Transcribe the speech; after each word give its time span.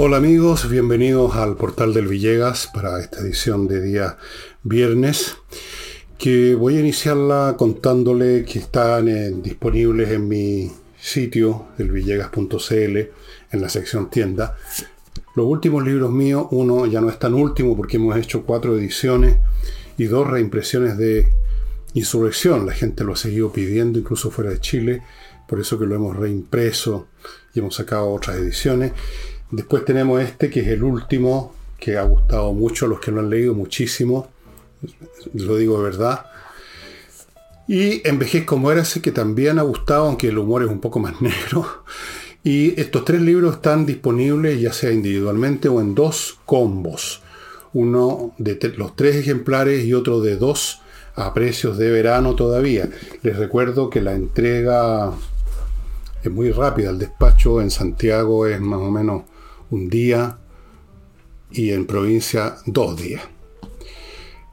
Hola 0.00 0.18
amigos, 0.18 0.70
bienvenidos 0.70 1.34
al 1.34 1.56
portal 1.56 1.92
del 1.92 2.06
Villegas 2.06 2.70
para 2.72 3.00
esta 3.00 3.18
edición 3.18 3.66
de 3.66 3.82
día 3.82 4.16
viernes, 4.62 5.38
que 6.18 6.54
voy 6.54 6.76
a 6.76 6.80
iniciarla 6.80 7.56
contándole 7.58 8.44
que 8.44 8.60
están 8.60 9.08
eh, 9.08 9.32
disponibles 9.42 10.10
en 10.10 10.28
mi 10.28 10.70
sitio, 11.00 11.66
elvillegas.cl, 11.78 12.96
en 13.50 13.60
la 13.60 13.68
sección 13.68 14.08
tienda. 14.08 14.56
Los 15.34 15.46
últimos 15.46 15.84
libros 15.84 16.12
míos, 16.12 16.46
uno 16.52 16.86
ya 16.86 17.00
no 17.00 17.10
es 17.10 17.18
tan 17.18 17.34
último 17.34 17.76
porque 17.76 17.96
hemos 17.96 18.16
hecho 18.16 18.44
cuatro 18.44 18.78
ediciones 18.78 19.38
y 19.96 20.04
dos 20.04 20.28
reimpresiones 20.28 20.96
de 20.96 21.26
Insurrección. 21.94 22.66
La 22.66 22.72
gente 22.72 23.02
lo 23.02 23.14
ha 23.14 23.16
seguido 23.16 23.50
pidiendo, 23.50 23.98
incluso 23.98 24.30
fuera 24.30 24.50
de 24.50 24.60
Chile, 24.60 25.02
por 25.48 25.58
eso 25.58 25.76
que 25.76 25.86
lo 25.86 25.96
hemos 25.96 26.16
reimpreso 26.16 27.08
y 27.52 27.58
hemos 27.58 27.74
sacado 27.74 28.12
otras 28.12 28.36
ediciones. 28.36 28.92
Después 29.50 29.84
tenemos 29.84 30.20
este, 30.22 30.50
que 30.50 30.60
es 30.60 30.68
el 30.68 30.82
último, 30.82 31.54
que 31.78 31.96
ha 31.96 32.02
gustado 32.02 32.52
mucho 32.52 32.86
a 32.86 32.88
los 32.88 33.00
que 33.00 33.10
lo 33.10 33.20
han 33.20 33.30
leído, 33.30 33.54
muchísimo. 33.54 34.28
Lo 35.34 35.56
digo 35.56 35.78
de 35.78 35.84
verdad. 35.84 36.26
Y 37.66 38.06
Envejez 38.08 38.44
como 38.44 38.72
ese 38.72 39.02
que 39.02 39.12
también 39.12 39.58
ha 39.58 39.62
gustado, 39.62 40.06
aunque 40.06 40.28
el 40.28 40.38
humor 40.38 40.62
es 40.62 40.70
un 40.70 40.80
poco 40.80 40.98
más 40.98 41.20
negro. 41.20 41.84
Y 42.42 42.78
estos 42.80 43.04
tres 43.04 43.20
libros 43.20 43.56
están 43.56 43.84
disponibles 43.84 44.60
ya 44.60 44.72
sea 44.72 44.92
individualmente 44.92 45.68
o 45.68 45.80
en 45.80 45.94
dos 45.94 46.38
combos. 46.46 47.22
Uno 47.74 48.32
de 48.38 48.58
los 48.76 48.96
tres 48.96 49.16
ejemplares 49.16 49.84
y 49.84 49.92
otro 49.92 50.20
de 50.20 50.36
dos 50.36 50.80
a 51.14 51.34
precios 51.34 51.76
de 51.78 51.90
verano 51.90 52.34
todavía. 52.34 52.88
Les 53.22 53.36
recuerdo 53.36 53.90
que 53.90 54.00
la 54.00 54.14
entrega 54.14 55.12
es 56.22 56.30
muy 56.30 56.50
rápida. 56.52 56.90
El 56.90 56.98
despacho 56.98 57.60
en 57.60 57.70
Santiago 57.70 58.46
es 58.46 58.60
más 58.60 58.80
o 58.80 58.90
menos 58.90 59.22
un 59.70 59.88
día 59.88 60.38
y 61.50 61.70
en 61.70 61.86
provincia 61.86 62.56
dos 62.66 63.00
días. 63.00 63.22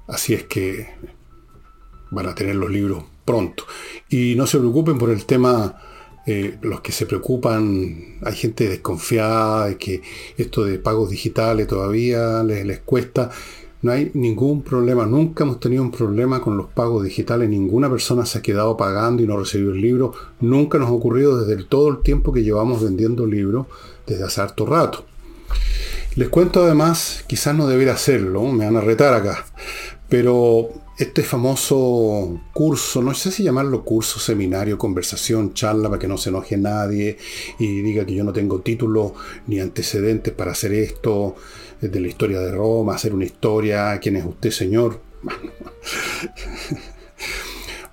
Así 0.07 0.33
es 0.33 0.43
que 0.43 0.87
van 2.11 2.27
a 2.27 2.35
tener 2.35 2.55
los 2.55 2.69
libros 2.69 3.03
pronto. 3.25 3.65
Y 4.09 4.35
no 4.35 4.47
se 4.47 4.59
preocupen 4.59 4.97
por 4.97 5.09
el 5.09 5.25
tema, 5.25 5.75
eh, 6.25 6.57
los 6.61 6.81
que 6.81 6.91
se 6.91 7.05
preocupan, 7.05 8.19
hay 8.23 8.35
gente 8.35 8.69
desconfiada 8.69 9.67
de 9.67 9.77
que 9.77 10.01
esto 10.37 10.63
de 10.63 10.79
pagos 10.79 11.09
digitales 11.09 11.67
todavía 11.67 12.43
les, 12.43 12.65
les 12.65 12.79
cuesta. 12.79 13.31
No 13.81 13.91
hay 13.91 14.09
ningún 14.15 14.63
problema, 14.63 15.05
nunca 15.05 15.43
hemos 15.43 15.59
tenido 15.59 15.83
un 15.83 15.91
problema 15.91 16.41
con 16.41 16.57
los 16.57 16.67
pagos 16.67 17.03
digitales, 17.03 17.49
ninguna 17.49 17.87
persona 17.89 18.25
se 18.25 18.39
ha 18.39 18.41
quedado 18.41 18.77
pagando 18.77 19.21
y 19.21 19.27
no 19.27 19.37
recibido 19.37 19.73
el 19.73 19.81
libro, 19.81 20.11
nunca 20.39 20.79
nos 20.79 20.89
ha 20.89 20.93
ocurrido 20.93 21.37
desde 21.37 21.63
todo 21.65 21.89
el 21.89 22.01
tiempo 22.01 22.33
que 22.33 22.41
llevamos 22.41 22.81
vendiendo 22.81 23.27
libros, 23.27 23.67
desde 24.05 24.23
hace 24.23 24.41
harto 24.41 24.65
rato. 24.65 25.05
Les 26.15 26.29
cuento 26.29 26.63
además, 26.63 27.25
quizás 27.27 27.55
no 27.55 27.67
debería 27.67 27.93
hacerlo, 27.93 28.43
me 28.43 28.65
van 28.65 28.77
a 28.77 28.81
retar 28.81 29.13
acá, 29.13 29.45
pero 30.07 30.69
este 30.97 31.23
famoso 31.23 32.39
curso, 32.53 33.01
no 33.01 33.13
sé 33.13 33.31
si 33.31 33.43
llamarlo 33.43 33.83
curso, 33.83 34.17
seminario, 34.17 34.77
conversación, 34.77 35.53
charla, 35.53 35.89
para 35.89 35.99
que 35.99 36.07
no 36.07 36.17
se 36.17 36.29
enoje 36.29 36.55
nadie 36.55 37.17
y 37.59 37.81
diga 37.81 38.05
que 38.05 38.15
yo 38.15 38.23
no 38.23 38.31
tengo 38.31 38.61
título 38.61 39.13
ni 39.47 39.59
antecedentes 39.59 40.33
para 40.33 40.51
hacer 40.51 40.73
esto, 40.73 41.35
de 41.81 41.99
la 41.99 42.07
historia 42.07 42.39
de 42.39 42.51
Roma, 42.51 42.95
hacer 42.95 43.13
una 43.13 43.25
historia, 43.25 43.99
quién 43.99 44.15
es 44.15 44.25
usted, 44.25 44.51
señor. 44.51 44.99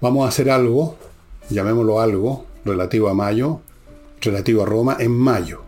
Vamos 0.00 0.24
a 0.24 0.28
hacer 0.28 0.50
algo, 0.50 0.96
llamémoslo 1.50 2.00
algo, 2.00 2.46
relativo 2.64 3.08
a 3.08 3.14
mayo, 3.14 3.60
relativo 4.20 4.62
a 4.62 4.66
Roma, 4.66 4.96
en 4.98 5.12
mayo. 5.12 5.62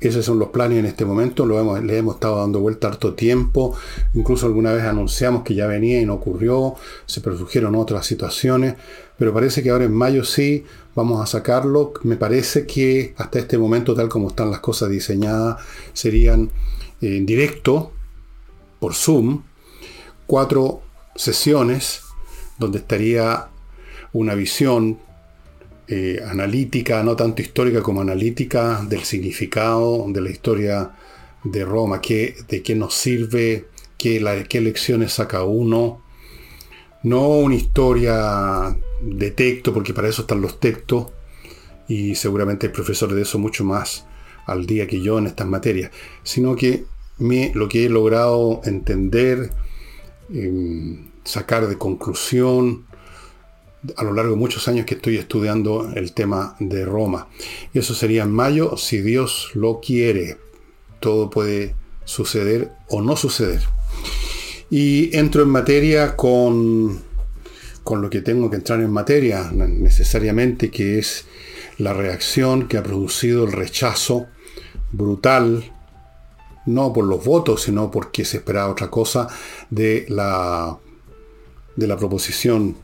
Esos 0.00 0.24
son 0.24 0.38
los 0.38 0.48
planes 0.48 0.78
en 0.78 0.86
este 0.86 1.04
momento, 1.04 1.44
lo 1.44 1.60
hemos, 1.60 1.82
le 1.84 1.98
hemos 1.98 2.14
estado 2.14 2.38
dando 2.38 2.60
vuelta 2.60 2.88
harto 2.88 3.12
tiempo, 3.12 3.76
incluso 4.14 4.46
alguna 4.46 4.72
vez 4.72 4.84
anunciamos 4.84 5.42
que 5.42 5.54
ya 5.54 5.66
venía 5.66 6.00
y 6.00 6.06
no 6.06 6.14
ocurrió, 6.14 6.74
se 7.04 7.20
produjeron 7.20 7.74
otras 7.74 8.06
situaciones, 8.06 8.76
pero 9.18 9.34
parece 9.34 9.62
que 9.62 9.68
ahora 9.68 9.84
en 9.84 9.92
mayo 9.92 10.24
sí 10.24 10.64
vamos 10.94 11.22
a 11.22 11.26
sacarlo. 11.26 11.92
Me 12.04 12.16
parece 12.16 12.66
que 12.66 13.14
hasta 13.18 13.38
este 13.38 13.58
momento, 13.58 13.94
tal 13.94 14.08
como 14.08 14.28
están 14.28 14.50
las 14.50 14.60
cosas 14.60 14.88
diseñadas, 14.88 15.62
serían 15.92 16.50
en 17.02 17.26
directo, 17.26 17.92
por 18.78 18.94
Zoom, 18.94 19.42
cuatro 20.26 20.80
sesiones 21.16 22.00
donde 22.58 22.78
estaría 22.78 23.48
una 24.14 24.34
visión 24.34 24.98
eh, 25.92 26.22
analítica, 26.24 27.02
no 27.02 27.16
tanto 27.16 27.42
histórica 27.42 27.82
como 27.82 28.00
analítica, 28.00 28.80
del 28.88 29.02
significado 29.02 30.06
de 30.06 30.20
la 30.20 30.30
historia 30.30 30.92
de 31.42 31.64
Roma, 31.64 32.00
qué, 32.00 32.36
de 32.46 32.62
qué 32.62 32.76
nos 32.76 32.94
sirve, 32.94 33.66
qué, 33.98 34.20
lecciones 34.60 35.14
saca 35.14 35.42
uno. 35.42 36.00
No 37.02 37.30
una 37.30 37.56
historia 37.56 38.76
de 39.02 39.30
texto, 39.32 39.74
porque 39.74 39.92
para 39.92 40.06
eso 40.06 40.22
están 40.22 40.40
los 40.40 40.60
textos, 40.60 41.08
y 41.88 42.14
seguramente 42.14 42.68
hay 42.68 42.72
profesores 42.72 43.16
de 43.16 43.22
eso 43.22 43.40
mucho 43.40 43.64
más 43.64 44.06
al 44.46 44.66
día 44.66 44.86
que 44.86 45.00
yo 45.00 45.18
en 45.18 45.26
estas 45.26 45.48
materias, 45.48 45.90
sino 46.22 46.54
que 46.54 46.84
lo 47.18 47.68
que 47.68 47.86
he 47.86 47.88
logrado 47.88 48.60
entender, 48.64 49.50
em, 50.32 51.08
sacar 51.24 51.66
de 51.66 51.76
conclusión 51.76 52.84
a 53.96 54.04
lo 54.04 54.12
largo 54.12 54.32
de 54.32 54.36
muchos 54.36 54.68
años 54.68 54.86
que 54.86 54.94
estoy 54.94 55.16
estudiando 55.16 55.90
el 55.94 56.12
tema 56.12 56.56
de 56.60 56.84
Roma. 56.84 57.28
Y 57.72 57.78
eso 57.78 57.94
sería 57.94 58.24
en 58.24 58.32
mayo, 58.32 58.76
si 58.76 59.00
Dios 59.00 59.50
lo 59.54 59.80
quiere. 59.80 60.38
Todo 61.00 61.30
puede 61.30 61.74
suceder 62.04 62.70
o 62.88 63.00
no 63.00 63.16
suceder. 63.16 63.62
Y 64.70 65.16
entro 65.16 65.42
en 65.42 65.48
materia 65.48 66.16
con, 66.16 67.00
con 67.82 68.02
lo 68.02 68.10
que 68.10 68.20
tengo 68.20 68.50
que 68.50 68.56
entrar 68.56 68.80
en 68.80 68.90
materia 68.90 69.50
necesariamente, 69.52 70.70
que 70.70 70.98
es 70.98 71.24
la 71.78 71.92
reacción 71.92 72.68
que 72.68 72.76
ha 72.76 72.82
producido 72.82 73.44
el 73.44 73.52
rechazo 73.52 74.26
brutal 74.92 75.72
no 76.66 76.92
por 76.92 77.04
los 77.04 77.24
votos, 77.24 77.62
sino 77.62 77.90
porque 77.90 78.24
se 78.24 78.38
esperaba 78.38 78.70
otra 78.70 78.90
cosa 78.90 79.28
de 79.70 80.04
la, 80.08 80.78
de 81.74 81.86
la 81.86 81.96
proposición 81.96 82.76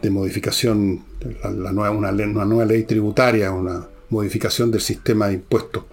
de 0.00 0.10
modificación, 0.10 1.04
la, 1.42 1.72
nueva, 1.72 1.90
una, 1.90 2.10
una, 2.10 2.44
nueva 2.44 2.64
ley 2.64 2.84
tributaria, 2.84 3.50
una 3.50 3.86
modificación 4.10 4.70
del 4.70 4.80
sistema 4.80 5.28
de 5.28 5.34
impuestos. 5.34 5.84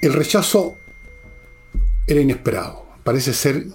El 0.00 0.12
rechazo 0.12 0.74
era 2.06 2.20
inesperado. 2.20 2.82
Parece 3.04 3.32
ser 3.32 3.66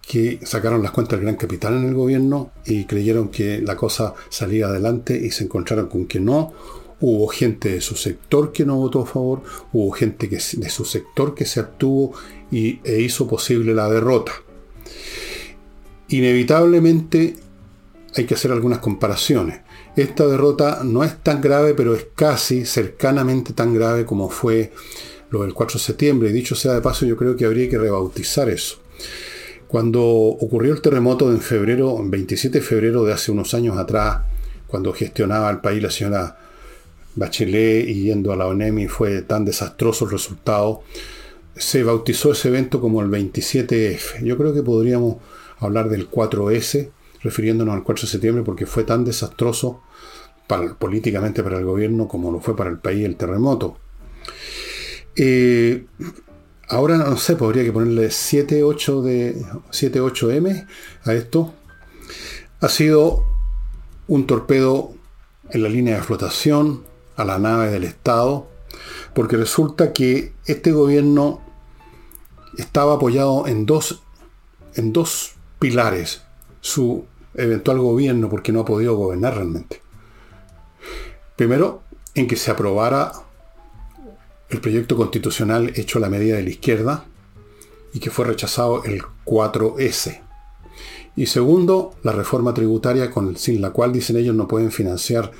que 0.00 0.40
sacaron 0.42 0.82
las 0.82 0.92
cuentas 0.92 1.18
del 1.18 1.26
gran 1.26 1.36
capital 1.36 1.76
en 1.76 1.88
el 1.88 1.94
gobierno 1.94 2.52
y 2.66 2.84
creyeron 2.84 3.28
que 3.28 3.60
la 3.60 3.76
cosa 3.76 4.14
salía 4.28 4.66
adelante 4.66 5.16
y 5.16 5.30
se 5.30 5.44
encontraron 5.44 5.88
con 5.88 6.06
que 6.06 6.20
no 6.20 6.52
Hubo 7.04 7.26
gente 7.26 7.70
de 7.70 7.80
su 7.80 7.96
sector 7.96 8.52
que 8.52 8.64
no 8.64 8.76
votó 8.76 9.02
a 9.02 9.06
favor, 9.06 9.42
hubo 9.72 9.90
gente 9.90 10.28
que, 10.28 10.36
de 10.36 10.70
su 10.70 10.84
sector 10.84 11.34
que 11.34 11.44
se 11.44 11.58
abstuvo 11.58 12.12
e 12.52 13.00
hizo 13.00 13.26
posible 13.26 13.74
la 13.74 13.90
derrota. 13.90 14.30
Inevitablemente 16.08 17.36
hay 18.14 18.24
que 18.24 18.34
hacer 18.34 18.52
algunas 18.52 18.78
comparaciones. 18.78 19.60
Esta 19.96 20.26
derrota 20.26 20.82
no 20.84 21.04
es 21.04 21.22
tan 21.22 21.40
grave, 21.40 21.74
pero 21.74 21.94
es 21.94 22.06
casi 22.14 22.64
cercanamente 22.64 23.52
tan 23.52 23.74
grave 23.74 24.04
como 24.04 24.28
fue 24.28 24.72
lo 25.30 25.42
del 25.42 25.54
4 25.54 25.78
de 25.78 25.84
septiembre. 25.84 26.30
Y 26.30 26.32
dicho 26.32 26.54
sea 26.54 26.74
de 26.74 26.80
paso, 26.80 27.06
yo 27.06 27.16
creo 27.16 27.36
que 27.36 27.46
habría 27.46 27.68
que 27.68 27.78
rebautizar 27.78 28.48
eso. 28.48 28.78
Cuando 29.66 30.02
ocurrió 30.02 30.74
el 30.74 30.82
terremoto 30.82 31.30
en 31.30 31.40
febrero, 31.40 31.96
en 31.98 32.10
27 32.10 32.58
de 32.58 32.64
febrero 32.64 33.04
de 33.04 33.14
hace 33.14 33.32
unos 33.32 33.54
años 33.54 33.78
atrás, 33.78 34.20
cuando 34.66 34.92
gestionaba 34.92 35.50
el 35.50 35.60
país 35.60 35.82
la 35.82 35.90
señora 35.90 36.38
Bachelet 37.14 37.88
y 37.88 38.04
yendo 38.04 38.32
a 38.32 38.36
la 38.36 38.46
ONEMI 38.46 38.88
fue 38.88 39.22
tan 39.22 39.44
desastroso 39.44 40.04
el 40.04 40.12
resultado. 40.12 40.82
Se 41.56 41.82
bautizó 41.82 42.32
ese 42.32 42.48
evento 42.48 42.80
como 42.80 43.02
el 43.02 43.08
27F. 43.08 44.22
Yo 44.22 44.36
creo 44.36 44.54
que 44.54 44.62
podríamos 44.62 45.16
hablar 45.66 45.88
del 45.88 46.10
4S, 46.10 46.90
refiriéndonos 47.22 47.74
al 47.74 47.82
4 47.82 48.02
de 48.02 48.10
septiembre, 48.10 48.42
porque 48.44 48.66
fue 48.66 48.84
tan 48.84 49.04
desastroso 49.04 49.82
políticamente 50.78 51.42
para 51.42 51.58
el 51.58 51.64
gobierno 51.64 52.08
como 52.08 52.30
lo 52.30 52.40
fue 52.40 52.54
para 52.54 52.68
el 52.70 52.78
país 52.78 53.06
el 53.06 53.16
terremoto. 53.16 53.78
Eh, 55.16 55.86
ahora 56.68 56.98
no 56.98 57.16
sé, 57.16 57.36
podría 57.36 57.64
que 57.64 57.72
ponerle 57.72 58.10
78 58.10 59.02
de 59.02 59.42
78M 59.70 60.66
a 61.04 61.14
esto. 61.14 61.54
Ha 62.60 62.68
sido 62.68 63.24
un 64.08 64.26
torpedo 64.26 64.94
en 65.50 65.62
la 65.62 65.68
línea 65.68 65.96
de 65.96 66.02
flotación, 66.02 66.84
a 67.16 67.24
la 67.24 67.38
nave 67.38 67.70
del 67.70 67.84
Estado, 67.84 68.48
porque 69.14 69.36
resulta 69.36 69.92
que 69.92 70.32
este 70.46 70.72
gobierno 70.72 71.40
estaba 72.56 72.94
apoyado 72.94 73.46
en 73.46 73.66
dos, 73.66 74.02
en 74.74 74.92
dos 74.92 75.31
pilares, 75.62 76.22
su 76.60 77.04
eventual 77.34 77.78
gobierno, 77.78 78.28
porque 78.28 78.50
no 78.50 78.60
ha 78.60 78.64
podido 78.64 78.96
gobernar 78.96 79.36
realmente. 79.36 79.80
Primero, 81.36 81.82
en 82.16 82.26
que 82.26 82.34
se 82.34 82.50
aprobara 82.50 83.12
el 84.50 84.60
proyecto 84.60 84.96
constitucional 84.96 85.72
hecho 85.76 85.98
a 85.98 86.00
la 86.00 86.10
medida 86.10 86.36
de 86.36 86.42
la 86.42 86.50
izquierda 86.50 87.04
y 87.94 88.00
que 88.00 88.10
fue 88.10 88.24
rechazado 88.24 88.82
el 88.82 89.02
4S. 89.24 90.20
Y 91.14 91.26
segundo, 91.26 91.94
la 92.02 92.10
reforma 92.10 92.52
tributaria 92.52 93.12
con, 93.12 93.36
sin 93.36 93.62
la 93.62 93.70
cual 93.70 93.92
dicen 93.92 94.16
ellos 94.16 94.34
no 94.34 94.48
pueden 94.48 94.72
financiar 94.72 95.30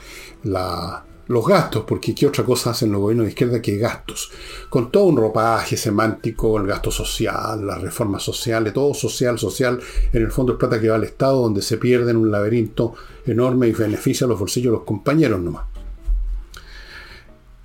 la, 0.45 1.05
los 1.33 1.47
gastos, 1.47 1.85
porque 1.87 2.15
¿qué 2.15 2.27
otra 2.27 2.45
cosa 2.45 2.71
hacen 2.71 2.93
los 2.93 3.01
gobiernos 3.01 3.25
de 3.25 3.31
izquierda 3.31 3.63
que 3.63 3.79
gastos? 3.79 4.31
Con 4.69 4.93
todo 4.93 5.05
un 5.05 5.17
ropaje 5.17 5.79
semántico, 5.79 6.59
el 6.59 6.67
gasto 6.67 6.91
social, 6.91 7.67
las 7.67 7.81
reformas 7.81 8.23
sociales, 8.23 8.75
todo 8.75 8.93
social, 8.93 9.39
social, 9.39 9.81
en 10.13 10.23
el 10.23 10.31
fondo 10.31 10.53
es 10.53 10.59
plata 10.59 10.79
que 10.79 10.91
va 10.91 10.97
al 10.97 11.05
Estado, 11.05 11.41
donde 11.41 11.63
se 11.63 11.79
pierde 11.79 12.11
en 12.11 12.19
un 12.19 12.31
laberinto 12.31 12.95
enorme 13.25 13.69
y 13.69 13.73
beneficia 13.73 14.27
a 14.27 14.29
los 14.29 14.39
bolsillos 14.39 14.73
de 14.73 14.77
los 14.77 14.85
compañeros 14.85 15.41
nomás. 15.41 15.65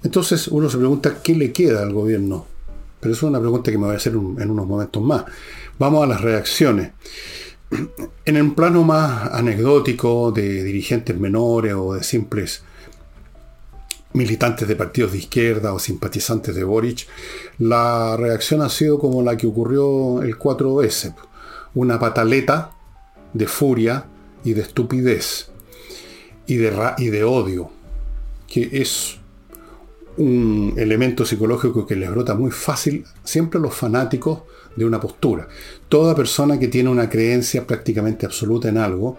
Entonces 0.02 0.48
uno 0.48 0.70
se 0.70 0.78
pregunta, 0.78 1.22
¿qué 1.22 1.36
le 1.36 1.52
queda 1.52 1.84
al 1.84 1.92
gobierno? 1.92 2.46
Pero 3.02 3.14
eso 3.14 3.26
es 3.26 3.30
una 3.30 3.42
pregunta 3.42 3.70
que 3.70 3.78
me 3.78 3.86
voy 3.88 3.96
a 3.96 3.98
hacer 3.98 4.14
en 4.14 4.50
unos 4.50 4.66
momentos 4.66 5.04
más. 5.04 5.26
Vamos 5.78 6.04
a 6.04 6.08
las 6.08 6.22
reacciones. 6.22 6.94
En 8.24 8.38
el 8.38 8.54
plano 8.54 8.86
más 8.86 9.34
anecdótico 9.34 10.32
de 10.32 10.64
dirigentes 10.64 11.20
menores 11.20 11.74
o 11.74 11.96
de 11.96 12.04
simples 12.06 12.64
militantes 14.18 14.68
de 14.68 14.76
partidos 14.76 15.12
de 15.12 15.20
izquierda 15.20 15.74
o 15.74 15.80
simpatizantes 15.80 16.56
de 16.56 16.64
Boric, 16.64 17.08
la 17.60 18.18
reacción 18.18 18.62
ha 18.62 18.70
sido 18.70 19.00
como 19.00 19.22
la 19.22 19.38
que 19.38 19.48
ocurrió 19.48 20.22
el 20.22 20.38
4S, 20.38 21.14
una 21.76 22.00
pataleta 22.00 22.72
de 23.34 23.48
furia 23.48 24.06
y 24.44 24.54
de 24.54 24.62
estupidez 24.62 25.50
y 26.48 26.56
de, 26.56 26.74
y 26.98 27.08
de 27.10 27.24
odio, 27.24 27.70
que 28.48 28.70
es 28.72 29.18
un 30.18 30.74
elemento 30.78 31.26
psicológico 31.26 31.86
que 31.86 31.96
les 31.96 32.10
brota 32.10 32.34
muy 32.34 32.50
fácil 32.50 33.06
siempre 33.24 33.60
a 33.60 33.62
los 33.62 33.76
fanáticos 33.76 34.42
de 34.76 34.86
una 34.86 35.00
postura. 35.00 35.48
Toda 35.90 36.16
persona 36.16 36.58
que 36.58 36.68
tiene 36.68 36.90
una 36.90 37.10
creencia 37.10 37.68
prácticamente 37.68 38.26
absoluta 38.26 38.70
en 38.70 38.78
algo, 38.78 39.18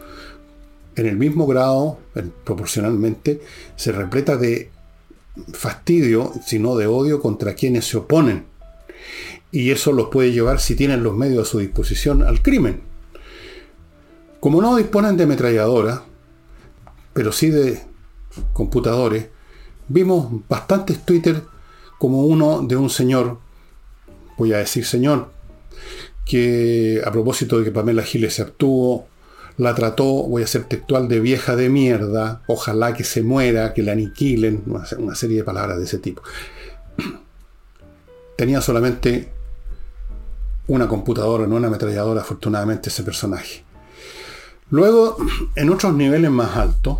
en 0.96 1.06
el 1.06 1.16
mismo 1.16 1.46
grado, 1.46 1.98
proporcionalmente, 2.44 3.40
se 3.76 3.92
repleta 3.92 4.36
de 4.36 4.70
fastidio, 5.52 6.32
sino 6.44 6.76
de 6.76 6.86
odio 6.86 7.20
contra 7.20 7.54
quienes 7.54 7.86
se 7.86 7.98
oponen. 7.98 8.46
Y 9.50 9.70
eso 9.70 9.92
los 9.92 10.08
puede 10.08 10.32
llevar, 10.32 10.60
si 10.60 10.74
tienen 10.74 11.02
los 11.02 11.14
medios 11.14 11.48
a 11.48 11.50
su 11.50 11.58
disposición, 11.58 12.22
al 12.22 12.42
crimen. 12.42 12.82
Como 14.40 14.60
no 14.60 14.76
disponen 14.76 15.16
de 15.16 15.24
ametralladora, 15.24 16.04
pero 17.12 17.32
sí 17.32 17.50
de 17.50 17.80
computadores, 18.52 19.28
vimos 19.88 20.28
bastantes 20.48 21.04
Twitter 21.04 21.42
como 21.98 22.24
uno 22.24 22.62
de 22.62 22.76
un 22.76 22.90
señor, 22.90 23.38
voy 24.36 24.52
a 24.52 24.58
decir 24.58 24.84
señor, 24.84 25.32
que 26.24 27.00
a 27.04 27.10
propósito 27.10 27.58
de 27.58 27.64
que 27.64 27.72
Pamela 27.72 28.02
Giles 28.02 28.34
se 28.34 28.42
actuó, 28.42 29.06
la 29.58 29.74
trató, 29.74 30.04
voy 30.04 30.44
a 30.44 30.46
ser 30.46 30.64
textual, 30.64 31.08
de 31.08 31.18
vieja 31.18 31.56
de 31.56 31.68
mierda, 31.68 32.42
ojalá 32.46 32.94
que 32.94 33.02
se 33.02 33.22
muera, 33.22 33.74
que 33.74 33.82
la 33.82 33.92
aniquilen, 33.92 34.62
una 34.98 35.14
serie 35.16 35.38
de 35.38 35.44
palabras 35.44 35.78
de 35.78 35.84
ese 35.84 35.98
tipo. 35.98 36.22
Tenía 38.36 38.60
solamente 38.60 39.32
una 40.68 40.86
computadora, 40.86 41.46
no 41.46 41.56
una 41.56 41.66
ametralladora, 41.66 42.20
afortunadamente, 42.20 42.88
ese 42.88 43.02
personaje. 43.02 43.64
Luego, 44.70 45.16
en 45.56 45.70
otros 45.70 45.92
niveles 45.92 46.30
más 46.30 46.56
altos, 46.56 46.98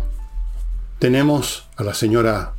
tenemos 0.99 1.69
a 1.77 1.83
la 1.83 1.93
señora, 1.93 2.53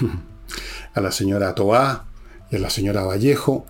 a 0.94 1.00
la 1.00 1.12
señora 1.12 1.54
Tobá 1.54 2.06
y 2.50 2.56
a 2.56 2.58
la 2.58 2.68
señora 2.68 3.04
Vallejo, 3.04 3.64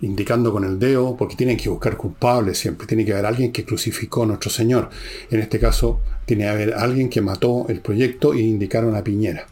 indicando 0.00 0.52
con 0.52 0.64
el 0.64 0.78
dedo, 0.78 1.16
porque 1.16 1.36
tienen 1.36 1.56
que 1.56 1.68
buscar 1.68 1.96
culpables 1.96 2.58
siempre, 2.58 2.86
tiene 2.86 3.04
que 3.04 3.12
haber 3.12 3.26
alguien 3.26 3.52
que 3.52 3.64
crucificó 3.64 4.22
a 4.22 4.26
nuestro 4.26 4.50
Señor. 4.50 4.90
En 5.30 5.40
este 5.40 5.58
caso, 5.58 6.00
tiene 6.24 6.44
que 6.44 6.50
haber 6.50 6.74
alguien 6.74 7.08
que 7.08 7.20
mató 7.20 7.66
el 7.68 7.80
proyecto 7.80 8.34
e 8.34 8.40
indicaron 8.40 8.94
a 8.94 9.02
Piñera. 9.02 9.46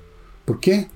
¿Por 0.44 0.60
qué? 0.60 0.86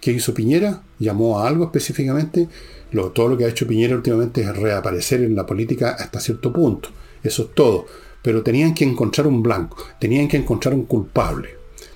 ¿Qué 0.00 0.12
hizo 0.12 0.34
Piñera? 0.34 0.82
¿Llamó 0.98 1.38
a 1.38 1.48
algo 1.48 1.64
específicamente? 1.64 2.48
Lo, 2.92 3.10
todo 3.10 3.28
lo 3.28 3.38
que 3.38 3.44
ha 3.44 3.48
hecho 3.48 3.66
Piñera 3.66 3.96
últimamente 3.96 4.42
es 4.42 4.56
reaparecer 4.56 5.22
en 5.22 5.34
la 5.34 5.46
política 5.46 5.96
hasta 5.98 6.20
cierto 6.20 6.52
punto. 6.52 6.90
Eso 7.22 7.44
es 7.44 7.54
todo. 7.54 7.86
Pero 8.22 8.42
tenían 8.42 8.74
que 8.74 8.84
encontrar 8.84 9.26
un 9.26 9.42
blanco, 9.42 9.76
tenían 9.98 10.28
que 10.28 10.36
encontrar 10.36 10.74
un 10.74 10.84
culpable, 10.84 11.50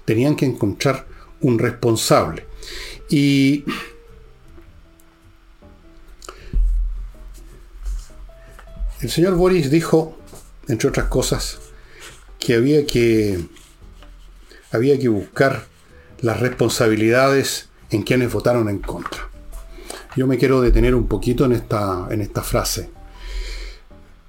tenían 0.05 0.37
que 0.37 0.47
encontrar 0.47 1.07
un 1.41 1.59
responsable. 1.59 2.45
Y 3.09 3.65
El 9.01 9.11
señor 9.11 9.37
Boris 9.37 9.71
dijo, 9.71 10.17
entre 10.67 10.89
otras 10.89 11.07
cosas, 11.07 11.61
que 12.41 12.55
había 12.55 12.85
que, 12.85 13.39
había 14.73 14.99
que 14.99 15.09
buscar 15.09 15.67
las 16.21 16.41
responsabilidades 16.41 17.69
en 17.91 18.03
quienes 18.03 18.33
votaron 18.33 18.69
en 18.69 18.81
contra. 18.81 19.29
Yo 20.17 20.27
me 20.27 20.37
quiero 20.37 20.61
detener 20.61 20.97
un 20.97 21.07
poquito 21.07 21.45
en 21.45 21.53
esta, 21.53 22.09
en 22.11 22.23
esta 22.23 22.43
frase. 22.43 22.91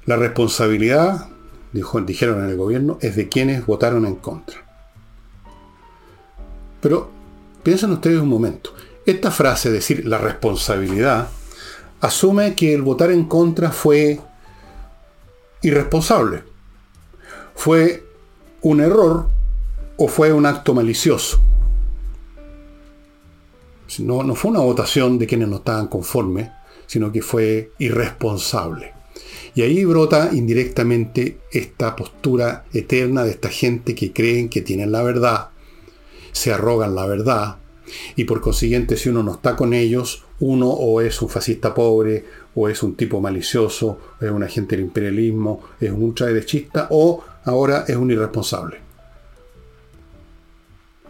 La 0.06 0.18
responsabilidad, 0.18 1.30
dijo, 1.74 2.00
dijeron 2.02 2.44
en 2.44 2.52
el 2.52 2.58
gobierno, 2.58 3.00
es 3.02 3.16
de 3.16 3.28
quienes 3.28 3.66
votaron 3.66 4.06
en 4.06 4.16
contra. 4.16 4.64
Pero 6.80 7.10
piensen 7.64 7.92
ustedes 7.92 8.20
un 8.20 8.30
momento. 8.30 8.76
Esta 9.08 9.32
frase, 9.32 9.72
decir 9.72 10.06
la 10.06 10.20
responsabilidad, 10.20 11.30
asume 12.02 12.54
que 12.54 12.76
el 12.76 12.84
votar 12.84 13.10
en 13.10 13.26
contra 13.26 13.72
fue 13.72 14.22
irresponsable. 15.62 16.44
¿Fue 17.56 18.04
un 18.62 18.82
error 18.82 19.28
o 19.98 20.08
fue 20.08 20.32
un 20.32 20.46
acto 20.46 20.74
malicioso? 20.74 21.42
No, 24.00 24.24
no 24.24 24.36
fue 24.36 24.52
una 24.52 24.60
votación 24.60 25.18
de 25.18 25.28
quienes 25.28 25.48
no 25.48 25.58
estaban 25.58 25.88
conformes, 25.88 26.50
sino 26.86 27.12
que 27.12 27.22
fue 27.22 27.72
irresponsable. 27.80 28.94
Y 29.56 29.62
ahí 29.62 29.84
brota 29.84 30.30
indirectamente 30.32 31.40
esta 31.52 31.96
postura 31.96 32.66
eterna 32.72 33.24
de 33.24 33.32
esta 33.32 33.50
gente 33.50 33.96
que 33.96 34.14
creen 34.14 34.48
que 34.48 34.62
tienen 34.62 34.92
la 34.92 35.04
verdad, 35.04 35.50
se 36.32 36.54
arrogan 36.54 36.96
la 36.96 37.08
verdad, 37.08 37.58
y 38.16 38.26
por 38.26 38.42
consiguiente 38.42 38.96
si 38.96 39.10
uno 39.10 39.24
no 39.24 39.34
está 39.34 39.56
con 39.56 39.74
ellos, 39.74 40.24
uno 40.40 40.70
o 40.70 41.02
es 41.02 41.22
un 41.22 41.30
fascista 41.30 41.74
pobre, 41.74 42.26
o 42.56 42.68
es 42.68 42.84
un 42.84 42.96
tipo 42.96 43.22
malicioso, 43.22 44.00
es 44.20 44.30
un 44.30 44.44
agente 44.44 44.76
del 44.76 44.86
imperialismo, 44.86 45.62
es 45.80 45.92
un 45.92 46.04
ultraderechista, 46.04 46.88
o 46.92 47.24
ahora 47.46 47.86
es 47.88 47.96
un 47.96 48.12
irresponsable. 48.12 48.90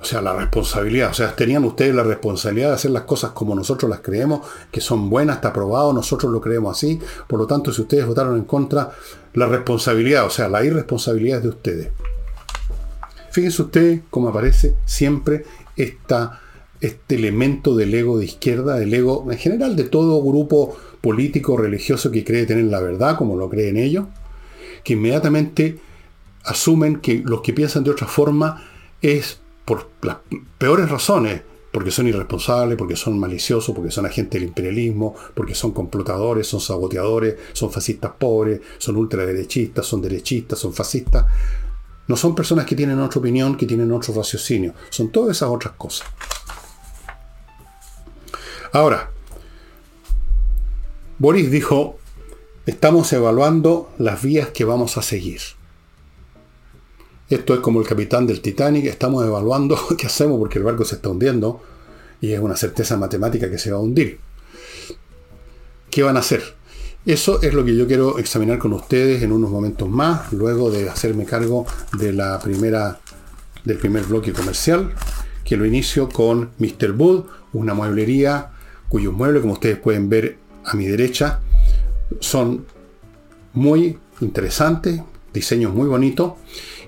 O 0.02 0.06
sea, 0.06 0.22
la 0.22 0.34
responsabilidad. 0.34 1.12
O 1.12 1.14
sea, 1.14 1.36
tenían 1.36 1.66
ustedes 1.66 1.94
la 1.94 2.04
responsabilidad 2.04 2.70
de 2.70 2.76
hacer 2.76 2.92
las 2.92 3.04
cosas 3.04 3.32
como 3.32 3.54
nosotros 3.54 3.90
las 3.90 4.00
creemos, 4.00 4.48
que 4.72 4.80
son 4.80 5.10
buenas, 5.10 5.38
está 5.38 5.50
aprobado, 5.50 5.92
nosotros 5.92 6.32
lo 6.32 6.40
creemos 6.40 6.78
así. 6.78 7.00
Por 7.28 7.40
lo 7.40 7.48
tanto, 7.48 7.74
si 7.74 7.82
ustedes 7.82 8.06
votaron 8.06 8.38
en 8.38 8.46
contra, 8.46 8.92
la 9.34 9.46
responsabilidad, 9.48 10.26
o 10.26 10.30
sea, 10.30 10.48
la 10.48 10.64
irresponsabilidad 10.64 11.40
es 11.40 11.44
de 11.44 11.50
ustedes. 11.50 11.92
Fíjense 13.32 13.62
usted 13.62 14.02
cómo 14.10 14.30
aparece 14.30 14.76
siempre 14.86 15.46
esta 15.76 16.42
este 16.82 17.16
elemento 17.16 17.76
del 17.76 17.94
ego 17.94 18.18
de 18.18 18.26
izquierda, 18.26 18.78
del 18.78 18.94
ego 18.94 19.28
en 19.30 19.38
general 19.38 19.76
de 19.76 19.84
todo 19.84 20.24
grupo 20.24 20.78
político 21.02 21.58
religioso 21.58 22.12
que 22.12 22.24
cree 22.24 22.46
tener 22.46 22.66
la 22.66 22.80
verdad, 22.80 23.18
como 23.18 23.36
lo 23.36 23.50
creen 23.50 23.78
ellos, 23.78 24.06
que 24.84 24.94
inmediatamente 24.94 25.80
asumen 26.44 26.98
que 26.98 27.22
los 27.26 27.42
que 27.42 27.54
piensan 27.54 27.84
de 27.84 27.92
otra 27.92 28.08
forma 28.08 28.64
es 29.02 29.40
por 29.66 29.90
las 30.02 30.18
peores 30.58 30.90
razones, 30.90 31.42
porque 31.72 31.92
son 31.92 32.08
irresponsables, 32.08 32.78
porque 32.78 32.96
son 32.96 33.20
maliciosos, 33.20 33.76
porque 33.76 33.92
son 33.92 34.06
agentes 34.06 34.40
del 34.40 34.50
imperialismo, 34.50 35.16
porque 35.36 35.54
son 35.54 35.72
complotadores, 35.72 36.48
son 36.48 36.60
saboteadores, 36.60 37.36
son 37.54 37.72
fascistas 37.72 38.12
pobres, 38.18 38.62
son 38.80 38.98
ultraderechistas, 38.98 39.86
son 39.86 40.02
derechistas, 40.02 40.58
son 40.58 40.74
fascistas. 40.74 41.26
No 42.08 42.16
son 42.16 42.34
personas 42.34 42.66
que 42.66 42.76
tienen 42.76 43.00
otra 43.00 43.20
opinión, 43.20 43.56
que 43.56 43.68
tienen 43.68 43.92
otro 43.92 44.14
raciocinio, 44.16 44.74
son 44.90 45.12
todas 45.12 45.38
esas 45.38 45.50
otras 45.50 45.76
cosas. 45.76 46.08
Ahora, 48.72 49.10
Boris 51.18 51.50
dijo, 51.50 51.98
estamos 52.68 53.12
evaluando 53.14 53.90
las 53.98 54.22
vías 54.22 54.50
que 54.50 54.64
vamos 54.64 54.96
a 54.98 55.02
seguir. 55.02 55.42
Esto 57.32 57.56
es 57.56 57.62
como 57.62 57.82
el 57.82 57.88
capitán 57.88 58.28
del 58.28 58.42
Titanic, 58.42 58.86
estamos 58.86 59.26
evaluando 59.26 59.76
qué 59.98 60.06
hacemos 60.06 60.38
porque 60.38 60.60
el 60.60 60.66
barco 60.66 60.86
se 60.86 60.96
está 60.96 61.10
hundiendo 61.10 61.62
y 62.22 62.32
es 62.34 62.40
una 62.40 62.56
certeza 62.56 62.96
matemática 62.96 63.50
que 63.50 63.58
se 63.58 63.72
va 63.72 63.78
a 63.78 63.82
hundir. 63.82 64.20
¿Qué 65.90 66.04
van 66.04 66.18
a 66.18 66.20
hacer? 66.20 66.44
Eso 67.08 67.42
es 67.42 67.56
lo 67.56 67.66
que 67.66 67.76
yo 67.76 67.88
quiero 67.88 68.20
examinar 68.20 68.60
con 68.60 68.74
ustedes 68.74 69.24
en 69.24 69.32
unos 69.32 69.50
momentos 69.50 69.90
más, 69.90 70.32
luego 70.32 70.70
de 70.70 70.90
hacerme 70.90 71.26
cargo 71.26 71.66
de 71.98 72.14
la 72.14 72.40
primera, 72.40 73.00
del 73.66 73.78
primer 73.80 74.04
bloque 74.04 74.32
comercial, 74.32 74.94
que 75.44 75.58
lo 75.58 75.66
inicio 75.66 76.08
con 76.08 76.52
Mr. 76.60 76.92
Wood, 76.92 77.26
una 77.54 77.74
mueblería 77.74 78.52
cuyos 78.90 79.14
muebles, 79.14 79.42
como 79.42 79.54
ustedes 79.54 79.78
pueden 79.78 80.10
ver 80.10 80.38
a 80.66 80.76
mi 80.76 80.86
derecha, 80.86 81.40
son 82.20 82.66
muy 83.54 83.98
interesantes, 84.22 85.02
diseños 85.34 85.74
muy 85.74 85.88
bonitos 85.88 86.34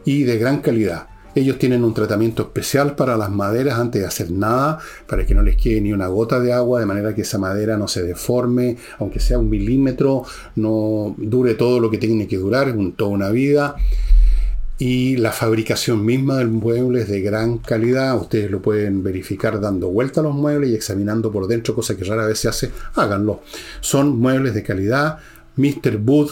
y 0.03 0.23
de 0.23 0.37
gran 0.37 0.61
calidad. 0.61 1.07
Ellos 1.33 1.57
tienen 1.57 1.85
un 1.85 1.93
tratamiento 1.93 2.43
especial 2.43 2.95
para 2.95 3.15
las 3.15 3.29
maderas 3.29 3.79
antes 3.79 4.01
de 4.01 4.07
hacer 4.07 4.31
nada, 4.31 4.79
para 5.07 5.25
que 5.25 5.33
no 5.33 5.41
les 5.41 5.55
quede 5.55 5.79
ni 5.79 5.93
una 5.93 6.07
gota 6.07 6.41
de 6.41 6.51
agua, 6.51 6.81
de 6.81 6.85
manera 6.85 7.15
que 7.15 7.21
esa 7.21 7.37
madera 7.37 7.77
no 7.77 7.87
se 7.87 8.03
deforme, 8.03 8.75
aunque 8.99 9.21
sea 9.21 9.39
un 9.39 9.49
milímetro, 9.49 10.23
no 10.55 11.15
dure 11.17 11.53
todo 11.53 11.79
lo 11.79 11.89
que 11.89 11.97
tiene 11.97 12.27
que 12.27 12.37
durar, 12.37 12.75
toda 12.97 13.11
una 13.11 13.29
vida. 13.29 13.77
Y 14.81 15.15
la 15.17 15.31
fabricación 15.31 16.03
misma 16.03 16.37
del 16.37 16.47
mueble 16.47 17.01
es 17.01 17.07
de 17.07 17.21
gran 17.21 17.59
calidad. 17.59 18.19
Ustedes 18.19 18.49
lo 18.49 18.63
pueden 18.63 19.03
verificar 19.03 19.61
dando 19.61 19.89
vuelta 19.89 20.21
a 20.21 20.23
los 20.23 20.33
muebles 20.33 20.71
y 20.71 20.73
examinando 20.73 21.31
por 21.31 21.45
dentro, 21.45 21.75
cosa 21.75 21.95
que 21.95 22.03
rara 22.03 22.25
vez 22.25 22.39
se 22.39 22.49
hace. 22.49 22.71
Háganlo. 22.95 23.43
Son 23.79 24.17
muebles 24.17 24.55
de 24.55 24.63
calidad. 24.63 25.19
Mr. 25.55 26.01
Wood, 26.03 26.31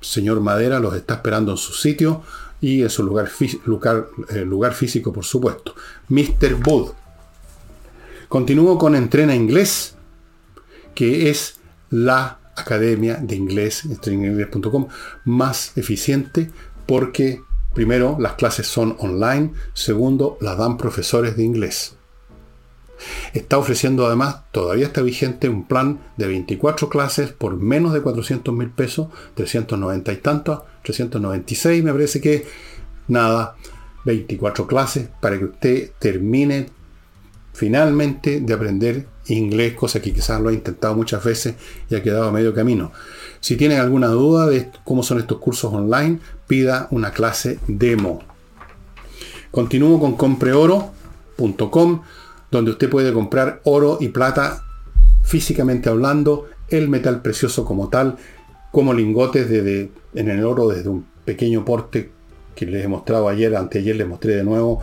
señor 0.00 0.40
Madera, 0.40 0.78
los 0.78 0.94
está 0.94 1.14
esperando 1.14 1.50
en 1.50 1.58
su 1.58 1.72
sitio 1.72 2.22
y 2.60 2.82
en 2.82 2.88
su 2.88 3.02
lugar, 3.02 3.30
lugar, 3.64 4.06
eh, 4.28 4.44
lugar 4.44 4.74
físico, 4.74 5.12
por 5.12 5.24
supuesto. 5.24 5.74
Mr. 6.08 6.54
Bud. 6.54 6.92
Continúo 8.28 8.78
con 8.78 8.94
Entrena 8.94 9.34
Inglés, 9.34 9.96
que 10.94 11.30
es 11.30 11.56
la 11.90 12.38
academia 12.54 13.16
de 13.16 13.34
inglés, 13.34 13.84
entrenainglés.com, 13.86 14.86
más 15.24 15.76
eficiente 15.76 16.52
porque, 16.88 17.42
primero, 17.74 18.16
las 18.18 18.34
clases 18.34 18.66
son 18.66 18.96
online, 18.98 19.52
segundo, 19.74 20.38
las 20.40 20.58
dan 20.58 20.76
profesores 20.76 21.36
de 21.36 21.44
inglés. 21.44 21.94
Está 23.32 23.58
ofreciendo 23.58 24.06
además, 24.06 24.42
todavía 24.50 24.86
está 24.86 25.02
vigente, 25.02 25.48
un 25.48 25.66
plan 25.66 26.00
de 26.16 26.26
24 26.26 26.88
clases 26.88 27.30
por 27.30 27.56
menos 27.56 27.92
de 27.92 28.02
400 28.02 28.52
mil 28.54 28.70
pesos, 28.70 29.08
390 29.34 30.12
y 30.12 30.16
tantos, 30.16 30.62
396 30.82 31.84
me 31.84 31.92
parece 31.92 32.20
que, 32.20 32.46
nada, 33.06 33.56
24 34.04 34.66
clases 34.66 35.08
para 35.20 35.38
que 35.38 35.44
usted 35.44 35.92
termine 35.98 36.70
finalmente 37.52 38.40
de 38.40 38.54
aprender 38.54 39.06
inglés, 39.28 39.74
cosa 39.74 40.00
que 40.00 40.12
quizás 40.12 40.40
lo 40.40 40.48
ha 40.48 40.52
intentado 40.52 40.94
muchas 40.94 41.22
veces 41.22 41.54
y 41.90 41.94
ha 41.94 42.02
quedado 42.02 42.24
a 42.24 42.32
medio 42.32 42.54
camino. 42.54 42.92
Si 43.40 43.56
tienen 43.56 43.80
alguna 43.80 44.08
duda 44.08 44.46
de 44.46 44.70
cómo 44.84 45.02
son 45.02 45.18
estos 45.18 45.38
cursos 45.38 45.72
online, 45.72 46.18
pida 46.46 46.88
una 46.90 47.12
clase 47.12 47.58
demo. 47.66 48.20
Continúo 49.50 49.98
con 50.00 50.16
compreoro.com 50.16 52.02
donde 52.50 52.70
usted 52.70 52.88
puede 52.88 53.12
comprar 53.12 53.60
oro 53.64 53.98
y 54.00 54.08
plata 54.08 54.64
físicamente 55.22 55.88
hablando, 55.88 56.46
el 56.68 56.88
metal 56.88 57.22
precioso 57.22 57.64
como 57.64 57.88
tal, 57.88 58.16
como 58.72 58.94
lingotes 58.94 59.48
de, 59.48 59.90
en 60.14 60.30
el 60.30 60.44
oro 60.44 60.68
desde 60.68 60.88
un 60.88 61.06
pequeño 61.24 61.64
porte 61.64 62.10
que 62.54 62.66
les 62.66 62.84
he 62.84 62.88
mostrado 62.88 63.28
ayer, 63.28 63.54
anteayer 63.54 63.96
les 63.96 64.08
mostré 64.08 64.36
de 64.36 64.44
nuevo, 64.44 64.80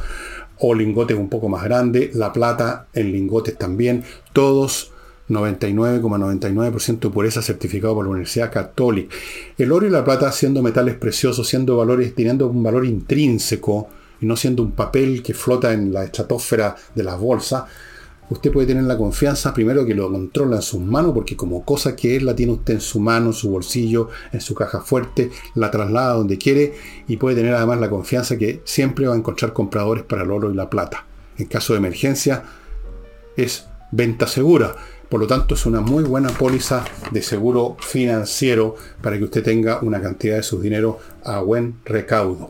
o 0.60 0.74
lingotes 0.74 1.18
un 1.18 1.30
poco 1.30 1.50
más 1.50 1.64
grandes, 1.64 2.16
la 2.16 2.32
plata 2.34 2.88
en 2.94 3.12
lingotes 3.12 3.58
también, 3.58 4.04
todos 4.34 4.92
99,99% 5.30 7.00
de 7.00 7.10
pureza 7.10 7.42
certificado 7.42 7.96
por 7.96 8.06
la 8.06 8.12
Universidad 8.12 8.52
Católica. 8.52 9.16
El 9.58 9.72
oro 9.72 9.88
y 9.88 9.90
la 9.90 10.04
plata 10.04 10.32
siendo 10.32 10.62
metales 10.62 10.96
preciosos, 10.96 11.48
siendo 11.48 11.78
valores, 11.78 12.14
teniendo 12.14 12.48
un 12.48 12.64
valor 12.64 12.86
intrínseco, 12.86 13.90
y 14.22 14.26
no 14.26 14.36
siendo 14.36 14.64
un 14.64 14.72
papel 14.72 15.22
que 15.22 15.34
flota 15.34 15.74
en 15.74 15.92
la 15.92 16.04
estratosfera 16.04 16.76
de 16.94 17.04
las 17.04 17.20
bolsas, 17.20 17.66
usted 18.30 18.52
puede 18.52 18.68
tener 18.68 18.84
la 18.84 18.98
confianza 18.98 19.54
primero 19.54 19.86
que 19.86 19.94
lo 19.94 20.12
controla 20.12 20.58
en 20.58 20.62
sus 20.62 20.80
manos, 20.80 21.14
porque 21.14 21.36
como 21.36 21.64
cosa 21.64 21.96
que 21.96 22.16
es 22.16 22.24
la 22.24 22.36
tiene 22.36 22.54
usted 22.54 22.76
en 22.76 22.82
su 22.82 23.00
mano, 23.00 23.28
en 23.28 23.34
su 23.34 23.50
bolsillo, 23.50 24.10
en 24.32 24.42
su 24.42 24.56
caja 24.56 24.82
fuerte, 24.82 25.32
la 25.54 25.72
traslada 25.72 26.14
donde 26.14 26.38
quiere 26.38 26.74
y 27.08 27.18
puede 27.18 27.36
tener 27.36 27.54
además 27.54 27.80
la 27.80 27.90
confianza 27.90 28.38
que 28.38 28.62
siempre 28.64 29.08
va 29.08 29.14
a 29.14 29.18
encontrar 29.18 29.54
compradores 29.54 30.04
para 30.04 30.24
el 30.24 30.32
oro 30.32 30.52
y 30.52 30.56
la 30.56 30.70
plata. 30.70 31.06
En 31.38 31.46
caso 31.48 31.74
de 31.74 31.80
emergencia 31.80 32.44
es 33.36 33.68
venta 33.92 34.28
segura. 34.28 34.76
Por 35.10 35.20
lo 35.20 35.28
tanto, 35.28 35.54
es 35.54 35.66
una 35.66 35.82
muy 35.82 36.04
buena 36.04 36.30
póliza 36.30 36.84
de 37.12 37.22
seguro 37.22 37.78
financiero 37.80 38.76
para 39.02 39.18
que 39.18 39.26
usted 39.26 39.44
tenga 39.44 39.80
una 39.82 40.02
cantidad 40.02 40.38
de 40.38 40.44
su 40.44 40.60
dinero 40.60 40.98
a 41.24 41.40
buen 41.40 41.76
recaudo. 41.86 42.50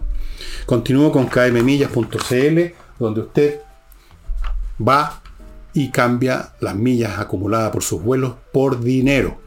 Continúo 0.66 1.12
con 1.12 1.28
kmmillas.cl, 1.28 2.60
donde 2.98 3.22
usted 3.22 3.60
va 4.80 5.22
y 5.76 5.90
cambia 5.90 6.54
las 6.62 6.76
millas 6.76 7.20
acumuladas 7.20 7.72
por 7.72 7.84
sus 7.84 8.02
vuelos 8.02 8.36
por 8.54 8.82
dinero. 8.82 9.38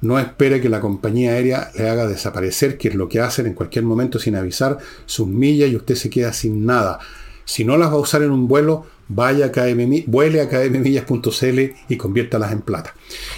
No 0.00 0.20
espere 0.20 0.60
que 0.60 0.68
la 0.68 0.80
compañía 0.80 1.32
aérea 1.32 1.72
le 1.76 1.90
haga 1.90 2.06
desaparecer, 2.06 2.78
que 2.78 2.88
es 2.88 2.94
lo 2.94 3.08
que 3.08 3.20
hacen 3.20 3.46
en 3.46 3.54
cualquier 3.54 3.84
momento 3.84 4.20
sin 4.20 4.36
avisar, 4.36 4.78
sus 5.04 5.26
millas 5.26 5.68
y 5.68 5.74
usted 5.74 5.96
se 5.96 6.08
queda 6.08 6.32
sin 6.32 6.64
nada. 6.64 7.00
Si 7.44 7.64
no 7.64 7.76
las 7.76 7.90
va 7.90 7.94
a 7.94 7.98
usar 7.98 8.22
en 8.22 8.30
un 8.30 8.46
vuelo, 8.46 8.86
vaya 9.08 9.46
a 9.46 9.52
KM, 9.52 10.04
vuele 10.06 10.40
a 10.40 10.48
kmmillas.cl 10.48 11.60
y 11.88 11.96
conviértalas 11.96 12.52
en 12.52 12.60
plata. 12.60 12.94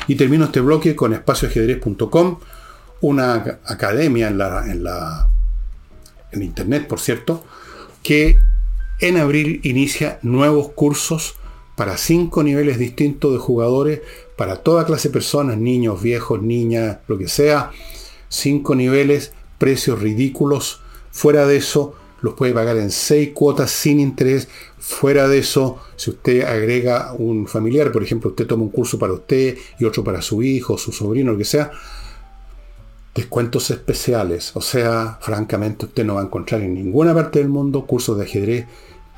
Y 0.06 0.16
termino 0.16 0.44
este 0.44 0.60
bloque 0.60 0.94
con 0.94 1.14
espacioajedrez.com, 1.14 2.38
una 3.00 3.60
academia 3.64 4.28
en 4.28 4.36
la, 4.36 4.70
en 4.70 4.84
la 4.84 5.30
en 6.32 6.42
internet, 6.42 6.86
por 6.86 7.00
cierto, 7.00 7.42
que 8.02 8.36
en 9.00 9.16
abril 9.16 9.60
inicia 9.62 10.18
nuevos 10.20 10.72
cursos 10.72 11.36
para 11.80 11.96
cinco 11.96 12.42
niveles 12.42 12.78
distintos 12.78 13.32
de 13.32 13.38
jugadores, 13.38 14.02
para 14.36 14.56
toda 14.56 14.84
clase 14.84 15.08
de 15.08 15.14
personas, 15.14 15.56
niños, 15.56 16.02
viejos, 16.02 16.42
niñas, 16.42 16.98
lo 17.08 17.16
que 17.16 17.26
sea. 17.26 17.70
Cinco 18.28 18.74
niveles, 18.74 19.32
precios 19.56 19.98
ridículos. 19.98 20.82
Fuera 21.10 21.46
de 21.46 21.56
eso, 21.56 21.94
los 22.20 22.34
puede 22.34 22.52
pagar 22.52 22.76
en 22.76 22.90
seis 22.90 23.30
cuotas 23.32 23.70
sin 23.70 23.98
interés. 23.98 24.46
Fuera 24.78 25.26
de 25.26 25.38
eso, 25.38 25.78
si 25.96 26.10
usted 26.10 26.42
agrega 26.42 27.14
un 27.14 27.46
familiar, 27.46 27.90
por 27.90 28.02
ejemplo, 28.02 28.28
usted 28.28 28.46
toma 28.46 28.64
un 28.64 28.68
curso 28.68 28.98
para 28.98 29.14
usted 29.14 29.56
y 29.78 29.86
otro 29.86 30.04
para 30.04 30.20
su 30.20 30.42
hijo, 30.42 30.76
su 30.76 30.92
sobrino, 30.92 31.32
lo 31.32 31.38
que 31.38 31.46
sea, 31.46 31.70
descuentos 33.14 33.70
especiales. 33.70 34.54
O 34.54 34.60
sea, 34.60 35.16
francamente 35.22 35.86
usted 35.86 36.04
no 36.04 36.16
va 36.16 36.20
a 36.20 36.24
encontrar 36.24 36.60
en 36.60 36.74
ninguna 36.74 37.14
parte 37.14 37.38
del 37.38 37.48
mundo 37.48 37.86
cursos 37.86 38.18
de 38.18 38.24
ajedrez 38.24 38.66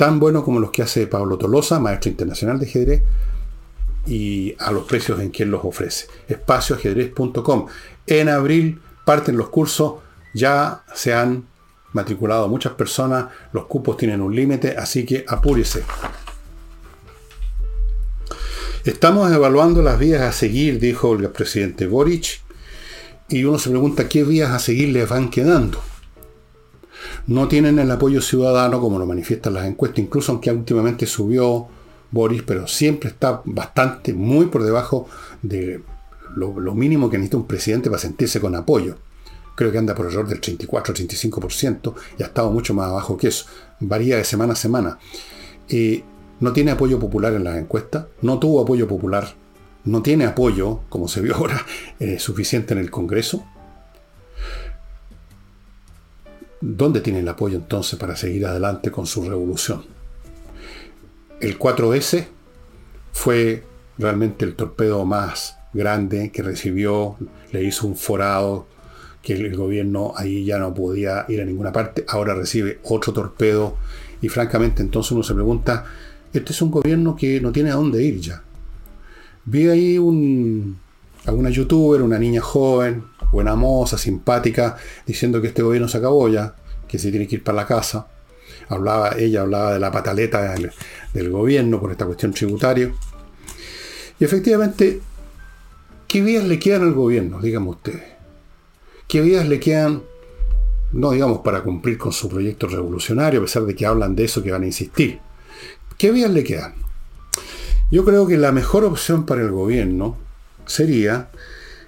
tan 0.03 0.19
buenos 0.19 0.43
como 0.43 0.59
los 0.59 0.73
que 0.73 0.83
hace 0.83 1.07
Pablo 1.07 1.39
Tolosa, 1.39 1.79
maestro 1.79 2.11
internacional 2.11 2.59
de 2.59 2.67
ajedrez, 2.67 3.03
y 4.05 4.53
a 4.59 4.73
los 4.73 4.83
precios 4.83 5.21
en 5.21 5.31
que 5.31 5.45
él 5.45 5.51
los 5.51 5.65
ofrece. 5.65 6.09
Espacioajedrez.com. 6.27 7.67
En 8.09 8.29
abril 8.29 8.81
parten 9.05 9.37
los 9.37 9.51
cursos, 9.51 10.01
ya 10.35 10.83
se 10.93 11.15
han 11.15 11.47
matriculado 11.93 12.49
muchas 12.49 12.73
personas, 12.73 13.27
los 13.53 13.67
cupos 13.67 13.97
tienen 13.97 14.21
un 14.23 14.35
límite, 14.35 14.77
así 14.77 15.07
que 15.07 15.25
apúrese. 15.29 15.85
Estamos 18.83 19.33
evaluando 19.33 19.83
las 19.83 20.01
vías 20.01 20.23
a 20.23 20.33
seguir, 20.33 20.81
dijo 20.81 21.15
el 21.15 21.31
presidente 21.31 21.87
Boric, 21.87 22.41
y 23.29 23.45
uno 23.45 23.57
se 23.57 23.71
pregunta 23.71 24.09
qué 24.09 24.25
vías 24.25 24.51
a 24.51 24.59
seguir 24.59 24.89
les 24.89 25.09
van 25.09 25.31
quedando. 25.31 25.81
No 27.27 27.49
tienen 27.49 27.79
el 27.79 27.91
apoyo 27.91 28.21
ciudadano 28.21 28.81
como 28.81 28.99
lo 28.99 29.07
manifiestan 29.07 29.55
las 29.55 29.67
encuestas, 29.67 30.01
incluso 30.01 30.33
aunque 30.33 30.51
últimamente 30.51 31.07
subió 31.07 31.69
Boris, 32.11 32.43
pero 32.43 32.67
siempre 32.67 33.11
está 33.11 33.43
bastante, 33.45 34.13
muy 34.13 34.47
por 34.47 34.63
debajo 34.65 35.09
de 35.41 35.83
lo, 36.35 36.53
mínimo 36.75 37.09
que 37.09 37.19
necesita 37.19 37.37
un 37.37 37.47
presidente 37.47 37.91
para 37.91 38.01
sentirse 38.01 38.41
con 38.41 38.55
apoyo. 38.55 38.97
Creo 39.55 39.71
que 39.71 39.79
anda 39.79 39.95
por 39.95 40.07
error 40.07 40.27
del 40.27 40.41
34-35% 40.41 41.95
y 42.19 42.23
ha 42.23 42.27
estado 42.27 42.51
mucho 42.51 42.75
más 42.75 42.89
abajo 42.89 43.17
que 43.17 43.29
eso. 43.29 43.47
Varía 43.81 44.17
de 44.17 44.25
semana 44.25 44.55
a 44.55 44.57
semana. 44.57 44.99
Eh, 45.69 46.03
no 46.41 46.53
tiene 46.53 46.71
apoyo 46.71 46.99
popular 46.99 47.35
en 47.35 47.45
las 47.45 47.59
encuestas, 47.59 48.07
no 48.23 48.39
tuvo 48.39 48.63
apoyo 48.63 48.89
popular 48.89 49.43
no 49.85 50.03
tiene 50.03 50.27
apoyo, 50.27 50.81
como 50.89 51.09
se 51.09 51.21
vio 51.21 51.37
ahora, 51.37 51.65
eh, 52.01 52.19
suficiente 52.19 52.75
en 52.75 52.81
el 52.81 52.91
Congreso. 52.91 53.45
¿Dónde 56.65 57.01
tiene 57.01 57.19
el 57.19 57.29
apoyo 57.29 57.57
entonces 57.57 57.99
para 57.99 58.15
seguir 58.15 58.47
adelante 58.47 58.93
con 58.93 59.05
su 59.05 59.29
revolución? 59.29 59.83
El 61.41 61.59
4S 61.59 62.27
fue 63.13 63.65
realmente 63.99 64.45
el 64.45 64.55
torpedo 64.55 65.05
más 65.05 65.57
grande 65.73 66.31
que 66.31 66.41
recibió, 66.41 67.17
le 67.51 67.65
hizo 67.65 67.89
un 67.89 67.97
forado 67.97 68.69
que 69.23 69.33
el 69.33 69.57
gobierno 69.57 70.13
ahí 70.15 70.45
ya 70.45 70.59
no 70.59 70.73
podía 70.73 71.27
ir 71.29 71.41
a 71.41 71.45
ninguna 71.45 71.73
parte, 71.73 72.05
ahora 72.07 72.33
recibe 72.33 72.79
otro 72.85 73.13
torpedo 73.13 73.77
y 74.21 74.29
francamente 74.29 74.83
entonces 74.83 75.11
uno 75.11 75.25
se 75.25 75.35
pregunta, 75.35 75.85
este 76.33 76.53
es 76.53 76.63
un 76.63 76.71
gobierno 76.71 77.17
que 77.17 77.41
no 77.41 77.51
tiene 77.51 77.73
a 77.73 77.75
dónde 77.75 78.05
ir 78.05 78.21
ya. 78.21 78.41
Vi 79.47 79.69
ahí 79.69 79.99
un, 79.99 80.79
a 81.27 81.33
una 81.33 81.51
youtuber, 81.51 82.03
una 82.03 82.21
niña 82.21 82.41
joven, 82.41 83.03
buena 83.33 83.57
moza, 83.57 83.99
simpática, 83.99 84.77
diciendo 85.07 85.41
que 85.41 85.49
este 85.49 85.63
gobierno 85.63 85.89
se 85.89 85.99
acabó 85.99 86.29
ya, 86.29 86.55
que 86.87 86.99
se 86.99 87.11
tiene 87.11 87.27
que 87.27 87.37
ir 87.37 87.43
para 87.43 87.57
la 87.57 87.67
casa. 87.67 88.07
Hablaba, 88.69 89.17
ella 89.19 89.41
hablaba 89.41 89.73
de 89.73 89.81
la 89.81 89.91
pataleta 89.91 90.55
del, 91.13 91.31
gobierno 91.31 91.81
por 91.81 91.91
esta 91.91 92.07
cuestión 92.07 92.33
tributaria. 92.33 92.93
Y 94.21 94.25
efectivamente, 94.25 95.01
¿qué 96.07 96.21
vías 96.21 96.45
le 96.45 96.59
quedan 96.59 96.83
al 96.83 96.93
gobierno? 96.93 97.41
Díganme 97.41 97.71
ustedes. 97.71 98.03
¿Qué 99.09 99.21
vías 99.21 99.49
le 99.49 99.59
quedan, 99.59 100.03
no 100.93 101.11
digamos 101.11 101.41
para 101.41 101.63
cumplir 101.63 101.99
con 101.99 102.13
su 102.13 102.29
proyecto 102.29 102.69
revolucionario, 102.69 103.41
a 103.41 103.45
pesar 103.45 103.65
de 103.65 103.75
que 103.75 103.87
hablan 103.87 104.15
de 104.15 104.25
eso, 104.25 104.43
que 104.43 104.53
van 104.53 104.63
a 104.63 104.67
insistir? 104.67 105.19
¿Qué 105.99 106.11
vías 106.11 106.31
le 106.31 106.45
quedan? 106.45 106.75
Yo 107.91 108.05
creo 108.05 108.27
que 108.27 108.39
la 108.39 108.53
mejor 108.53 108.85
opción 108.85 109.27
para 109.27 109.43
el 109.43 109.51
gobierno 109.51 110.17
sería 110.67 111.29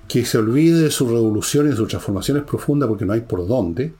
que 0.08 0.24
se 0.24 0.38
olvide 0.38 0.80
de 0.80 0.90
sus 0.90 1.10
revoluciones 1.10 1.74
y 1.74 1.76
sus 1.76 1.88
transformaciones 1.88 2.44
profundas 2.44 2.88
porque 2.88 3.04
no 3.04 3.12
hay 3.12 3.22
por 3.22 3.46
dónde, 3.46 3.94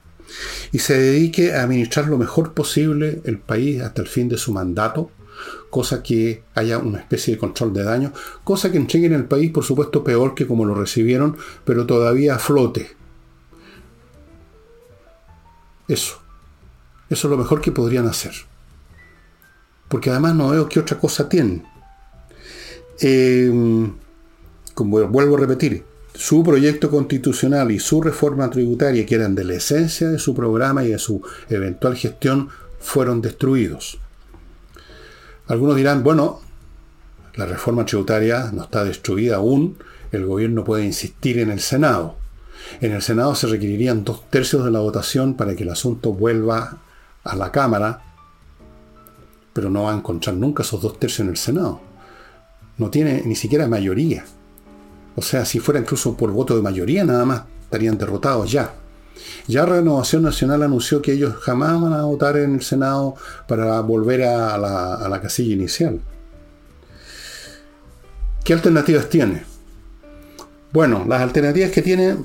y 0.71 0.79
se 0.79 0.97
dedique 0.99 1.53
a 1.53 1.63
administrar 1.63 2.07
lo 2.07 2.17
mejor 2.17 2.53
posible 2.53 3.21
el 3.25 3.39
país 3.39 3.81
hasta 3.81 4.01
el 4.01 4.07
fin 4.07 4.29
de 4.29 4.37
su 4.37 4.51
mandato, 4.51 5.11
cosa 5.69 6.01
que 6.01 6.43
haya 6.53 6.77
una 6.77 6.99
especie 6.99 7.33
de 7.33 7.39
control 7.39 7.73
de 7.73 7.83
daño, 7.83 8.13
cosa 8.43 8.71
que 8.71 8.77
entreguen 8.77 9.13
el 9.13 9.25
país, 9.25 9.51
por 9.51 9.63
supuesto, 9.63 10.03
peor 10.03 10.33
que 10.33 10.47
como 10.47 10.65
lo 10.65 10.75
recibieron, 10.75 11.37
pero 11.63 11.85
todavía 11.85 12.35
a 12.35 12.39
flote. 12.39 12.95
Eso. 15.87 16.19
Eso 17.09 17.27
es 17.27 17.31
lo 17.31 17.37
mejor 17.37 17.61
que 17.61 17.71
podrían 17.71 18.07
hacer. 18.07 18.33
Porque 19.87 20.09
además 20.09 20.33
no 20.35 20.49
veo 20.49 20.67
qué 20.67 20.79
otra 20.79 20.97
cosa 20.97 21.29
tienen. 21.29 21.63
Eh, 22.99 23.91
como 24.73 25.07
vuelvo 25.07 25.37
a 25.37 25.39
repetir, 25.39 25.83
su 26.15 26.43
proyecto 26.43 26.89
constitucional 26.89 27.71
y 27.71 27.79
su 27.79 28.01
reforma 28.01 28.49
tributaria, 28.49 29.05
que 29.05 29.15
eran 29.15 29.35
de 29.35 29.43
la 29.43 29.55
esencia 29.55 30.09
de 30.09 30.19
su 30.19 30.33
programa 30.33 30.83
y 30.83 30.89
de 30.89 30.99
su 30.99 31.21
eventual 31.49 31.95
gestión, 31.95 32.49
fueron 32.79 33.21
destruidos. 33.21 33.99
Algunos 35.47 35.75
dirán, 35.75 36.03
bueno, 36.03 36.41
la 37.35 37.45
reforma 37.45 37.85
tributaria 37.85 38.49
no 38.53 38.63
está 38.63 38.83
destruida 38.83 39.37
aún, 39.37 39.77
el 40.11 40.25
gobierno 40.25 40.63
puede 40.63 40.85
insistir 40.85 41.39
en 41.39 41.51
el 41.51 41.59
Senado. 41.59 42.15
En 42.81 42.93
el 42.93 43.01
Senado 43.01 43.35
se 43.35 43.47
requerirían 43.47 44.03
dos 44.03 44.29
tercios 44.29 44.63
de 44.63 44.71
la 44.71 44.79
votación 44.79 45.35
para 45.35 45.55
que 45.55 45.63
el 45.63 45.69
asunto 45.69 46.13
vuelva 46.13 46.77
a 47.23 47.35
la 47.35 47.51
Cámara, 47.51 48.01
pero 49.53 49.69
no 49.69 49.83
va 49.83 49.91
a 49.91 49.97
encontrar 49.97 50.35
nunca 50.35 50.63
esos 50.63 50.81
dos 50.81 50.97
tercios 50.99 51.21
en 51.21 51.29
el 51.29 51.37
Senado. 51.37 51.81
No 52.77 52.89
tiene 52.89 53.21
ni 53.25 53.35
siquiera 53.35 53.67
mayoría. 53.67 54.25
O 55.15 55.21
sea, 55.21 55.45
si 55.45 55.59
fuera 55.59 55.79
incluso 55.79 56.15
por 56.15 56.31
voto 56.31 56.55
de 56.55 56.61
mayoría, 56.61 57.03
nada 57.05 57.25
más 57.25 57.43
estarían 57.63 57.97
derrotados 57.97 58.51
ya. 58.51 58.73
Ya 59.47 59.65
Renovación 59.65 60.23
Nacional 60.23 60.63
anunció 60.63 61.01
que 61.01 61.13
ellos 61.13 61.35
jamás 61.35 61.79
van 61.79 61.93
a 61.93 62.03
votar 62.03 62.37
en 62.37 62.55
el 62.55 62.61
Senado 62.61 63.15
para 63.47 63.79
volver 63.81 64.23
a 64.23 64.57
la, 64.57 65.19
casilla 65.21 65.53
inicial. 65.53 66.01
¿Qué 68.43 68.53
alternativas 68.53 69.09
tiene? 69.09 69.43
Bueno, 70.71 71.05
las 71.07 71.21
alternativas 71.21 71.71
que 71.71 71.81
tiene 71.81 72.17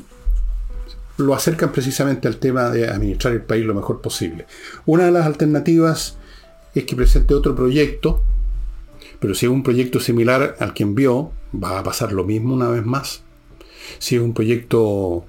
lo 1.19 1.35
acercan 1.35 1.73
precisamente 1.73 2.27
al 2.27 2.39
tema 2.39 2.71
de 2.71 2.89
administrar 2.89 3.35
el 3.35 3.43
país 3.43 3.65
lo 3.65 3.75
mejor 3.75 4.01
posible. 4.01 4.47
Una 4.87 5.05
de 5.05 5.13
las 5.13 5.27
alternativas 5.27 6.17
es 6.75 6.85
que 6.85 6.97
presente 6.97 7.35
otro 7.35 7.55
proyecto, 7.55 8.23
pero 9.21 9.35
si 9.35 9.47
es 9.47 9.53
un 9.53 9.63
proyecto 9.63 10.01
similar 10.01 10.57
al 10.59 10.73
que 10.73 10.83
envió, 10.83 11.33
va 11.53 11.79
a 11.79 11.83
pasar 11.83 12.13
lo 12.13 12.25
mismo 12.25 12.55
una 12.55 12.69
vez 12.69 12.85
más. 12.85 13.23
Si 13.99 14.17
es 14.17 14.23
un 14.23 14.35
proyecto 14.35 15.27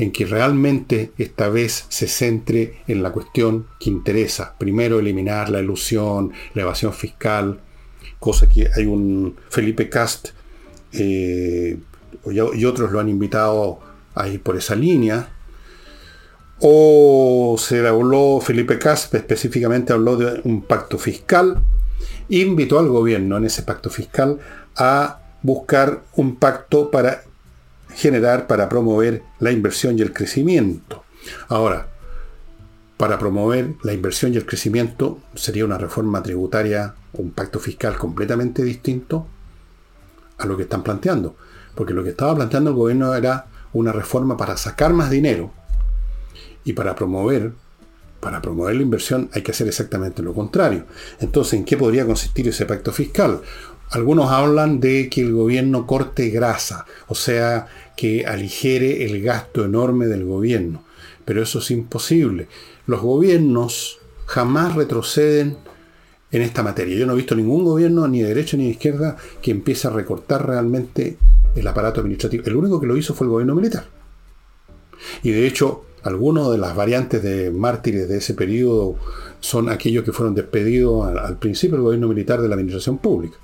en 0.00 0.12
que 0.12 0.24
realmente 0.24 1.12
esta 1.18 1.50
vez 1.50 1.84
se 1.90 2.08
centre 2.08 2.82
en 2.88 3.02
la 3.02 3.12
cuestión 3.12 3.66
que 3.78 3.90
interesa. 3.90 4.54
Primero 4.58 4.98
eliminar 4.98 5.50
la 5.50 5.60
ilusión, 5.60 6.32
la 6.54 6.62
evasión 6.62 6.94
fiscal, 6.94 7.60
cosa 8.18 8.48
que 8.48 8.70
hay 8.74 8.86
un 8.86 9.36
Felipe 9.50 9.90
Cast 9.90 10.28
eh, 10.92 11.78
y 12.30 12.64
otros 12.64 12.90
lo 12.90 12.98
han 12.98 13.10
invitado 13.10 13.78
a 14.14 14.26
ir 14.26 14.42
por 14.42 14.56
esa 14.56 14.74
línea. 14.74 15.28
O 16.60 17.56
se 17.58 17.86
habló, 17.86 18.40
Felipe 18.40 18.78
Cast 18.78 19.14
específicamente 19.14 19.92
habló 19.92 20.16
de 20.16 20.40
un 20.44 20.62
pacto 20.62 20.96
fiscal, 20.96 21.62
invitó 22.30 22.78
al 22.78 22.88
gobierno 22.88 23.36
en 23.36 23.44
ese 23.44 23.64
pacto 23.64 23.90
fiscal 23.90 24.38
a 24.76 25.19
buscar 25.42 26.02
un 26.16 26.36
pacto 26.36 26.90
para 26.90 27.22
generar, 27.94 28.46
para 28.46 28.68
promover 28.68 29.22
la 29.38 29.52
inversión 29.52 29.98
y 29.98 30.02
el 30.02 30.12
crecimiento. 30.12 31.04
Ahora, 31.48 31.88
para 32.96 33.18
promover 33.18 33.74
la 33.82 33.92
inversión 33.92 34.34
y 34.34 34.36
el 34.36 34.46
crecimiento 34.46 35.18
sería 35.34 35.64
una 35.64 35.78
reforma 35.78 36.22
tributaria, 36.22 36.94
un 37.14 37.30
pacto 37.30 37.58
fiscal 37.58 37.96
completamente 37.96 38.62
distinto 38.62 39.26
a 40.38 40.46
lo 40.46 40.56
que 40.56 40.64
están 40.64 40.82
planteando. 40.82 41.36
Porque 41.74 41.94
lo 41.94 42.04
que 42.04 42.10
estaba 42.10 42.34
planteando 42.34 42.70
el 42.70 42.76
gobierno 42.76 43.14
era 43.14 43.46
una 43.72 43.92
reforma 43.92 44.36
para 44.36 44.56
sacar 44.56 44.92
más 44.92 45.10
dinero 45.10 45.52
y 46.64 46.72
para 46.72 46.94
promover 46.94 47.52
para 48.20 48.42
promover 48.42 48.76
la 48.76 48.82
inversión 48.82 49.30
hay 49.32 49.42
que 49.42 49.50
hacer 49.50 49.66
exactamente 49.66 50.22
lo 50.22 50.34
contrario. 50.34 50.84
Entonces, 51.20 51.54
¿en 51.54 51.64
qué 51.64 51.76
podría 51.76 52.04
consistir 52.04 52.46
ese 52.48 52.66
pacto 52.66 52.92
fiscal? 52.92 53.40
Algunos 53.90 54.30
hablan 54.30 54.78
de 54.78 55.08
que 55.08 55.20
el 55.22 55.32
gobierno 55.32 55.86
corte 55.86 56.30
grasa, 56.30 56.86
o 57.08 57.16
sea, 57.16 57.66
que 57.96 58.24
aligere 58.24 59.04
el 59.04 59.20
gasto 59.20 59.64
enorme 59.64 60.06
del 60.06 60.24
gobierno. 60.24 60.84
Pero 61.24 61.42
eso 61.42 61.58
es 61.58 61.70
imposible. 61.72 62.46
Los 62.86 63.00
gobiernos 63.00 63.98
jamás 64.26 64.76
retroceden 64.76 65.56
en 66.30 66.42
esta 66.42 66.62
materia. 66.62 66.96
Yo 66.96 67.06
no 67.06 67.14
he 67.14 67.16
visto 67.16 67.34
ningún 67.34 67.64
gobierno, 67.64 68.06
ni 68.06 68.22
de 68.22 68.28
derecha 68.28 68.56
ni 68.56 68.66
de 68.66 68.70
izquierda, 68.70 69.16
que 69.42 69.50
empiece 69.50 69.88
a 69.88 69.90
recortar 69.90 70.46
realmente 70.46 71.16
el 71.56 71.66
aparato 71.66 72.00
administrativo. 72.00 72.44
El 72.46 72.54
único 72.56 72.80
que 72.80 72.86
lo 72.86 72.96
hizo 72.96 73.12
fue 73.12 73.26
el 73.26 73.32
gobierno 73.32 73.56
militar. 73.56 73.86
Y 75.24 75.30
de 75.30 75.48
hecho, 75.48 75.84
algunas 76.04 76.48
de 76.50 76.58
las 76.58 76.76
variantes 76.76 77.24
de 77.24 77.50
mártires 77.50 78.08
de 78.08 78.18
ese 78.18 78.34
periodo 78.34 78.94
son 79.40 79.68
aquellos 79.68 80.04
que 80.04 80.12
fueron 80.12 80.34
despedidos 80.34 81.08
al, 81.08 81.18
al 81.18 81.38
principio 81.38 81.76
del 81.76 81.84
gobierno 81.84 82.06
militar 82.06 82.40
de 82.40 82.48
la 82.48 82.54
administración 82.54 82.98
pública. 82.98 83.36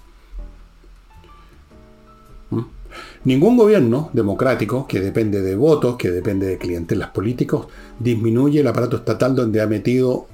Ningún 3.27 3.57
gobierno 3.57 4.09
democrático, 4.12 4.87
que 4.87 5.01
depende 5.01 5.43
de 5.43 5.57
votos, 5.57 5.97
que 5.97 6.12
depende 6.12 6.47
de 6.47 6.59
clientelas 6.59 7.11
políticos, 7.11 7.67
disminuye 7.99 8.61
el 8.61 8.69
aparato 8.69 8.99
estatal 8.99 9.35
donde 9.35 9.61
ha 9.61 9.67
metido 9.67 10.29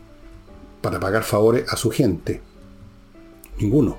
para 0.83 1.01
pagar 1.01 1.23
favores 1.23 1.65
a 1.73 1.77
su 1.79 1.91
gente. 1.91 2.43
Ninguno. 3.59 3.97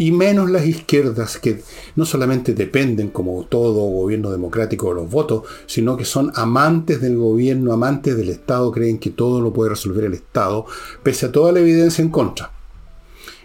Y 0.00 0.10
menos 0.10 0.50
las 0.50 0.66
izquierdas, 0.66 1.38
que 1.38 1.62
no 1.94 2.04
solamente 2.04 2.54
dependen, 2.54 3.10
como 3.10 3.44
todo 3.44 3.86
gobierno 3.86 4.32
democrático, 4.32 4.88
de 4.88 4.96
los 4.96 5.08
votos, 5.08 5.44
sino 5.66 5.96
que 5.96 6.04
son 6.04 6.32
amantes 6.34 7.00
del 7.00 7.16
gobierno, 7.16 7.72
amantes 7.72 8.16
del 8.16 8.30
Estado, 8.30 8.72
creen 8.72 8.98
que 8.98 9.10
todo 9.10 9.40
lo 9.40 9.52
puede 9.52 9.70
resolver 9.70 10.02
el 10.02 10.14
Estado, 10.14 10.66
pese 11.04 11.26
a 11.26 11.30
toda 11.30 11.52
la 11.52 11.60
evidencia 11.60 12.02
en 12.02 12.10
contra. 12.10 12.50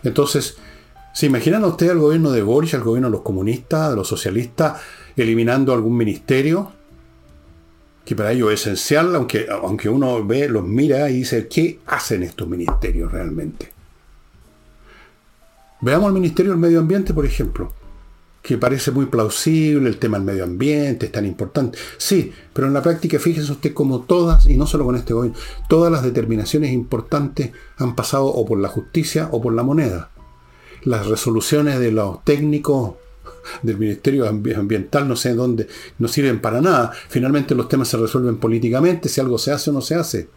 Entonces, 0.02 0.58
¿Se 1.14 1.28
imaginan 1.28 1.64
ustedes 1.64 1.92
al 1.92 2.00
gobierno 2.00 2.32
de 2.32 2.42
Boris, 2.42 2.74
al 2.74 2.82
gobierno 2.82 3.08
de 3.08 3.12
los 3.12 3.22
comunistas, 3.22 3.92
de 3.92 3.96
los 3.96 4.08
socialistas, 4.08 4.82
eliminando 5.16 5.72
algún 5.72 5.96
ministerio? 5.96 6.72
Que 8.04 8.16
para 8.16 8.32
ello 8.32 8.50
es 8.50 8.62
esencial, 8.62 9.16
aunque, 9.16 9.46
aunque 9.48 9.90
uno 9.90 10.26
ve, 10.26 10.50
los 10.50 10.66
mira 10.66 11.12
y 11.12 11.18
dice, 11.18 11.48
¿qué 11.48 11.80
hacen 11.86 12.24
estos 12.24 12.48
ministerios 12.48 13.12
realmente? 13.12 13.72
Veamos 15.82 16.08
el 16.08 16.14
Ministerio 16.14 16.54
del 16.54 16.60
Medio 16.60 16.80
Ambiente, 16.80 17.14
por 17.14 17.28
ejemplo, 17.28 17.72
que 18.42 18.58
parece 18.58 18.90
muy 18.90 19.06
plausible, 19.06 19.88
el 19.88 20.00
tema 20.00 20.18
del 20.18 20.26
medio 20.26 20.44
ambiente 20.44 21.06
es 21.06 21.12
tan 21.12 21.28
importante. 21.28 21.78
Sí, 21.98 22.34
pero 22.54 22.66
en 22.66 22.74
la 22.74 22.82
práctica 22.82 23.20
fíjense 23.20 23.52
usted 23.52 23.72
como 23.72 24.02
todas, 24.02 24.48
y 24.48 24.58
no 24.58 24.66
solo 24.66 24.84
con 24.84 24.96
este 24.96 25.14
gobierno, 25.14 25.38
todas 25.70 25.92
las 25.92 26.02
determinaciones 26.02 26.72
importantes 26.72 27.52
han 27.78 27.96
pasado 27.96 28.26
o 28.26 28.44
por 28.46 28.60
la 28.60 28.68
justicia 28.68 29.30
o 29.32 29.40
por 29.40 29.54
la 29.54 29.62
moneda 29.62 30.10
las 30.86 31.08
resoluciones 31.08 31.80
de 31.80 31.92
los 31.92 32.24
técnicos 32.24 32.96
del 33.62 33.78
Ministerio 33.78 34.28
Ambiental 34.28 35.08
no 35.08 35.16
sé 35.16 35.34
dónde, 35.34 35.68
no 36.00 36.08
sirven 36.08 36.40
para 36.40 36.62
nada. 36.62 36.92
Finalmente 37.10 37.56
los 37.56 37.68
temas 37.68 37.88
se 37.88 37.98
resuelven 37.98 38.38
políticamente, 38.38 39.10
si 39.10 39.22
algo 39.22 39.38
se 39.38 39.52
hace 39.52 39.70
o 39.70 39.74
no 39.74 39.82
se 39.82 39.96
hace, 39.96 40.30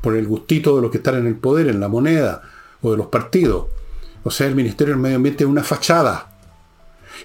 por 0.00 0.16
el 0.16 0.26
gustito 0.26 0.76
de 0.76 0.82
los 0.82 0.90
que 0.90 0.98
están 0.98 1.16
en 1.16 1.26
el 1.26 1.36
poder, 1.36 1.68
en 1.68 1.80
la 1.80 1.88
moneda 1.88 2.42
o 2.82 2.90
de 2.90 2.96
los 2.96 3.06
partidos. 3.06 3.66
O 4.22 4.30
sea, 4.30 4.46
el 4.46 4.54
Ministerio 4.54 4.94
del 4.94 5.02
Medio 5.02 5.16
Ambiente 5.16 5.44
es 5.44 5.50
una 5.50 5.62
fachada. 5.62 6.32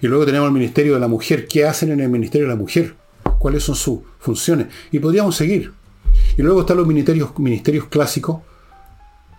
Y 0.01 0.07
luego 0.07 0.25
tenemos 0.25 0.47
el 0.47 0.53
Ministerio 0.53 0.93
de 0.93 0.99
la 0.99 1.07
Mujer. 1.07 1.47
¿Qué 1.47 1.65
hacen 1.65 1.91
en 1.91 1.99
el 1.99 2.09
Ministerio 2.09 2.47
de 2.47 2.53
la 2.53 2.59
Mujer? 2.59 2.95
¿Cuáles 3.39 3.63
son 3.63 3.75
sus 3.75 3.99
funciones? 4.19 4.67
Y 4.91 4.99
podríamos 4.99 5.35
seguir. 5.35 5.73
Y 6.37 6.41
luego 6.41 6.61
están 6.61 6.77
los 6.77 6.87
ministerios, 6.87 7.37
ministerios 7.39 7.87
clásicos, 7.87 8.41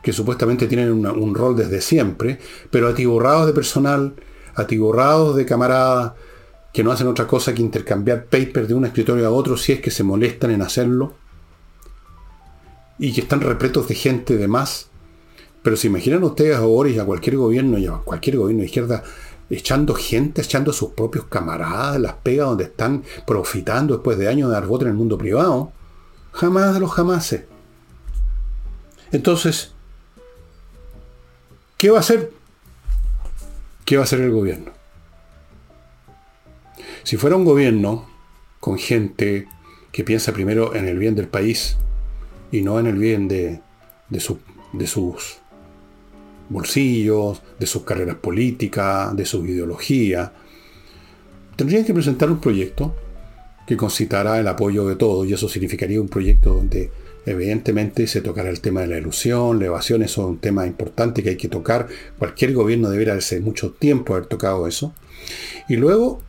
que 0.03 0.13
supuestamente 0.13 0.67
tienen 0.67 0.91
un 1.07 1.35
rol 1.35 1.57
desde 1.57 1.81
siempre, 1.81 2.39
pero 2.71 2.89
atiborrados 2.89 3.47
de 3.47 3.53
personal, 3.53 4.15
atiborrados 4.55 5.37
de 5.37 5.47
camaradas, 5.47 6.13
que 6.73 6.83
no 6.83 6.91
hacen 6.91 7.07
otra 7.07 7.27
cosa 7.27 7.55
que 7.55 7.63
intercambiar 7.63 8.25
papers 8.25 8.69
de 8.69 8.75
un 8.75 8.85
escritorio 8.85 9.27
a 9.27 9.31
otro 9.31 9.57
si 9.57 9.73
es 9.73 9.81
que 9.81 9.91
se 9.91 10.03
molestan 10.03 10.51
en 10.51 10.63
hacerlo, 10.63 11.15
y 12.99 13.13
que 13.13 13.23
están 13.23 13.41
repletos 13.41 13.89
de 13.89 13.95
gente 13.95 14.37
de 14.37 14.49
más. 14.49 14.89
Pero 15.63 15.77
si 15.77 15.89
imaginan 15.89 16.23
ustedes 16.25 16.57
a 16.57 16.61
Boris, 16.61 16.99
a 16.99 17.05
cualquier 17.05 17.37
gobierno 17.37 17.79
y 17.79 17.87
a 17.87 17.93
cualquier 17.93 18.37
gobierno 18.37 18.61
de 18.61 18.67
izquierda, 18.67 19.03
echando 19.51 19.95
gente, 19.95 20.41
echando 20.43 20.71
a 20.71 20.75
sus 20.75 20.91
propios 20.91 21.27
camaradas, 21.27 22.01
las 22.01 22.15
pegas 22.15 22.49
donde 22.49 22.65
están 22.65 23.03
profitando 23.27 23.95
después 23.95 24.19
de 24.19 24.29
años 24.29 24.49
de 24.49 24.55
dar 24.55 24.67
voto 24.67 24.85
en 24.85 24.93
el 24.93 24.97
mundo 24.97 25.19
privado. 25.19 25.73
Jamás 26.33 26.75
de 26.75 26.81
los 26.81 26.93
jamases. 26.93 27.45
Entonces, 29.11 29.75
¿qué 31.83 31.91
va 31.91 31.97
a 31.97 32.01
hacer? 32.01 32.31
¿Qué 33.85 33.97
va 33.97 34.05
a 34.05 34.15
el 34.15 34.31
gobierno? 34.31 34.71
Si 37.03 37.17
fuera 37.17 37.35
un 37.35 37.45
gobierno 37.45 38.09
con 38.61 38.79
gente 38.79 39.49
que 39.91 40.05
piensa 40.05 40.33
primero 40.33 40.77
en 40.77 40.87
el 40.87 40.97
bien 40.97 41.17
del 41.17 41.27
país 41.27 41.77
y 42.53 42.63
no 42.63 42.79
en 42.79 42.87
el 42.87 42.99
bien 42.99 43.27
de, 43.27 43.63
de, 44.11 44.21
sus 44.21 45.39
bolsillos, 46.49 47.43
de 47.59 47.67
sus 47.67 47.83
carreras 47.83 48.15
políticas, 48.15 49.17
de 49.17 49.27
su 49.27 49.45
ideología, 49.45 50.33
tendrían 51.57 51.85
que 51.85 51.95
presentar 51.95 52.31
un 52.31 52.39
proyecto 52.39 52.95
que 53.67 53.77
concitara 53.77 54.39
el 54.39 54.47
apoyo 54.47 54.87
de 54.87 54.95
todos 54.95 55.27
y 55.27 55.33
eso 55.33 55.49
significaría 55.49 56.01
un 56.01 56.09
proyecto 56.09 56.55
donde 56.55 56.93
evidentemente 57.27 58.07
se 58.07 58.21
tocará 58.21 58.51
el 58.51 58.61
tema 58.61 58.81
de 58.81 58.89
la 58.89 58.99
ilusión, 58.99 59.59
la 59.59 59.67
evasión, 59.67 60.03
eso 60.03 60.23
es 60.23 60.29
un 60.29 60.39
tema 60.39 60.67
importante 60.67 61.23
que 61.23 61.31
hay 61.31 61.37
que 61.37 61.49
tocar. 61.49 61.89
Cualquier 62.19 62.53
gobierno 62.53 62.91
debería 62.91 63.15
hace 63.15 63.41
mucho 63.41 63.73
tiempo 63.73 64.15
haber 64.15 64.27
tocado 64.27 64.67
eso. 64.67 64.93
Y 65.69 65.77
luego 65.77 66.21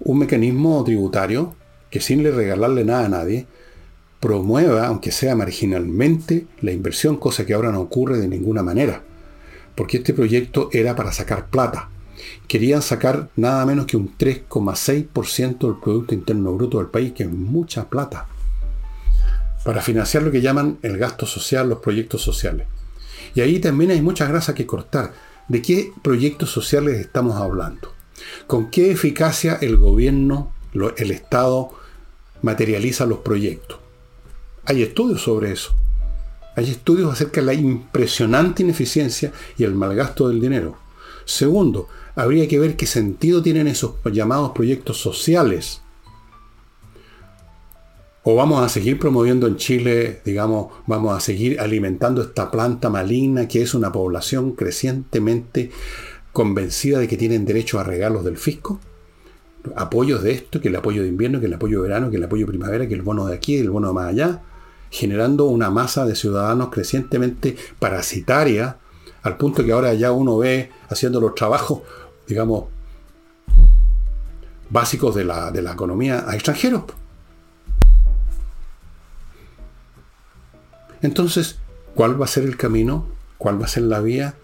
un 0.00 0.18
mecanismo 0.18 0.82
tributario 0.84 1.54
que 1.90 2.00
sin 2.00 2.22
le 2.22 2.30
regalarle 2.30 2.84
nada 2.84 3.06
a 3.06 3.08
nadie, 3.08 3.46
promueva, 4.20 4.86
aunque 4.86 5.10
sea 5.10 5.34
marginalmente, 5.34 6.46
la 6.60 6.72
inversión, 6.72 7.16
cosa 7.16 7.44
que 7.44 7.54
ahora 7.54 7.72
no 7.72 7.80
ocurre 7.80 8.18
de 8.18 8.28
ninguna 8.28 8.62
manera. 8.62 9.02
Porque 9.74 9.98
este 9.98 10.14
proyecto 10.14 10.70
era 10.72 10.94
para 10.96 11.12
sacar 11.12 11.48
plata. 11.50 11.90
Querían 12.46 12.82
sacar 12.82 13.28
nada 13.36 13.66
menos 13.66 13.86
que 13.86 13.96
un 13.96 14.16
3,6% 14.16 15.58
del 15.58 15.80
Producto 15.82 16.14
Interno 16.14 16.54
Bruto 16.54 16.78
del 16.78 16.86
país, 16.86 17.12
que 17.12 17.24
es 17.24 17.30
mucha 17.30 17.90
plata 17.90 18.28
para 19.64 19.82
financiar 19.82 20.22
lo 20.22 20.30
que 20.30 20.40
llaman 20.40 20.78
el 20.82 20.98
gasto 20.98 21.26
social, 21.26 21.68
los 21.68 21.78
proyectos 21.78 22.22
sociales. 22.22 22.66
Y 23.34 23.40
ahí 23.40 23.58
también 23.58 23.90
hay 23.90 24.02
mucha 24.02 24.26
grasa 24.26 24.54
que 24.54 24.66
cortar. 24.66 25.12
¿De 25.48 25.62
qué 25.62 25.92
proyectos 26.02 26.50
sociales 26.50 26.98
estamos 26.98 27.36
hablando? 27.36 27.92
¿Con 28.46 28.70
qué 28.70 28.90
eficacia 28.90 29.58
el 29.60 29.76
gobierno, 29.76 30.52
el 30.96 31.10
Estado, 31.10 31.70
materializa 32.42 33.06
los 33.06 33.18
proyectos? 33.18 33.78
Hay 34.64 34.82
estudios 34.82 35.22
sobre 35.22 35.52
eso. 35.52 35.74
Hay 36.54 36.70
estudios 36.70 37.12
acerca 37.12 37.40
de 37.40 37.46
la 37.46 37.54
impresionante 37.54 38.62
ineficiencia 38.62 39.32
y 39.56 39.64
el 39.64 39.74
malgasto 39.74 40.28
del 40.28 40.40
dinero. 40.40 40.76
Segundo, 41.24 41.88
habría 42.14 42.46
que 42.46 42.58
ver 42.58 42.76
qué 42.76 42.86
sentido 42.86 43.42
tienen 43.42 43.66
esos 43.68 43.94
llamados 44.12 44.52
proyectos 44.52 44.98
sociales 44.98 45.80
o 48.24 48.36
vamos 48.36 48.62
a 48.64 48.68
seguir 48.68 48.98
promoviendo 48.98 49.48
en 49.48 49.56
Chile, 49.56 50.20
digamos, 50.24 50.72
vamos 50.86 51.16
a 51.16 51.20
seguir 51.20 51.60
alimentando 51.60 52.22
esta 52.22 52.50
planta 52.50 52.88
maligna 52.88 53.48
que 53.48 53.62
es 53.62 53.74
una 53.74 53.90
población 53.90 54.52
crecientemente 54.52 55.70
convencida 56.32 57.00
de 57.00 57.08
que 57.08 57.16
tienen 57.16 57.44
derecho 57.44 57.80
a 57.80 57.84
regalos 57.84 58.24
del 58.24 58.36
fisco. 58.36 58.78
Apoyos 59.74 60.22
de 60.22 60.32
esto, 60.32 60.60
que 60.60 60.68
el 60.68 60.76
apoyo 60.76 61.02
de 61.02 61.08
invierno, 61.08 61.40
que 61.40 61.46
el 61.46 61.54
apoyo 61.54 61.82
de 61.82 61.88
verano, 61.88 62.10
que 62.10 62.16
el 62.16 62.24
apoyo 62.24 62.46
de 62.46 62.52
primavera, 62.52 62.86
que 62.86 62.94
el 62.94 63.02
bono 63.02 63.26
de 63.26 63.34
aquí, 63.34 63.56
el 63.56 63.70
bono 63.70 63.88
de 63.88 63.94
más 63.94 64.08
allá, 64.08 64.42
generando 64.90 65.46
una 65.46 65.70
masa 65.70 66.06
de 66.06 66.14
ciudadanos 66.14 66.68
crecientemente 66.70 67.56
parasitaria, 67.78 68.78
al 69.22 69.36
punto 69.36 69.64
que 69.64 69.72
ahora 69.72 69.94
ya 69.94 70.12
uno 70.12 70.38
ve 70.38 70.70
haciendo 70.88 71.20
los 71.20 71.34
trabajos, 71.34 71.80
digamos, 72.26 72.66
básicos 74.70 75.14
de 75.14 75.24
la, 75.24 75.50
de 75.50 75.62
la 75.62 75.72
economía 75.72 76.24
a 76.28 76.34
extranjeros. 76.34 76.82
Entonces, 81.02 81.58
¿cuál 81.94 82.20
va 82.20 82.24
a 82.24 82.28
ser 82.28 82.44
el 82.44 82.56
camino? 82.56 83.08
¿Cuál 83.38 83.60
va 83.60 83.66
a 83.66 83.68
ser 83.68 83.84
la 83.84 84.00
vía? 84.00 84.36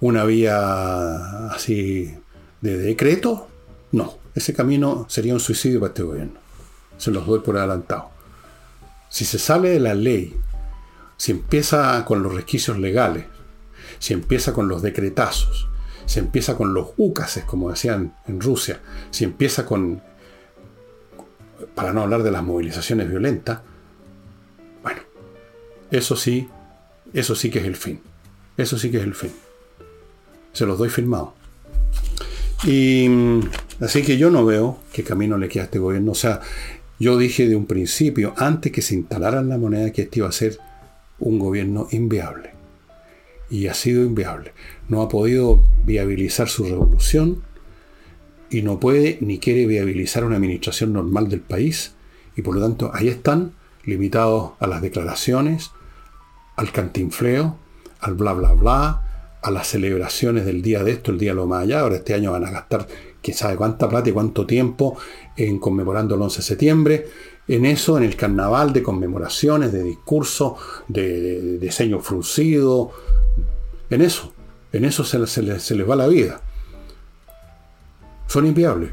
¿Una 0.00 0.24
vía 0.24 1.48
así 1.48 2.14
de 2.60 2.78
decreto? 2.78 3.48
No, 3.92 4.18
ese 4.34 4.54
camino 4.54 5.06
sería 5.08 5.34
un 5.34 5.40
suicidio 5.40 5.80
para 5.80 5.90
este 5.90 6.02
gobierno. 6.02 6.40
Se 6.96 7.10
los 7.10 7.26
doy 7.26 7.40
por 7.40 7.58
adelantado. 7.58 8.10
Si 9.10 9.24
se 9.24 9.38
sale 9.38 9.70
de 9.70 9.80
la 9.80 9.94
ley, 9.94 10.34
si 11.16 11.32
empieza 11.32 12.04
con 12.04 12.22
los 12.22 12.34
resquicios 12.34 12.78
legales, 12.78 13.26
si 13.98 14.14
empieza 14.14 14.52
con 14.52 14.68
los 14.68 14.82
decretazos, 14.82 15.68
si 16.06 16.18
empieza 16.18 16.56
con 16.56 16.74
los 16.74 16.88
ucases, 16.96 17.44
como 17.44 17.70
decían 17.70 18.14
en 18.26 18.40
Rusia, 18.40 18.80
si 19.10 19.24
empieza 19.24 19.66
con, 19.66 20.02
para 21.74 21.92
no 21.92 22.02
hablar 22.02 22.22
de 22.22 22.30
las 22.30 22.42
movilizaciones 22.42 23.08
violentas, 23.08 23.60
eso 25.90 26.16
sí, 26.16 26.48
eso 27.12 27.34
sí 27.34 27.50
que 27.50 27.60
es 27.60 27.64
el 27.64 27.76
fin. 27.76 28.00
Eso 28.56 28.78
sí 28.78 28.90
que 28.90 28.98
es 28.98 29.04
el 29.04 29.14
fin. 29.14 29.32
Se 30.52 30.66
los 30.66 30.78
doy 30.78 30.88
firmado. 30.88 31.34
Y 32.64 33.08
mm, 33.08 33.40
así 33.80 34.02
que 34.02 34.16
yo 34.16 34.30
no 34.30 34.44
veo 34.44 34.78
qué 34.92 35.04
camino 35.04 35.36
le 35.38 35.48
queda 35.48 35.64
a 35.64 35.66
este 35.66 35.78
gobierno. 35.78 36.12
O 36.12 36.16
sea, 36.16 36.40
yo 36.98 37.18
dije 37.18 37.48
de 37.48 37.56
un 37.56 37.66
principio, 37.66 38.34
antes 38.36 38.72
que 38.72 38.82
se 38.82 38.94
instalara 38.94 39.42
la 39.42 39.58
moneda, 39.58 39.92
que 39.92 40.02
este 40.02 40.20
iba 40.20 40.28
a 40.28 40.32
ser 40.32 40.58
un 41.18 41.38
gobierno 41.38 41.88
inviable. 41.90 42.50
Y 43.50 43.68
ha 43.68 43.74
sido 43.74 44.04
inviable. 44.04 44.52
No 44.88 45.02
ha 45.02 45.08
podido 45.08 45.62
viabilizar 45.84 46.48
su 46.48 46.64
revolución 46.64 47.42
y 48.50 48.62
no 48.62 48.80
puede 48.80 49.18
ni 49.20 49.38
quiere 49.38 49.66
viabilizar 49.66 50.24
una 50.24 50.36
administración 50.36 50.92
normal 50.92 51.28
del 51.28 51.40
país. 51.40 51.94
Y 52.36 52.42
por 52.42 52.54
lo 52.54 52.62
tanto, 52.62 52.90
ahí 52.94 53.08
están, 53.08 53.52
limitados 53.84 54.52
a 54.58 54.66
las 54.66 54.82
declaraciones, 54.82 55.70
al 56.56 56.72
cantinfleo, 56.72 57.56
al 58.00 58.14
bla 58.14 58.32
bla 58.32 58.52
bla, 58.52 59.02
a 59.42 59.50
las 59.50 59.68
celebraciones 59.68 60.44
del 60.44 60.62
día 60.62 60.82
de 60.82 60.92
esto, 60.92 61.12
el 61.12 61.18
día 61.18 61.30
de 61.30 61.36
lo 61.36 61.46
más 61.46 61.62
allá. 61.62 61.80
Ahora 61.80 61.96
este 61.96 62.14
año 62.14 62.32
van 62.32 62.44
a 62.44 62.50
gastar 62.50 62.86
quién 63.22 63.36
sabe 63.36 63.56
cuánta 63.56 63.88
plata 63.88 64.08
y 64.08 64.12
cuánto 64.12 64.46
tiempo 64.46 64.96
en 65.36 65.58
conmemorando 65.58 66.14
el 66.14 66.22
11 66.22 66.38
de 66.38 66.42
septiembre. 66.42 67.06
En 67.48 67.64
eso, 67.64 67.96
en 67.96 68.02
el 68.02 68.16
carnaval 68.16 68.72
de 68.72 68.82
conmemoraciones, 68.82 69.72
de 69.72 69.84
discursos, 69.84 70.54
de, 70.88 71.58
diseño 71.58 72.00
fruncido. 72.00 72.90
En 73.88 74.02
eso, 74.02 74.32
en 74.72 74.84
eso 74.84 75.04
se, 75.04 75.18
les, 75.18 75.30
se 75.30 75.74
les 75.76 75.88
va 75.88 75.94
la 75.94 76.08
vida. 76.08 76.40
Son 78.26 78.46
inviables. 78.46 78.90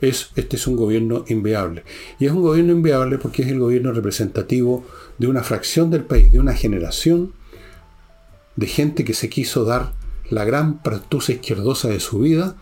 Es, 0.00 0.30
este 0.36 0.56
es 0.56 0.66
un 0.66 0.76
gobierno 0.76 1.24
inviable. 1.28 1.84
Y 2.18 2.26
es 2.26 2.32
un 2.32 2.42
gobierno 2.42 2.72
inviable 2.72 3.18
porque 3.18 3.42
es 3.42 3.48
el 3.48 3.58
gobierno 3.58 3.92
representativo 3.92 4.84
de 5.18 5.26
una 5.26 5.42
fracción 5.42 5.90
del 5.90 6.04
país, 6.04 6.30
de 6.32 6.40
una 6.40 6.54
generación 6.54 7.32
de 8.56 8.66
gente 8.66 9.04
que 9.04 9.14
se 9.14 9.28
quiso 9.28 9.64
dar 9.64 9.92
la 10.30 10.44
gran 10.44 10.82
partusa 10.82 11.32
izquierdosa 11.32 11.88
de 11.88 12.00
su 12.00 12.18
vida, 12.18 12.56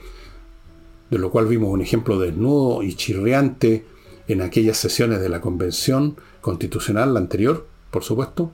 de 1.11 1.18
lo 1.18 1.31
cual 1.31 1.47
vimos 1.47 1.70
un 1.70 1.81
ejemplo 1.81 2.18
desnudo 2.18 2.83
y 2.83 2.94
chirriante 2.94 3.85
en 4.29 4.42
aquellas 4.42 4.77
sesiones 4.77 5.20
de 5.20 5.29
la 5.29 5.40
convención 5.40 6.16
constitucional, 6.40 7.14
la 7.14 7.20
anterior, 7.20 7.66
por 7.90 8.05
supuesto, 8.05 8.53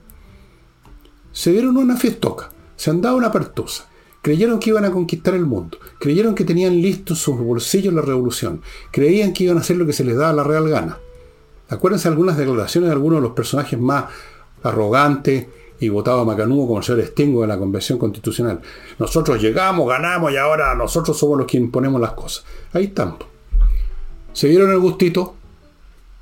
se 1.32 1.52
dieron 1.52 1.76
una 1.76 1.96
fiestoca, 1.96 2.50
se 2.76 2.90
han 2.90 3.00
dado 3.00 3.16
una 3.16 3.32
partusa, 3.32 3.88
creyeron 4.22 4.58
que 4.58 4.70
iban 4.70 4.84
a 4.84 4.90
conquistar 4.90 5.34
el 5.34 5.46
mundo, 5.46 5.78
creyeron 5.98 6.34
que 6.34 6.44
tenían 6.44 6.80
listos 6.80 7.18
sus 7.18 7.38
bolsillos 7.38 7.94
la 7.94 8.02
revolución, 8.02 8.62
creían 8.90 9.32
que 9.32 9.44
iban 9.44 9.58
a 9.58 9.60
hacer 9.60 9.76
lo 9.76 9.86
que 9.86 9.92
se 9.92 10.04
les 10.04 10.16
daba 10.16 10.32
la 10.32 10.44
real 10.44 10.68
gana. 10.68 10.98
Acuérdense 11.68 12.08
algunas 12.08 12.36
declaraciones 12.36 12.88
de 12.88 12.92
algunos 12.92 13.18
de 13.18 13.22
los 13.22 13.32
personajes 13.32 13.78
más 13.78 14.06
arrogantes 14.62 15.46
y 15.78 15.88
votados 15.88 16.22
a 16.22 16.24
macanudo 16.24 16.66
como 16.66 16.78
el 16.78 16.84
señor 16.84 17.04
Stingo 17.06 17.42
de 17.42 17.46
la 17.46 17.58
Convención 17.58 17.98
Constitucional. 17.98 18.60
Nosotros 18.98 19.40
llegamos, 19.40 19.88
ganamos 19.88 20.32
y 20.32 20.36
ahora 20.36 20.74
nosotros 20.74 21.18
somos 21.18 21.38
los 21.38 21.46
que 21.46 21.56
imponemos 21.56 22.00
las 22.00 22.12
cosas. 22.12 22.44
Ahí 22.72 22.86
están. 22.86 23.16
Se 24.32 24.48
dieron 24.48 24.70
el 24.70 24.78
gustito 24.78 25.36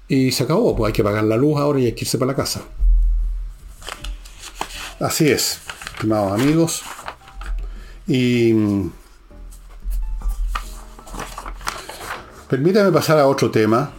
y 0.07 0.31
se 0.31 0.45
acabó. 0.45 0.77
Pues 0.77 0.89
hay 0.89 0.93
que 0.93 1.03
pagar 1.03 1.25
la 1.25 1.37
luz 1.37 1.59
ahora 1.59 1.81
y 1.81 1.87
hay 1.87 1.93
que 1.93 2.05
irse 2.05 2.19
para 2.19 2.33
la 2.33 2.37
casa. 2.37 2.63
Así 5.01 5.29
es, 5.29 5.61
estimados 5.95 6.41
amigos. 6.41 6.83
Y 8.09 8.55
permítame 12.49 12.91
pasar 12.91 13.19
a 13.19 13.27
otro 13.27 13.51
tema. 13.51 13.93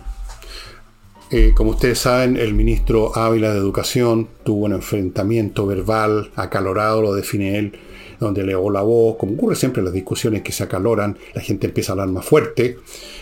Eh, 1.32 1.54
como 1.56 1.72
ustedes 1.72 2.00
saben, 2.00 2.36
el 2.38 2.56
ministro 2.56 3.16
Ávila 3.16 3.52
de 3.54 3.60
Educación 3.60 4.28
tuvo 4.44 4.66
un 4.66 4.74
enfrentamiento 4.74 5.68
verbal 5.68 6.32
acalorado, 6.36 7.04
lo 7.04 7.14
define 7.14 7.60
él, 7.60 7.80
donde 8.20 8.42
elevó 8.42 8.70
la 8.70 8.82
voz, 8.82 9.16
como 9.18 9.34
ocurre 9.34 9.56
siempre 9.56 9.80
en 9.80 9.86
las 9.86 9.94
discusiones 9.94 10.42
que 10.42 10.52
se 10.52 10.64
acaloran, 10.64 11.18
la 11.34 11.42
gente 11.42 11.68
empieza 11.68 11.92
a 11.92 11.94
hablar 11.94 12.10
más 12.10 12.26
fuerte, 12.26 12.78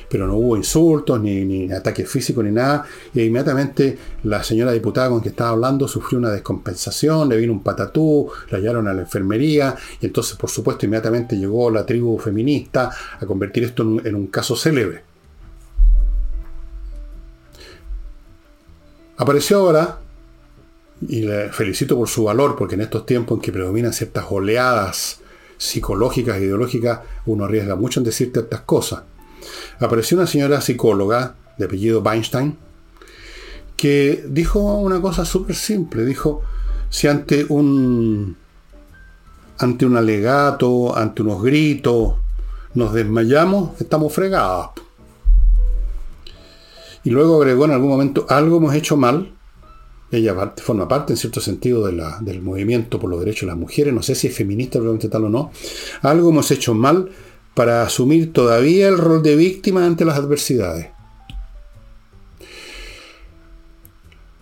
pero 0.09 0.27
no 0.27 0.35
hubo 0.35 0.57
insultos, 0.57 1.19
ni, 1.21 1.71
ataques 1.71 2.09
físicos, 2.09 2.43
ni 2.43 2.51
nada, 2.51 2.85
y 3.13 3.21
inmediatamente 3.21 3.97
la 4.23 4.43
señora 4.43 4.71
diputada 4.71 5.09
con 5.09 5.21
que 5.21 5.29
estaba 5.29 5.51
hablando 5.51 5.87
sufrió 5.87 6.19
una 6.19 6.31
descompensación, 6.31 7.29
le 7.29 7.37
vino 7.37 7.53
un 7.53 7.63
patatú, 7.63 8.29
la 8.49 8.59
llevaron 8.59 8.87
a 8.87 8.93
la 8.93 9.01
enfermería, 9.01 9.75
y 10.01 10.07
entonces, 10.07 10.35
por 10.37 10.49
supuesto, 10.49 10.85
inmediatamente 10.85 11.37
llegó 11.37 11.69
la 11.69 11.85
tribu 11.85 12.17
feminista 12.17 12.91
a 13.19 13.25
convertir 13.25 13.63
esto 13.63 13.83
en 13.83 14.15
un 14.15 14.27
caso 14.27 14.55
célebre. 14.55 15.03
Apareció 19.17 19.57
ahora, 19.57 19.99
y 21.01 21.21
le 21.21 21.49
felicito 21.49 21.95
por 21.95 22.07
su 22.07 22.23
valor, 22.23 22.55
porque 22.55 22.75
en 22.75 22.81
estos 22.81 23.05
tiempos 23.05 23.37
en 23.37 23.41
que 23.41 23.51
predominan 23.51 23.93
ciertas 23.93 24.25
oleadas 24.29 25.19
psicológicas 25.57 26.37
e 26.37 26.41
ideológicas, 26.41 27.01
uno 27.25 27.45
arriesga 27.45 27.75
mucho 27.75 27.99
en 27.99 28.05
decirte 28.05 28.39
estas 28.39 28.61
cosas. 28.61 29.03
Apareció 29.79 30.17
una 30.17 30.27
señora 30.27 30.61
psicóloga 30.61 31.35
de 31.57 31.65
apellido 31.65 32.01
Weinstein, 32.01 32.57
que 33.75 34.25
dijo 34.27 34.59
una 34.59 35.01
cosa 35.01 35.25
súper 35.25 35.55
simple. 35.55 36.05
Dijo, 36.05 36.41
si 36.89 37.07
ante 37.07 37.45
un, 37.49 38.35
ante 39.59 39.85
un 39.85 39.97
alegato, 39.97 40.95
ante 40.97 41.21
unos 41.21 41.43
gritos, 41.43 42.15
nos 42.73 42.93
desmayamos, 42.93 43.79
estamos 43.79 44.13
fregados. 44.13 44.69
Y 47.03 47.09
luego 47.09 47.37
agregó 47.37 47.65
en 47.65 47.71
algún 47.71 47.89
momento, 47.89 48.25
algo 48.29 48.57
hemos 48.57 48.73
hecho 48.73 48.97
mal. 48.97 49.31
Ella 50.11 50.53
forma 50.57 50.87
parte, 50.87 51.13
en 51.13 51.17
cierto 51.17 51.41
sentido, 51.41 51.85
del 51.85 52.41
movimiento 52.41 52.99
por 52.99 53.09
los 53.09 53.19
derechos 53.19 53.41
de 53.41 53.47
las 53.47 53.57
mujeres. 53.57 53.93
No 53.93 54.01
sé 54.01 54.15
si 54.15 54.27
es 54.27 54.35
feminista 54.35 54.79
probablemente 54.79 55.09
tal 55.09 55.25
o 55.25 55.29
no. 55.29 55.51
Algo 56.01 56.29
hemos 56.29 56.49
hecho 56.51 56.73
mal 56.73 57.09
para 57.53 57.83
asumir 57.83 58.31
todavía 58.31 58.87
el 58.87 58.97
rol 58.97 59.21
de 59.21 59.35
víctima 59.35 59.85
ante 59.85 60.05
las 60.05 60.17
adversidades. 60.17 60.87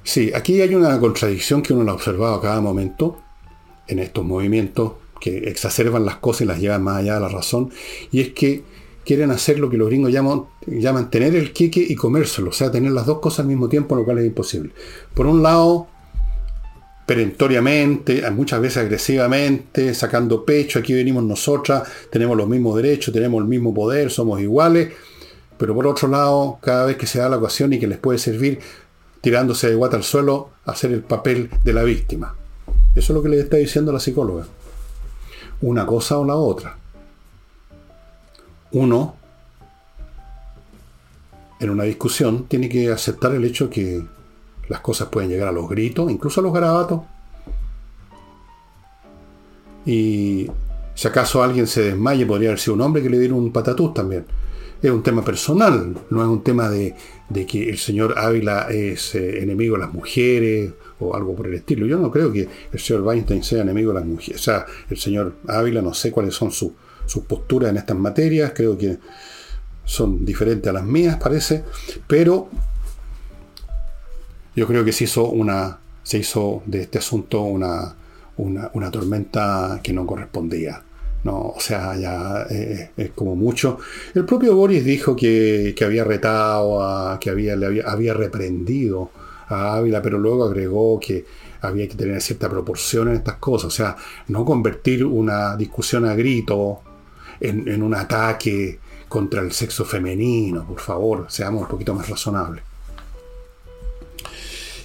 Sí, 0.04 0.32
aquí 0.36 0.62
hay 0.62 0.76
una 0.76 1.00
contradicción 1.00 1.64
que 1.64 1.74
uno 1.74 1.84
la 1.84 1.92
ha 1.92 1.96
observado 1.96 2.36
a 2.36 2.42
cada 2.42 2.62
momento 2.62 3.20
en 3.88 4.00
estos 4.00 4.24
movimientos 4.24 4.94
que 5.20 5.38
exacerban 5.50 6.06
las 6.06 6.18
cosas 6.18 6.42
y 6.42 6.46
las 6.46 6.60
llevan 6.60 6.84
más 6.84 6.98
allá 6.98 7.16
de 7.16 7.22
la 7.22 7.30
razón, 7.30 7.72
y 8.12 8.22
es 8.22 8.30
que 8.34 8.64
quieren 9.06 9.32
hacer 9.32 9.60
lo 9.60 9.70
que 9.70 9.78
los 9.78 9.88
gringos 9.88 10.12
llaman, 10.12 10.46
llaman 10.66 11.10
tener 11.10 11.36
el 11.36 11.54
queque 11.54 11.86
y 11.88 11.96
comérselo, 11.96 12.50
o 12.50 12.54
sea, 12.54 12.72
tener 12.72 12.92
las 12.92 13.06
dos 13.06 13.20
cosas 13.20 13.42
al 13.42 13.48
mismo 13.48 13.70
tiempo, 13.70 13.96
lo 13.96 14.04
cual 14.04 14.18
es 14.20 14.26
imposible. 14.26 14.72
Por 15.14 15.28
un 15.28 15.44
lado, 15.44 15.88
perentoriamente, 17.06 18.30
muchas 18.32 18.60
veces 18.60 18.78
agresivamente, 18.78 19.94
sacando 19.94 20.44
pecho, 20.44 20.80
aquí 20.80 20.94
venimos 20.94 21.24
nosotras, 21.24 21.88
tenemos 22.10 22.36
los 22.36 22.48
mismos 22.48 22.76
derechos, 22.76 23.14
tenemos 23.14 23.42
el 23.42 23.48
mismo 23.48 23.74
poder, 23.74 24.10
somos 24.10 24.42
iguales, 24.42 24.92
pero 25.58 25.76
por 25.76 25.86
otro 25.88 26.08
lado, 26.08 26.58
cada 26.62 26.86
vez 26.88 26.98
que 26.98 27.06
se 27.06 27.20
da 27.20 27.30
la 27.30 27.38
ocasión 27.38 27.72
y 27.74 27.80
que 27.80 27.88
les 27.88 28.00
puede 28.00 28.18
servir, 28.18 28.60
tirándose 29.22 29.70
de 29.70 29.76
guata 29.76 29.98
al 29.98 30.04
suelo, 30.04 30.50
hacer 30.66 30.92
el 30.92 31.02
papel 31.02 31.50
de 31.64 31.74
la 31.74 31.84
víctima. 31.84 32.36
Eso 32.96 33.14
es 33.14 33.16
lo 33.16 33.22
que 33.22 33.30
le 33.30 33.40
está 33.40 33.58
diciendo 33.58 33.92
la 33.92 34.00
psicóloga. 34.00 34.48
Una 35.62 35.86
cosa 35.86 36.18
o 36.18 36.26
la 36.26 36.36
otra 36.36 36.78
uno, 38.76 39.16
en 41.62 41.70
una 41.70 41.86
discusión, 41.86 42.46
tiene 42.48 42.68
que 42.68 42.92
aceptar 42.92 43.34
el 43.34 43.46
hecho 43.46 43.70
que 43.70 44.04
las 44.68 44.82
cosas 44.82 45.08
pueden 45.08 45.30
llegar 45.30 45.48
a 45.48 45.54
los 45.54 45.70
gritos, 45.70 46.12
incluso 46.12 46.42
a 46.42 46.44
los 46.44 46.54
garabatos. 46.54 47.02
Y 49.86 50.52
si 50.94 51.08
acaso 51.08 51.42
alguien 51.42 51.68
se 51.68 51.84
desmaye, 51.84 52.26
podría 52.26 52.50
haber 52.50 52.60
sido 52.60 52.74
un 52.74 52.82
hombre 52.82 53.02
que 53.02 53.10
le 53.10 53.18
diera 53.18 53.34
un 53.34 53.54
patatús 53.54 53.94
también. 53.94 54.26
Es 54.82 54.92
un 54.92 55.04
tema 55.04 55.24
personal, 55.24 55.96
no 56.10 56.22
es 56.22 56.28
un 56.28 56.44
tema 56.44 56.68
de, 56.68 56.96
que 57.48 57.70
el 57.70 57.78
señor 57.78 58.20
Ávila 58.20 58.68
es 58.70 59.16
eh, 59.16 59.42
enemigo 59.42 59.76
de 59.76 59.84
las 59.84 59.94
mujeres 59.94 60.74
o 61.00 61.16
algo 61.16 61.34
por 61.34 61.48
el 61.48 61.54
estilo. 61.54 61.86
Yo 61.86 61.98
no 61.98 62.12
creo 62.12 62.30
que 62.30 62.48
el 62.74 62.80
señor 62.80 63.04
Weinstein 63.04 63.42
sea 63.42 63.62
enemigo 63.62 63.94
de 63.94 64.00
las 64.00 64.06
mujeres. 64.06 64.42
O 64.42 64.44
sea, 64.44 64.66
el 64.90 64.98
señor 64.98 65.36
Ávila 65.48 65.82
no 65.82 65.94
sé 65.94 66.12
cuáles 66.12 66.36
son 66.36 66.52
sus 66.52 66.72
sus 67.06 67.24
posturas 67.24 67.70
en 67.70 67.78
estas 67.78 67.98
materias, 67.98 68.54
creo 68.56 68.78
que 68.78 68.98
son 69.84 70.26
diferentes 70.26 70.70
a 70.70 70.74
las 70.74 70.84
mías, 70.84 71.18
parece, 71.18 71.64
pero 72.08 72.50
yo 74.56 74.68
creo 74.68 74.84
que 74.84 74.92
se 74.92 75.04
hizo 75.04 75.30
una 75.30 75.80
se 76.06 76.20
hizo 76.20 76.62
de 76.68 76.82
este 76.82 77.00
asunto 77.00 77.42
una, 77.42 77.96
una, 78.38 78.92
tormenta 78.92 79.80
que 79.82 79.92
no 79.92 80.06
correspondía. 80.06 80.82
No, 81.24 81.54
o 81.58 81.60
sea, 81.60 81.96
ya 81.98 82.46
eh, 82.52 82.92
es 82.96 83.10
como 83.16 83.36
mucho. 83.36 83.80
El 84.14 84.24
propio 84.24 84.56
Boris 84.56 84.86
dijo 84.86 85.16
que, 85.16 85.76
había 85.84 86.04
retado, 86.04 86.84
a, 86.84 87.20
que 87.20 87.32
había, 87.32 87.56
le 87.56 87.66
había, 87.66 87.84
había 87.88 88.14
reprendido 88.14 89.10
a 89.48 89.78
Ávila, 89.78 90.04
pero 90.04 90.20
luego 90.20 90.46
agregó 90.46 91.00
que 91.00 91.26
había 91.62 91.88
que 91.88 91.96
tener 91.96 92.22
cierta 92.22 92.48
proporción 92.48 93.08
en 93.08 93.16
estas 93.16 93.38
cosas. 93.38 93.66
O 93.66 93.72
sea, 93.72 93.96
no 94.28 94.46
convertir 94.46 95.04
una 95.04 95.56
discusión 95.58 96.06
a 96.06 96.14
grito 96.14 96.82
en, 97.40 97.82
un 97.82 97.94
ataque 97.94 98.80
contra 99.08 99.42
el 99.42 99.52
sexo 99.52 99.86
femenino, 99.86 100.66
por 100.66 100.80
favor, 100.80 101.26
seamos 101.30 101.64
un 101.64 101.68
poquito 101.68 101.94
más 101.94 102.10
razonables. 102.10 102.64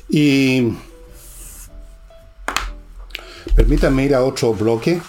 Y 0.09 0.73
permítanme 3.55 4.05
ir 4.05 4.15
a 4.15 4.25
otro 4.25 4.53
bloque. 4.53 5.01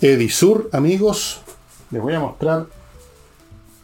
Edisur, 0.00 0.68
amigos, 0.72 1.40
les 1.90 2.02
voy 2.02 2.14
a 2.14 2.20
mostrar. 2.20 2.66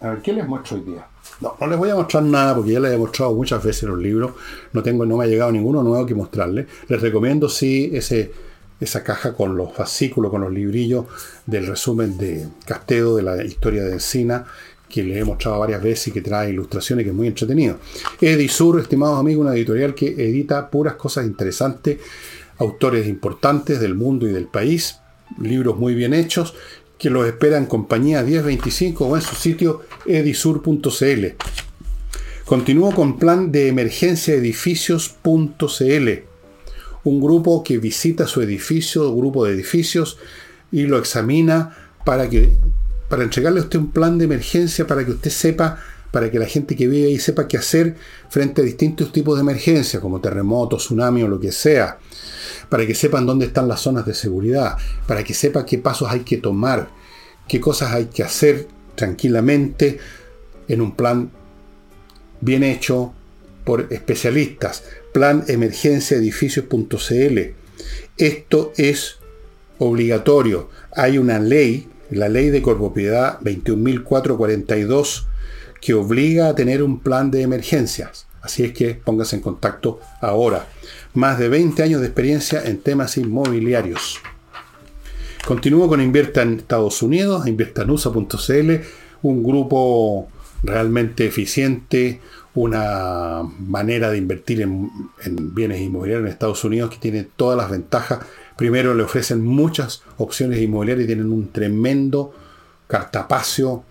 A 0.01 0.11
ver, 0.11 0.23
¿qué 0.23 0.33
les 0.33 0.47
muestro 0.47 0.77
hoy 0.77 0.83
día? 0.83 1.07
No, 1.41 1.55
no 1.61 1.67
les 1.69 1.79
voy 1.79 1.91
a 1.91 1.95
mostrar 1.95 2.25
nada 2.25 2.57
porque 2.57 2.73
ya 2.73 2.81
les 2.81 2.93
he 2.93 2.99
mostrado 2.99 3.35
muchas 3.35 3.63
veces 3.63 3.85
los 3.85 3.99
libros. 3.99 4.33
No 4.73 4.83
tengo, 4.83 5.07
no 5.07 5.17
me 5.17 5.25
ha 5.25 5.29
llegado 5.29 5.53
ninguno 5.53 5.83
nuevo 5.83 6.05
que 6.05 6.15
mostrarles. 6.15 6.67
Les 6.89 7.01
recomiendo 7.01 7.49
sí 7.49 7.91
ese 7.93 8.33
esa 8.81 9.03
caja 9.03 9.35
con 9.35 9.57
los 9.57 9.73
fascículos, 9.73 10.31
con 10.31 10.43
los 10.43 10.53
librillos 10.53 11.07
del 11.47 11.67
resumen 11.67 12.17
de 12.17 12.49
Castedo 12.65 13.17
de 13.17 13.23
la 13.23 13.45
historia 13.45 13.85
de 13.85 13.95
Encina, 13.95 14.47
que 14.89 15.03
le 15.03 15.19
he 15.19 15.25
mostrado 15.25 15.59
varias 15.59 15.83
veces 15.83 16.09
y 16.09 16.13
que 16.13 16.23
trae 16.23 16.51
ilustraciones, 16.51 17.05
que 17.05 17.11
es 17.11 17.17
muy 17.17 17.27
entretenido. 17.27 17.79
Edisur, 18.21 18.81
estimados 18.81 19.19
amigos, 19.19 19.47
una 19.47 19.55
editorial 19.55 19.95
que 19.95 20.07
edita 20.07 20.71
puras 20.71 20.95
cosas 20.95 21.27
interesantes, 21.27 21.99
autores 22.59 23.07
importantes 23.07 23.81
del 23.81 23.95
mundo 23.95 24.27
y 24.27 24.33
del 24.33 24.47
país, 24.47 24.99
libros 25.41 25.77
muy 25.77 25.95
bien 25.95 26.15
hechos, 26.15 26.55
que 26.99 27.11
los 27.11 27.27
espera 27.27 27.59
en 27.59 27.67
compañía 27.67 28.23
1025 28.23 29.07
o 29.07 29.17
en 29.17 29.23
su 29.23 29.35
sitio 29.35 29.83
edisur.cl. 30.07 31.27
Continúo 32.45 32.93
con 32.93 33.19
plan 33.19 33.53
de 33.53 33.69
emergencia 33.69 34.35
edificios.cl 34.35 36.29
un 37.09 37.21
grupo 37.21 37.65
que 37.65 37.79
visita 37.79 38.27
su 38.27 38.43
edificio, 38.43 39.15
grupo 39.15 39.45
de 39.45 39.55
edificios, 39.55 40.19
y 40.71 40.83
lo 40.83 40.99
examina 40.99 41.77
para 42.05 42.29
que 42.29 42.57
para 43.09 43.23
entregarle 43.23 43.61
a 43.61 43.63
usted 43.63 43.79
un 43.79 43.91
plan 43.91 44.19
de 44.19 44.27
emergencia 44.27 44.87
para 44.87 45.05
que 45.05 45.13
usted 45.13 45.31
sepa, 45.31 45.79
para 46.11 46.31
que 46.31 46.39
la 46.39 46.45
gente 46.45 46.77
que 46.77 46.87
vive 46.87 47.09
ahí 47.09 47.19
sepa 47.19 47.49
qué 47.49 47.57
hacer 47.57 47.97
frente 48.29 48.61
a 48.61 48.65
distintos 48.65 49.13
tipos 49.13 49.37
de 49.37 49.41
emergencias, 49.41 50.03
como 50.03 50.21
terremotos, 50.21 50.85
tsunami 50.85 51.23
o 51.23 51.29
lo 51.29 51.41
que 51.41 51.51
sea, 51.51 51.99
para 52.69 52.87
que 52.87 52.95
sepan 52.95 53.25
dónde 53.25 53.47
están 53.47 53.67
las 53.67 53.81
zonas 53.81 54.05
de 54.05 54.13
seguridad, 54.13 54.77
para 55.07 55.25
que 55.25 55.33
sepa 55.33 55.65
qué 55.65 55.79
pasos 55.79 56.11
hay 56.11 56.21
que 56.21 56.37
tomar, 56.37 56.91
qué 57.49 57.61
cosas 57.61 57.93
hay 57.93 58.07
que 58.07 58.23
hacer 58.23 58.69
tranquilamente 58.95 59.99
en 60.69 60.83
un 60.83 60.95
plan 60.95 61.31
bien 62.43 62.63
hecho 62.63 63.15
por 63.69 63.87
especialistas, 63.91 64.83
planemergenciaedificios.cl. 65.13 67.39
Esto 68.17 68.73
es 68.79 69.19
obligatorio. 69.77 70.71
Hay 70.97 71.19
una 71.19 71.39
ley, 71.39 71.87
la 72.09 72.31
ley 72.31 72.49
de 72.49 72.63
corpropiedad 72.63 73.39
21.442, 73.41 75.27
que 75.83 75.93
obliga 75.93 76.49
a 76.49 76.55
tener 76.55 76.83
un 76.83 77.01
plan 77.01 77.31
de 77.31 77.43
emergencias. 77.43 78.27
Así 78.41 78.65
es 78.65 78.73
que 78.73 78.95
póngase 78.95 79.37
en 79.37 79.43
contacto 79.43 80.01
ahora. 80.23 80.67
Más 81.13 81.39
de 81.39 81.51
20 81.51 81.83
años 81.83 82.01
de 82.01 82.07
experiencia 82.07 82.63
en 82.65 82.79
temas 82.79 83.19
inmobiliarios. 83.19 84.19
Continúo 85.47 85.89
con 85.89 86.01
Invierta 86.01 86.41
en 86.41 86.55
Estados 86.55 87.03
Unidos, 87.03 87.47
inviertanusa.cl, 87.47 88.71
un 89.21 89.43
grupo 89.43 90.31
realmente 90.63 91.27
eficiente, 91.27 92.21
una 92.63 93.43
manera 93.61 94.11
de 94.11 94.19
invertir 94.19 94.63
en, 94.63 94.91
bienes 95.55 95.81
inmobiliarios 95.81 96.27
en 96.27 96.33
Estados 96.33 96.65
Unidos 96.65 96.91
que 96.91 96.97
tiene 96.97 97.25
todas 97.25 97.57
las 97.57 97.71
ventajas. 97.71 98.21
Primero 98.57 98.95
le 98.95 99.05
ofrecen 99.05 99.45
muchas 99.45 100.03
opciones 100.17 100.61
inmobiliarias 100.61 101.05
y 101.05 101.07
tienen 101.07 101.33
un 101.33 101.53
tremendo 101.53 102.35
cartapacio 102.87 103.85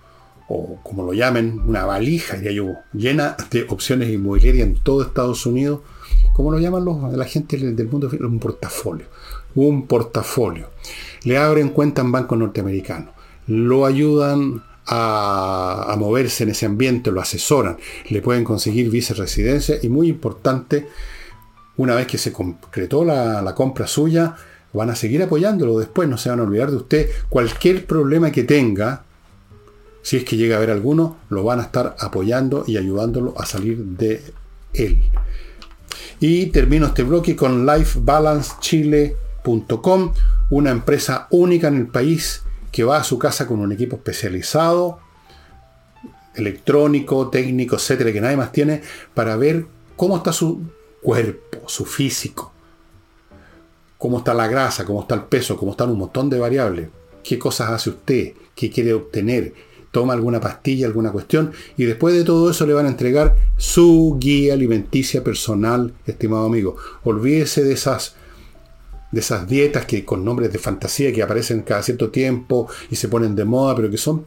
o 0.49 0.80
como 0.84 1.03
lo 1.03 1.13
llamen, 1.13 1.62
una 1.65 1.86
valija, 1.86 2.38
diría 2.38 2.51
yo, 2.51 2.67
llena 2.93 3.36
de 3.51 3.65
opciones 3.69 4.10
inmobiliarias 4.10 4.67
en 4.67 4.75
todo 4.75 5.01
Estados 5.01 5.45
Unidos. 5.45 5.82
¿cómo 6.34 6.51
lo 6.51 6.60
llaman 6.60 6.86
los, 6.86 7.13
la 7.13 7.25
gente 7.25 7.58
del 7.58 7.88
mundo? 7.88 8.10
Un 8.19 8.39
portafolio. 8.39 9.08
Un 9.56 9.88
portafolio. 9.88 10.69
Le 11.23 11.38
abren 11.38 11.69
cuenta 11.69 12.01
en 12.01 12.12
bancos 12.12 12.38
norteamericanos. 12.38 13.10
Lo 13.47 13.86
ayudan 13.86 14.63
a, 14.88 15.95
moverse 15.97 16.43
en 16.43 16.50
ese 16.50 16.65
ambiente, 16.65 17.12
lo 17.12 17.21
asesoran, 17.21 17.78
le 18.10 18.21
pueden 18.21 18.43
conseguir 18.43 18.89
viceresidencia 18.89 19.78
y 19.82 19.89
muy 19.89 20.08
importante, 20.08 20.88
una 21.78 21.95
vez 21.95 22.08
que 22.08 22.17
se 22.17 22.32
concretó 22.32 23.06
la, 23.06 23.41
la 23.41 23.54
compra 23.54 23.88
suya, 23.88 24.36
van 24.73 24.89
a 24.89 24.95
seguir 24.95 25.21
apoyándolo 25.23 25.80
después, 25.80 26.08
no 26.08 26.17
se 26.17 26.30
van 26.30 26.39
a 26.39 26.43
olvidar 26.43 26.71
de 26.71 26.78
usted. 26.78 27.10
Cualquier 27.30 27.86
problema 27.86 28.32
que 28.32 28.43
tenga, 28.43 29.04
si 30.02 30.17
es 30.17 30.23
que 30.23 30.38
llega 30.38 30.56
a 30.56 30.58
haber 30.58 30.71
alguno, 30.71 31.17
lo 31.30 31.43
van 31.43 31.60
a 31.60 31.63
estar 31.63 31.95
apoyando 32.00 32.63
y 32.65 32.78
ayudándolo 32.78 33.36
a 33.38 33.45
salir 33.45 33.78
de 33.78 34.23
él. 34.73 35.04
Y 36.19 36.47
termino 36.47 36.88
este 36.88 37.04
bloque 37.04 37.36
con 37.36 37.63
lifebalancechile.com, 37.65 40.13
una 40.50 40.71
empresa 40.71 41.28
única 41.30 41.67
en 41.67 41.76
el 41.76 41.88
país 41.88 42.41
que 42.71 42.84
va 42.84 42.97
a 42.97 43.03
su 43.03 43.17
casa 43.17 43.47
con 43.47 43.60
un 43.60 43.71
equipo 43.71 43.95
especializado, 43.95 44.99
electrónico, 46.36 47.30
técnico, 47.30 47.75
etcétera, 47.75 48.13
que 48.13 48.21
nadie 48.21 48.38
más 48.38 48.51
tiene, 48.51 48.82
para 49.13 49.36
ver 49.36 49.65
cómo 49.95 50.17
está 50.17 50.32
su 50.32 50.62
cuerpo, 51.01 51.67
su 51.67 51.86
físico, 51.86 52.53
cómo 53.97 54.19
está 54.19 54.34
la 54.34 54.47
grasa, 54.47 54.86
cómo 54.86 55.01
está 55.01 55.15
el 55.15 55.23
peso, 55.23 55.58
cómo 55.58 55.71
están 55.71 55.89
un 55.89 55.97
montón 55.97 56.30
de 56.30 56.39
variables, 56.39 56.89
qué 57.23 57.39
cosas 57.39 57.71
hace 57.71 57.89
usted, 57.89 58.34
qué 58.56 58.69
quiere 58.69 58.93
obtener, 58.93 59.53
toma 59.91 60.13
alguna 60.13 60.39
pastilla, 60.39 60.86
alguna 60.86 61.12
cuestión, 61.12 61.53
y 61.75 61.86
después 61.86 62.13
de 62.13 62.23
todo 62.23 62.51
eso 62.51 62.67
le 62.67 62.73
van 62.73 62.86
a 62.86 62.89
entregar 62.89 63.36
su 63.58 64.17
guía 64.19 64.53
alimenticia 64.53 65.23
personal, 65.23 65.93
estimado 66.06 66.45
amigo. 66.45 66.75
Olvídese 67.03 67.63
de 67.63 67.73
esas 67.73 68.15
de 69.12 69.20
esas 69.20 69.48
dietas 69.48 69.86
que 69.86 70.06
con 70.06 70.26
nombres 70.26 70.52
de 70.52 70.58
fantasía 70.60 71.13
que 71.13 71.24
aparecen 71.24 71.62
cada 71.62 71.82
cierto 71.84 72.10
tiempo 72.10 72.67
y 72.89 72.96
se 72.96 73.08
ponen 73.08 73.36
de 73.36 73.46
moda, 73.46 73.76
pero 73.76 73.89
que 73.89 73.98
son 73.98 74.26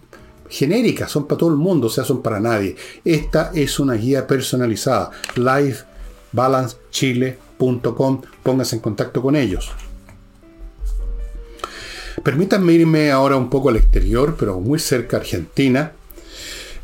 genéricas, 0.49 1.11
son 1.11 1.27
para 1.27 1.38
todo 1.38 1.51
el 1.51 1.57
mundo, 1.57 1.88
o 1.88 1.90
sea, 1.90 2.05
son 2.05 2.23
para 2.23 2.40
nadie. 2.40 2.77
Esta 3.05 3.51
es 3.55 3.79
una 3.79 3.93
guía 3.95 4.27
personalizada. 4.27 5.11
lifebalancechile.com, 5.37 8.23
póngase 8.43 8.77
en 8.77 8.83
contacto 8.83 9.21
con 9.23 9.37
ellos. 9.37 9.71
Permítanme 12.25 12.73
irme 12.73 13.11
ahora 13.11 13.37
un 13.37 13.49
poco 13.49 13.69
al 13.71 13.77
exterior, 13.77 14.37
pero 14.38 14.61
muy 14.61 14.79
cerca 14.79 15.16
a 15.16 15.21
Argentina, 15.21 15.93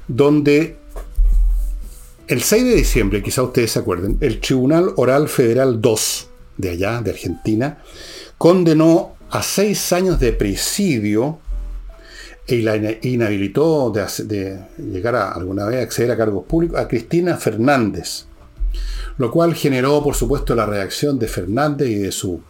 donde 0.08 0.78
el 2.28 2.42
6 2.42 2.64
de 2.64 2.74
diciembre, 2.74 3.22
quizá 3.22 3.42
ustedes 3.42 3.72
se 3.72 3.80
acuerden, 3.80 4.16
el 4.20 4.40
Tribunal 4.40 4.92
Oral 4.96 5.28
Federal 5.28 5.80
2 5.80 6.25
de 6.56 6.70
allá, 6.70 7.00
de 7.02 7.10
Argentina, 7.10 7.78
condenó 8.38 9.16
a 9.30 9.42
seis 9.42 9.92
años 9.92 10.20
de 10.20 10.32
presidio 10.32 11.40
y 12.46 12.62
la 12.62 12.76
inhabilitó 13.02 13.90
de, 13.90 14.60
llegar 14.78 15.16
a 15.16 15.32
alguna 15.32 15.66
vez 15.66 15.80
a 15.80 15.82
acceder 15.82 16.12
a 16.12 16.16
cargos 16.16 16.44
públicos 16.44 16.78
a 16.78 16.86
Cristina 16.86 17.36
Fernández, 17.36 18.26
lo 19.18 19.30
cual 19.30 19.54
generó, 19.54 20.02
por 20.02 20.14
supuesto, 20.14 20.54
la 20.54 20.66
reacción 20.66 21.18
de 21.18 21.26
Fernández 21.26 21.88
y 21.88 21.96
de 21.96 22.12
su, 22.12 22.40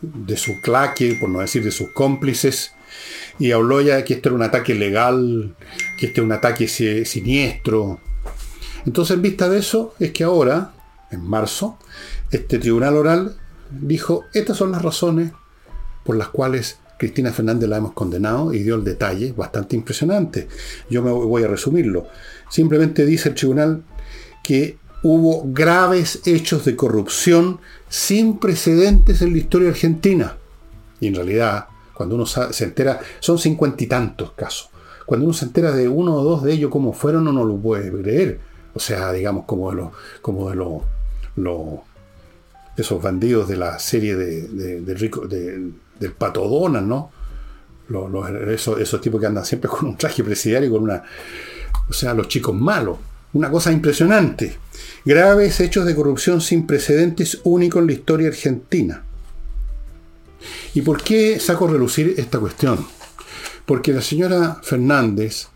de 0.00 0.36
su 0.36 0.60
claque, 0.60 1.16
por 1.20 1.28
no 1.30 1.40
decir 1.40 1.64
de 1.64 1.72
sus 1.72 1.90
cómplices, 1.90 2.72
y 3.38 3.50
habló 3.50 3.80
ya 3.80 4.04
que 4.04 4.14
esto 4.14 4.28
era 4.28 4.36
un 4.36 4.42
ataque 4.42 4.74
legal, 4.74 5.56
que 5.98 6.06
este 6.06 6.20
era 6.20 6.26
un 6.26 6.32
ataque 6.32 6.68
siniestro. 6.68 7.98
Entonces, 8.86 9.16
en 9.16 9.22
vista 9.22 9.48
de 9.48 9.58
eso, 9.58 9.94
es 9.98 10.12
que 10.12 10.22
ahora, 10.22 10.72
en 11.14 11.26
marzo, 11.26 11.78
este 12.30 12.58
tribunal 12.58 12.96
oral 12.96 13.36
dijo, 13.70 14.24
estas 14.32 14.56
son 14.56 14.72
las 14.72 14.82
razones 14.82 15.32
por 16.04 16.16
las 16.16 16.28
cuales 16.28 16.78
Cristina 16.98 17.32
Fernández 17.32 17.68
la 17.68 17.78
hemos 17.78 17.92
condenado 17.92 18.52
y 18.52 18.62
dio 18.62 18.76
el 18.76 18.84
detalle 18.84 19.32
bastante 19.32 19.76
impresionante. 19.76 20.48
Yo 20.88 21.02
me 21.02 21.10
voy 21.10 21.42
a 21.42 21.48
resumirlo. 21.48 22.06
Simplemente 22.48 23.04
dice 23.04 23.30
el 23.30 23.34
tribunal 23.34 23.82
que 24.42 24.78
hubo 25.02 25.42
graves 25.46 26.22
hechos 26.24 26.64
de 26.64 26.76
corrupción 26.76 27.60
sin 27.88 28.38
precedentes 28.38 29.22
en 29.22 29.32
la 29.32 29.38
historia 29.38 29.70
argentina. 29.70 30.36
Y 31.00 31.08
en 31.08 31.14
realidad, 31.16 31.66
cuando 31.92 32.14
uno 32.14 32.26
se 32.26 32.64
entera, 32.64 33.00
son 33.20 33.38
cincuenta 33.38 33.82
y 33.82 33.86
tantos 33.86 34.32
casos. 34.32 34.70
Cuando 35.04 35.26
uno 35.26 35.34
se 35.34 35.44
entera 35.44 35.72
de 35.72 35.88
uno 35.88 36.14
o 36.14 36.24
dos 36.24 36.42
de 36.42 36.52
ellos, 36.52 36.70
cómo 36.70 36.92
fueron, 36.92 37.22
uno 37.22 37.40
no 37.40 37.44
lo 37.44 37.56
puede 37.56 37.90
creer. 37.90 38.40
O 38.72 38.80
sea, 38.80 39.12
digamos, 39.12 39.44
como 39.44 39.70
de 39.70 39.76
los, 39.76 39.88
como 40.22 40.48
de 40.48 40.56
los, 40.56 40.82
esos 42.76 43.02
bandidos 43.02 43.48
de 43.48 43.56
la 43.56 43.78
serie 43.78 44.16
de, 44.16 44.94
rico, 44.94 45.26
del 45.26 46.12
Pato 46.16 46.48
Donald, 46.48 46.86
¿no? 46.86 47.10
esos, 48.50 49.00
tipos 49.00 49.20
que 49.20 49.26
andan 49.26 49.44
siempre 49.44 49.68
con 49.70 49.86
un 49.86 49.96
traje 49.96 50.24
presidiario 50.24 50.68
y 50.68 50.72
con 50.72 50.82
una... 50.82 51.02
O 51.88 51.92
sea, 51.92 52.14
los 52.14 52.28
chicos 52.28 52.54
malos. 52.54 52.98
Una 53.34 53.50
cosa 53.50 53.72
impresionante. 53.72 54.56
Graves 55.04 55.60
hechos 55.60 55.84
de 55.84 55.94
corrupción 55.94 56.40
sin 56.40 56.66
precedentes 56.66 57.40
únicos 57.44 57.80
en 57.80 57.86
la 57.88 57.92
historia 57.92 58.28
argentina. 58.28 59.02
¿Y 60.74 60.82
por 60.82 61.02
qué 61.02 61.38
saco 61.40 61.66
a 61.66 61.72
relucir 61.72 62.14
esta 62.16 62.38
cuestión? 62.38 62.86
Porque 63.66 63.92
la 63.92 64.02
señora 64.02 64.60
Fernández, 64.62 65.48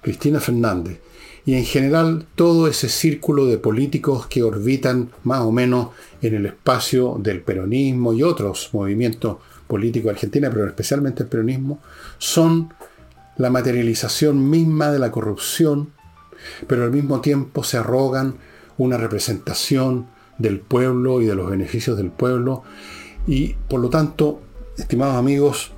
Cristina 0.00 0.40
Fernández, 0.40 0.98
y 1.46 1.54
en 1.54 1.64
general 1.64 2.26
todo 2.34 2.68
ese 2.68 2.88
círculo 2.88 3.46
de 3.46 3.58
políticos 3.58 4.26
que 4.26 4.42
orbitan 4.42 5.10
más 5.24 5.40
o 5.40 5.52
menos 5.52 5.88
en 6.22 6.34
el 6.34 6.46
espacio 6.46 7.16
del 7.18 7.42
peronismo 7.42 8.14
y 8.14 8.22
otros 8.22 8.70
movimientos 8.72 9.36
políticos 9.66 10.06
de 10.06 10.12
Argentina, 10.12 10.50
pero 10.50 10.66
especialmente 10.66 11.22
el 11.22 11.28
peronismo, 11.28 11.80
son 12.18 12.72
la 13.36 13.50
materialización 13.50 14.48
misma 14.48 14.90
de 14.90 14.98
la 14.98 15.10
corrupción, 15.10 15.90
pero 16.66 16.84
al 16.84 16.92
mismo 16.92 17.20
tiempo 17.20 17.62
se 17.62 17.76
arrogan 17.76 18.36
una 18.78 18.96
representación 18.96 20.06
del 20.38 20.60
pueblo 20.60 21.20
y 21.20 21.26
de 21.26 21.34
los 21.34 21.50
beneficios 21.50 21.96
del 21.96 22.10
pueblo. 22.10 22.62
Y 23.26 23.54
por 23.68 23.80
lo 23.80 23.90
tanto, 23.90 24.40
estimados 24.76 25.16
amigos, 25.16 25.72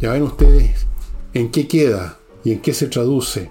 ya 0.00 0.12
ven 0.12 0.22
ustedes 0.22 0.86
en 1.34 1.50
qué 1.50 1.68
queda 1.68 2.18
y 2.44 2.52
en 2.52 2.60
qué 2.60 2.72
se 2.72 2.88
traduce 2.88 3.50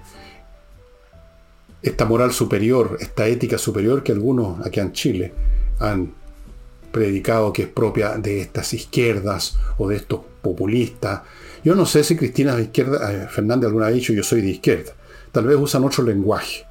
esta 1.82 2.04
moral 2.04 2.32
superior, 2.32 2.98
esta 3.00 3.26
ética 3.26 3.58
superior 3.58 4.02
que 4.02 4.12
algunos 4.12 4.64
aquí 4.66 4.80
en 4.80 4.92
Chile 4.92 5.32
han 5.78 6.12
predicado 6.92 7.52
que 7.52 7.62
es 7.62 7.68
propia 7.68 8.16
de 8.16 8.40
estas 8.40 8.74
izquierdas 8.74 9.56
o 9.78 9.88
de 9.88 9.96
estos 9.96 10.20
populistas. 10.42 11.22
Yo 11.64 11.74
no 11.74 11.86
sé 11.86 12.04
si 12.04 12.16
Cristina 12.16 12.56
de 12.56 12.64
izquierda, 12.64 13.12
eh, 13.12 13.28
Fernández 13.28 13.68
alguna 13.68 13.86
ha 13.86 13.90
dicho 13.90 14.12
yo 14.12 14.22
soy 14.22 14.40
de 14.40 14.50
izquierda. 14.50 14.92
Tal 15.32 15.46
vez 15.46 15.56
usan 15.56 15.84
otro 15.84 16.02
lenguaje. 16.04 16.64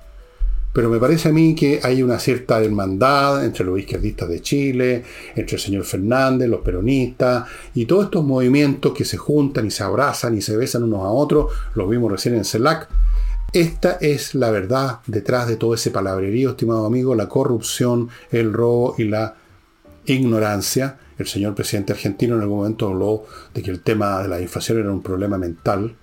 Pero 0.72 0.90
me 0.90 1.00
parece 1.00 1.30
a 1.30 1.32
mí 1.32 1.56
que 1.56 1.80
hay 1.82 2.04
una 2.04 2.20
cierta 2.20 2.62
hermandad 2.64 3.44
entre 3.44 3.66
los 3.66 3.80
izquierdistas 3.80 4.30
de 4.30 4.42
Chile, 4.42 5.04
entre 5.36 5.56
el 5.56 5.62
señor 5.62 5.84
Fernández, 5.84 6.48
los 6.48 6.62
peronistas, 6.62 7.46
y 7.74 7.86
todos 7.86 8.06
estos 8.06 8.24
movimientos 8.24 8.94
que 8.94 9.04
se 9.04 9.18
juntan 9.18 9.66
y 9.66 9.72
se 9.72 9.84
abrazan 9.84 10.38
y 10.38 10.42
se 10.42 10.56
besan 10.56 10.84
unos 10.84 11.00
a 11.00 11.10
otros, 11.10 11.52
los 11.74 11.90
vimos 11.90 12.12
recién 12.12 12.36
en 12.36 12.46
CELAC, 12.46 12.88
esta 13.54 13.98
es 14.00 14.36
la 14.36 14.52
verdad 14.52 15.00
detrás 15.08 15.48
de 15.48 15.56
todo 15.56 15.74
ese 15.74 15.92
palabrerío, 15.92 16.52
estimado 16.52 16.86
amigo, 16.86 17.16
la 17.16 17.28
corrupción, 17.28 18.10
el 18.32 18.54
robo 18.54 18.96
y 18.98 19.06
la 19.06 19.36
ignorancia. 20.06 21.00
El 21.18 21.28
señor 21.28 21.56
presidente 21.56 21.94
argentino 21.94 22.36
en 22.36 22.42
algún 22.42 22.60
momento 22.60 22.88
habló 22.88 23.26
de 23.54 23.62
que 23.62 23.72
el 23.72 23.82
tema 23.82 24.22
de 24.22 24.30
la 24.30 24.40
inflación 24.40 24.80
era 24.80 24.92
un 24.92 25.02
problema 25.02 25.38
mental. 25.38 25.96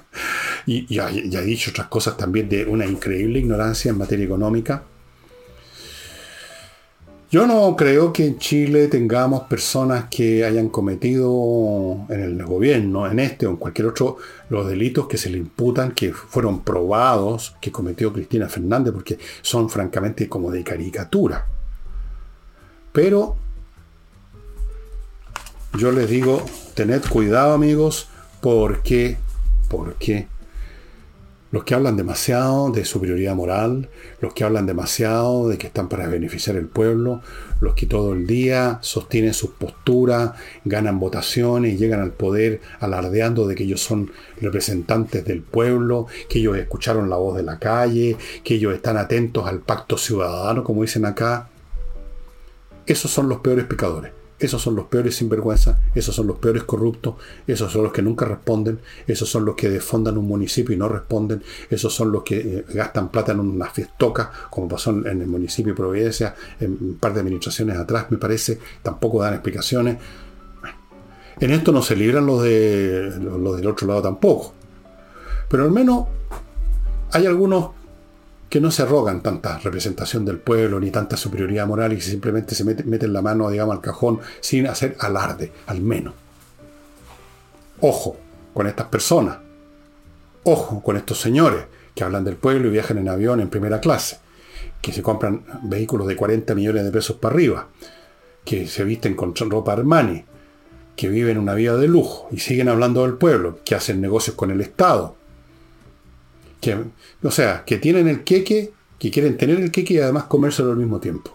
y, 0.66 0.98
ha 0.98 1.08
dicho 1.08 1.70
otras 1.70 1.86
cosas 1.88 2.16
también 2.16 2.48
de 2.48 2.64
una 2.66 2.86
increíble 2.86 3.38
ignorancia 3.38 3.90
en 3.90 3.98
materia 3.98 4.24
económica. 4.24 4.82
Yo 7.30 7.46
no 7.46 7.76
creo 7.76 8.12
que 8.12 8.26
en 8.26 8.38
Chile 8.40 8.88
tengamos 8.88 9.42
personas 9.42 10.06
que 10.10 10.44
hayan 10.44 10.68
cometido 10.68 12.04
en 12.08 12.20
el 12.20 12.44
gobierno, 12.44 13.08
en 13.08 13.20
este 13.20 13.46
o 13.46 13.50
en 13.50 13.56
cualquier 13.56 13.86
otro, 13.86 14.16
los 14.48 14.66
delitos 14.66 15.06
que 15.06 15.16
se 15.16 15.30
le 15.30 15.38
imputan, 15.38 15.92
que 15.92 16.12
fueron 16.12 16.64
probados, 16.64 17.54
que 17.60 17.70
cometió 17.70 18.12
Cristina 18.12 18.48
Fernández, 18.48 18.92
porque 18.92 19.16
son 19.42 19.70
francamente 19.70 20.28
como 20.28 20.50
de 20.50 20.64
caricatura. 20.64 21.46
Pero 22.90 23.36
yo 25.78 25.92
les 25.92 26.10
digo, 26.10 26.44
tened 26.74 27.02
cuidado 27.08 27.54
amigos, 27.54 28.08
porque, 28.40 29.18
porque 29.68 30.26
los 31.50 31.64
que 31.64 31.74
hablan 31.74 31.96
demasiado 31.96 32.70
de 32.70 32.84
superioridad 32.84 33.34
moral, 33.34 33.88
los 34.20 34.32
que 34.34 34.44
hablan 34.44 34.66
demasiado 34.66 35.48
de 35.48 35.58
que 35.58 35.66
están 35.66 35.88
para 35.88 36.06
beneficiar 36.06 36.56
al 36.56 36.66
pueblo, 36.66 37.22
los 37.60 37.74
que 37.74 37.86
todo 37.86 38.12
el 38.12 38.26
día 38.26 38.78
sostienen 38.82 39.34
sus 39.34 39.50
posturas, 39.50 40.32
ganan 40.64 41.00
votaciones 41.00 41.78
llegan 41.78 42.00
al 42.00 42.12
poder 42.12 42.60
alardeando 42.78 43.48
de 43.48 43.54
que 43.54 43.64
ellos 43.64 43.80
son 43.80 44.12
representantes 44.40 45.24
del 45.24 45.42
pueblo, 45.42 46.06
que 46.28 46.38
ellos 46.38 46.56
escucharon 46.56 47.10
la 47.10 47.16
voz 47.16 47.36
de 47.36 47.42
la 47.42 47.58
calle, 47.58 48.16
que 48.44 48.54
ellos 48.54 48.74
están 48.74 48.96
atentos 48.96 49.46
al 49.46 49.60
pacto 49.60 49.96
ciudadano, 49.96 50.62
como 50.62 50.82
dicen 50.82 51.04
acá. 51.04 51.48
Esos 52.86 53.10
son 53.10 53.28
los 53.28 53.40
peores 53.40 53.64
pecadores. 53.66 54.19
Esos 54.40 54.62
son 54.62 54.74
los 54.74 54.86
peores 54.86 55.16
sinvergüenza, 55.16 55.78
esos 55.94 56.14
son 56.14 56.26
los 56.26 56.38
peores 56.38 56.64
corruptos, 56.64 57.14
esos 57.46 57.70
son 57.70 57.82
los 57.82 57.92
que 57.92 58.00
nunca 58.00 58.24
responden, 58.24 58.80
esos 59.06 59.28
son 59.28 59.44
los 59.44 59.54
que 59.54 59.68
defondan 59.68 60.16
un 60.16 60.26
municipio 60.26 60.74
y 60.74 60.78
no 60.78 60.88
responden, 60.88 61.42
esos 61.68 61.94
son 61.94 62.10
los 62.10 62.22
que 62.22 62.38
eh, 62.38 62.64
gastan 62.72 63.10
plata 63.10 63.32
en 63.32 63.40
una 63.40 63.66
fiestoca, 63.66 64.32
como 64.48 64.66
pasó 64.66 64.90
en 64.90 65.20
el 65.20 65.26
municipio 65.26 65.72
de 65.72 65.76
Providencia, 65.76 66.34
en 66.58 66.78
un 66.80 66.96
par 66.98 67.12
de 67.12 67.20
administraciones 67.20 67.76
atrás, 67.76 68.06
me 68.10 68.16
parece, 68.16 68.58
tampoco 68.82 69.22
dan 69.22 69.34
explicaciones. 69.34 69.98
En 71.38 71.50
esto 71.50 71.72
no 71.72 71.82
se 71.82 71.96
libran 71.96 72.26
los, 72.26 72.42
de, 72.42 73.12
los 73.20 73.56
del 73.56 73.66
otro 73.66 73.86
lado 73.86 74.02
tampoco. 74.02 74.54
Pero 75.48 75.64
al 75.64 75.70
menos 75.70 76.06
hay 77.12 77.26
algunos 77.26 77.70
que 78.50 78.60
no 78.60 78.72
se 78.72 78.82
arrogan 78.82 79.22
tanta 79.22 79.58
representación 79.58 80.24
del 80.24 80.38
pueblo 80.38 80.80
ni 80.80 80.90
tanta 80.90 81.16
superioridad 81.16 81.68
moral 81.68 81.92
y 81.92 81.96
que 81.96 82.02
simplemente 82.02 82.56
se 82.56 82.64
meten, 82.64 83.12
la 83.12 83.22
mano, 83.22 83.48
digamos, 83.48 83.76
al 83.76 83.80
cajón 83.80 84.18
sin 84.40 84.66
hacer 84.66 84.96
alarde, 84.98 85.52
al 85.68 85.80
menos. 85.80 86.14
Ojo 87.80 88.16
con 88.52 88.66
estas 88.66 88.88
personas. 88.88 89.38
Ojo 90.42 90.82
con 90.82 90.96
estos 90.96 91.20
señores 91.20 91.64
que 91.94 92.02
hablan 92.02 92.24
del 92.24 92.36
pueblo 92.36 92.68
y 92.68 92.72
viajan 92.72 92.98
en 92.98 93.08
avión 93.08 93.40
en 93.40 93.50
primera 93.50 93.80
clase, 93.80 94.18
que 94.82 94.92
se 94.92 95.02
compran 95.02 95.44
vehículos 95.62 96.08
de 96.08 96.16
40 96.16 96.52
millones 96.56 96.84
de 96.84 96.90
pesos 96.90 97.16
para 97.16 97.34
arriba, 97.34 97.68
que 98.44 98.66
se 98.66 98.82
visten 98.82 99.14
con 99.14 99.34
ropa 99.36 99.74
Armani, 99.74 100.24
que 100.96 101.08
viven 101.08 101.38
una 101.38 101.54
vida 101.54 101.76
de 101.76 101.86
lujo 101.86 102.26
y 102.32 102.40
siguen 102.40 102.68
hablando 102.68 103.02
del 103.02 103.14
pueblo, 103.14 103.60
que 103.64 103.76
hacen 103.76 104.00
negocios 104.00 104.34
con 104.34 104.50
el 104.50 104.60
Estado, 104.60 105.14
o 107.22 107.30
sea, 107.30 107.64
que 107.64 107.78
tienen 107.78 108.08
el 108.08 108.24
queque, 108.24 108.72
que 108.98 109.10
quieren 109.10 109.36
tener 109.36 109.58
el 109.60 109.70
queque 109.70 109.94
y 109.94 109.98
además 109.98 110.24
comérselo 110.24 110.72
al 110.72 110.76
mismo 110.76 111.00
tiempo. 111.00 111.34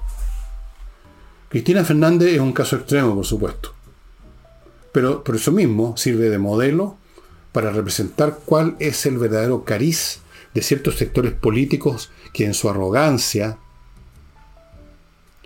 Cristina 1.50 1.84
Fernández 1.84 2.34
es 2.34 2.40
un 2.40 2.54
caso 2.54 2.76
extremo, 2.76 3.16
por 3.16 3.26
supuesto. 3.26 3.74
Pero 4.92 5.24
por 5.24 5.36
eso 5.36 5.52
mismo 5.52 5.98
sirve 5.98 6.30
de 6.30 6.38
modelo 6.38 6.98
para 7.52 7.72
representar 7.72 8.40
cuál 8.46 8.76
es 8.80 9.06
el 9.06 9.18
verdadero 9.18 9.64
cariz 9.64 10.20
de 10.54 10.62
ciertos 10.62 10.98
sectores 10.98 11.34
políticos 11.34 12.12
que 12.34 12.46
en 12.46 12.54
su 12.54 12.70
arrogancia 12.70 13.58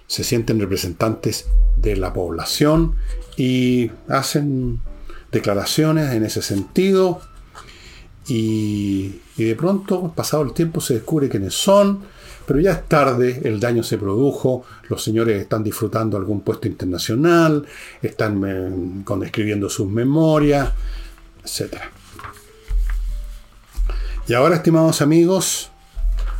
se 0.07 0.23
sienten 0.23 0.59
representantes 0.59 1.45
de 1.77 1.95
la 1.95 2.13
población 2.13 2.95
y 3.37 3.91
hacen 4.07 4.81
declaraciones 5.31 6.13
en 6.13 6.23
ese 6.23 6.41
sentido 6.41 7.21
y, 8.27 9.21
de 9.37 9.55
pronto, 9.55 10.11
pasado 10.15 10.43
el 10.43 10.53
tiempo, 10.53 10.81
se 10.81 10.95
descubre 10.95 11.29
quiénes 11.29 11.53
son, 11.53 11.99
pero 12.45 12.59
ya 12.59 12.71
es 12.71 12.87
tarde, 12.87 13.41
el 13.43 13.59
daño 13.59 13.83
se 13.83 13.97
produjo, 13.97 14.63
los 14.87 15.03
señores 15.03 15.41
están 15.41 15.63
disfrutando 15.63 16.17
algún 16.17 16.41
puesto 16.41 16.67
internacional, 16.67 17.65
están 18.01 18.43
eh, 18.45 19.25
escribiendo 19.25 19.69
sus 19.69 19.87
memorias, 19.89 20.71
etc. 21.43 21.77
Y 24.27 24.33
ahora, 24.33 24.55
estimados 24.55 25.01
amigos, 25.01 25.71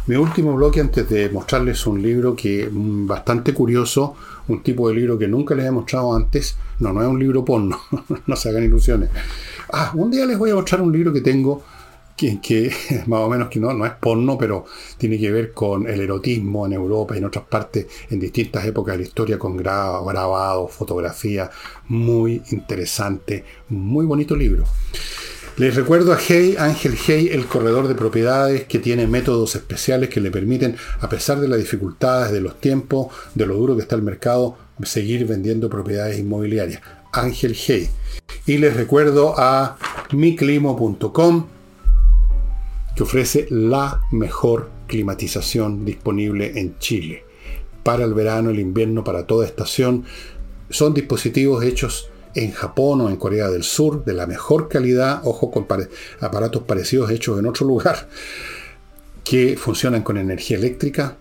mi 0.10 0.16
último 0.16 0.56
bloque 0.56 0.80
antes 0.80 1.08
de 1.08 1.30
mostrarles 1.30 1.86
un 1.86 2.02
libro 2.02 2.36
que 2.36 2.68
mm, 2.68 3.06
bastante 3.06 3.54
curioso, 3.54 4.16
un 4.48 4.64
tipo 4.64 4.90
de 4.90 4.96
libro 4.96 5.20
que 5.20 5.28
nunca 5.28 5.54
les 5.54 5.68
he 5.68 5.72
mostrado 5.72 6.16
antes. 6.16 6.58
No, 6.80 6.92
no 6.92 7.04
es 7.04 7.08
un 7.08 7.20
libro 7.20 7.46
porno, 7.46 7.80
no 8.26 8.36
se 8.36 8.50
hagan 8.50 8.64
ilusiones. 8.64 9.10
Ah, 9.72 9.92
un 9.96 10.10
día 10.10 10.26
les 10.26 10.38
voy 10.38 10.50
a 10.50 10.56
mostrar 10.56 10.82
un 10.82 10.92
libro 10.92 11.14
que 11.14 11.22
tengo 11.22 11.64
que, 12.42 12.72
más 13.08 13.22
o 13.22 13.30
menos 13.30 13.50
que 13.50 13.60
no, 13.60 13.74
no 13.74 13.86
es 13.86 13.94
porno, 13.94 14.38
pero 14.38 14.66
tiene 14.98 15.18
que 15.18 15.32
ver 15.32 15.54
con 15.54 15.88
el 15.88 16.02
erotismo 16.02 16.66
en 16.66 16.74
Europa 16.74 17.16
y 17.16 17.20
en 17.20 17.26
otras 17.26 17.46
partes, 17.46 17.88
en 18.10 18.20
distintas 18.20 18.66
épocas 18.66 18.94
de 18.94 19.04
la 19.04 19.08
historia, 19.08 19.40
con 19.40 19.56
grabado, 19.56 20.68
fotografía, 20.68 21.50
muy 21.88 22.42
interesante, 22.52 23.46
muy 23.70 24.06
bonito 24.06 24.36
libro. 24.36 24.66
Les 25.58 25.76
recuerdo 25.76 26.14
a 26.14 26.18
Hey, 26.18 26.56
Ángel 26.58 26.96
Hey, 26.96 27.30
el 27.32 27.46
corredor 27.46 27.88
de 27.88 27.96
propiedades 27.96 28.64
que 28.64 28.80
tiene 28.80 29.08
métodos 29.08 29.56
especiales 29.56 30.10
que 30.10 30.22
le 30.22 30.32
permiten, 30.32 30.78
a 31.02 31.10
pesar 31.10 31.40
de 31.40 31.50
las 31.50 31.60
dificultades 31.60 32.32
de 32.32 32.40
los 32.40 32.62
tiempos, 32.62 33.08
de 33.36 33.46
lo 33.46 33.56
duro 33.56 33.76
que 33.76 33.82
está 33.82 33.96
el 33.96 34.02
mercado, 34.02 34.58
seguir 34.84 35.26
vendiendo 35.26 35.70
propiedades 35.70 36.18
inmobiliarias. 36.18 36.82
Ángel 37.12 37.56
Hey. 37.56 37.90
Y 38.46 38.58
les 38.58 38.76
recuerdo 38.76 39.36
a 39.38 39.78
miclimo.com 40.12 41.46
que 42.96 43.04
ofrece 43.04 43.48
la 43.50 44.02
mejor 44.12 44.70
climatización 44.88 45.86
disponible 45.86 46.60
en 46.60 46.78
Chile. 46.80 47.24
Para 47.84 48.04
el 48.04 48.14
verano, 48.14 48.50
el 48.50 48.60
invierno, 48.60 49.04
para 49.04 49.26
toda 49.26 49.46
estación. 49.46 50.06
Son 50.70 50.94
dispositivos 50.94 51.64
hechos 51.64 52.10
en 52.36 52.52
Japón 52.52 53.02
o 53.02 53.10
en 53.10 53.16
Corea 53.16 53.50
del 53.50 53.64
Sur, 53.64 54.04
de 54.04 54.14
la 54.14 54.28
mejor 54.28 54.68
calidad, 54.68 55.22
ojo 55.24 55.50
con 55.52 55.66
aparatos 56.20 56.64
parecidos 56.64 57.10
hechos 57.12 57.40
en 57.40 57.48
otro 57.48 57.66
lugar, 57.66 58.10
que 59.24 59.58
funcionan 59.58 60.04
con 60.04 60.18
energía 60.18 60.58
eléctrica, 60.58 61.18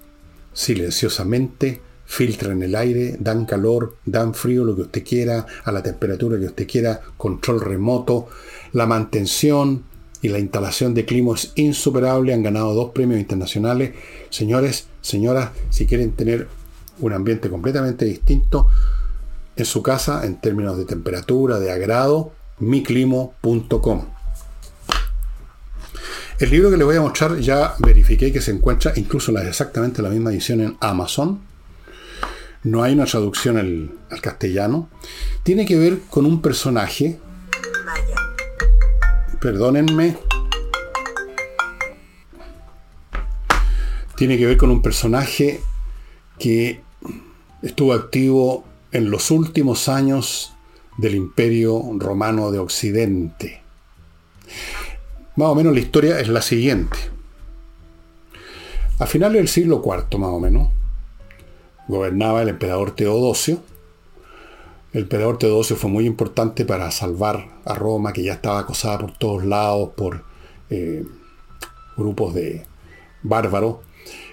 silenciosamente, 0.53 1.81
filtran 2.09 2.63
el 2.63 2.75
aire, 2.75 3.17
dan 3.21 3.45
calor, 3.45 3.97
dan 4.05 4.35
frío, 4.35 4.65
lo 4.65 4.75
que 4.75 4.83
usted 4.83 5.05
quiera, 5.05 5.47
a 5.63 5.71
la 5.71 5.83
temperatura 5.83 6.39
que 6.41 6.47
usted 6.47 6.67
quiera, 6.67 7.01
control 7.17 7.61
remoto, 7.61 8.29
la 8.73 8.87
mantención, 8.87 9.85
y 10.21 10.29
la 10.29 10.39
instalación 10.39 10.95
de 10.95 11.05
clima 11.05 11.35
es 11.35 11.53
insuperable. 11.55 12.35
Han 12.35 12.43
ganado 12.43 12.75
dos 12.75 12.91
premios 12.91 13.21
internacionales. 13.21 13.93
Señores, 14.31 14.89
señoras, 15.01 15.51
si 15.71 15.87
quieren 15.87 16.13
tener 16.13 16.49
un 17.01 17.13
ambiente 17.13 17.49
completamente 17.49 18.05
distinto 18.05 18.67
en 19.55 19.65
su 19.65 19.83
casa 19.83 20.25
en 20.25 20.41
términos 20.41 20.77
de 20.77 20.85
temperatura, 20.85 21.61
de 21.61 21.71
agrado, 21.71 22.33
miclimo.com. 22.59 24.07
El 26.41 26.51
libro 26.51 26.71
que 26.71 26.77
les 26.77 26.87
voy 26.87 26.97
a 26.97 27.01
mostrar 27.01 27.39
ya 27.39 27.75
verifiqué 27.79 28.33
que 28.33 28.41
se 28.41 28.53
encuentra 28.53 28.93
incluso 28.97 29.33
la, 29.33 29.47
exactamente 29.47 30.03
la 30.03 30.09
misma 30.09 30.31
edición 30.31 30.61
en 30.61 30.77
Amazon. 30.81 31.41
No 32.65 32.83
hay 32.83 32.95
una 32.95 33.05
traducción 33.05 33.57
al, 33.57 33.91
castellano. 34.21 34.89
Tiene 35.43 35.65
que 35.65 35.77
ver 35.77 36.01
con 36.11 36.27
un 36.27 36.43
personaje 36.43 37.19
perdónenme, 39.41 40.17
tiene 44.17 44.37
que 44.37 44.47
ver 44.47 44.57
con 44.57 44.71
un 44.71 44.83
personaje 44.83 45.61
que 46.39 46.81
estuvo 47.63 47.93
activo 47.93 48.65
en 48.91 49.11
los 49.11 49.31
últimos 49.31 49.89
años 49.89 50.55
del 50.97 51.15
Imperio 51.15 51.83
Romano 51.99 52.51
de 52.51 52.59
Occidente. 52.59 53.63
Más 55.37 55.49
o 55.49 55.55
menos 55.55 55.73
la 55.73 55.81
historia 55.81 56.19
es 56.19 56.29
la 56.29 56.43
siguiente. 56.43 56.99
A 58.99 59.07
finales 59.07 59.37
del 59.37 59.49
siglo 59.49 59.81
IV, 59.85 60.19
más 60.19 60.31
o 60.31 60.41
menos, 60.41 60.69
gobernaba 61.89 62.43
el 62.43 62.51
emperador 62.51 62.93
Teodosio, 62.93 63.61
el 64.93 65.03
emperador 65.03 65.39
Teodosio 65.39 65.77
fue 65.77 65.91
muy 65.91 66.07
importante 66.07 66.65
para 66.65 66.91
salvar 66.91 67.61
a 67.67 67.75
Roma, 67.75 68.13
que 68.13 68.23
ya 68.23 68.35
estaba 68.35 68.61
acosada 68.61 68.99
por 68.99 69.19
todos 69.19 69.45
lados 69.45 69.91
por 69.95 70.25
eh, 70.71 71.05
grupos 71.97 72.35
de 72.35 72.65
bárbaros. 73.23 73.77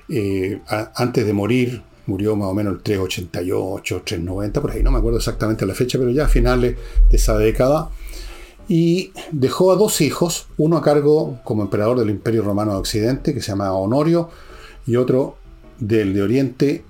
Eh, 0.07 0.61
antes 0.95 1.25
de 1.25 1.33
morir, 1.33 1.83
murió 2.05 2.37
más 2.37 2.47
o 2.47 2.53
menos 2.53 2.75
el 2.75 2.81
388, 2.81 4.01
390, 4.05 4.61
por 4.61 4.71
ahí 4.71 4.81
no 4.81 4.91
me 4.91 4.99
acuerdo 4.99 5.17
exactamente 5.17 5.65
la 5.65 5.73
fecha, 5.73 5.97
pero 5.97 6.11
ya 6.11 6.25
a 6.25 6.29
finales 6.29 6.77
de 7.09 7.17
esa 7.17 7.37
década. 7.37 7.89
Y 8.69 9.11
dejó 9.31 9.73
a 9.73 9.75
dos 9.75 9.99
hijos, 9.99 10.47
uno 10.57 10.77
a 10.77 10.81
cargo 10.81 11.39
como 11.43 11.63
emperador 11.63 11.99
del 11.99 12.09
Imperio 12.09 12.43
Romano 12.43 12.71
de 12.71 12.77
Occidente, 12.77 13.33
que 13.33 13.41
se 13.41 13.51
llamaba 13.51 13.73
Honorio, 13.73 14.29
y 14.87 14.95
otro 14.95 15.35
del 15.79 16.13
de 16.13 16.23
Oriente, 16.23 16.85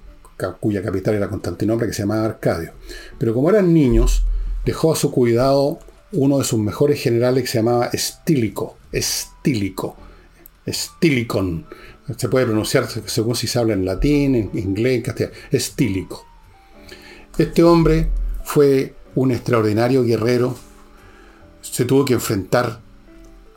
cuya 0.60 0.82
capital 0.82 1.16
era 1.16 1.30
Constantinopla, 1.30 1.88
que 1.88 1.94
se 1.94 2.04
llamaba 2.04 2.26
Arcadio. 2.26 2.74
Pero 3.18 3.34
como 3.34 3.50
eran 3.50 3.74
niños, 3.74 4.24
dejó 4.66 4.94
a 4.94 4.96
su 4.96 5.12
cuidado 5.12 5.80
uno 6.12 6.38
de 6.40 6.44
sus 6.44 6.60
mejores 6.60 7.02
generales 7.02 7.44
que 7.44 7.50
se 7.50 7.58
llamaba 7.60 7.88
Estílico, 7.88 8.78
Estílico, 8.92 9.96
Estilicon. 10.66 11.66
Se 12.18 12.30
puede 12.30 12.46
pronunciar 12.46 12.88
según 13.06 13.36
si 13.36 13.48
se 13.48 13.60
habla 13.60 13.74
en 13.74 13.86
latín, 13.86 14.36
en 14.36 14.52
inglés, 14.54 14.96
en 14.96 15.02
castellano. 15.02 15.36
Estílico. 15.52 16.26
Este 17.38 17.64
hombre 17.64 18.10
fue 18.44 18.94
un 19.16 19.32
extraordinario 19.32 20.04
guerrero. 20.04 20.56
Se 21.62 21.86
tuvo 21.86 22.06
que 22.06 22.14
enfrentar 22.14 22.80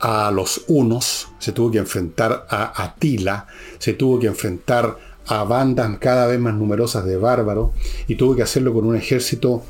a 0.01 0.31
los 0.31 0.65
unos, 0.69 1.29
se 1.39 1.53
tuvo 1.53 1.71
que 1.71 1.79
enfrentar 1.79 2.47
a 2.49 2.83
Atila, 2.83 3.47
se 3.79 3.95
tuvo 3.95 4.19
que 4.19 4.29
enfrentar 4.29 4.97
a 5.29 5.45
bandas 5.45 5.99
cada 5.99 6.27
vez 6.27 6.41
más 6.41 6.55
numerosas 6.55 7.05
de 7.05 7.17
bárbaros 7.17 7.71
y 8.07 8.17
tuvo 8.17 8.35
que 8.35 8.43
hacerlo 8.43 8.73
con 8.73 8.87
un 8.87 8.97
ejército 8.97 9.63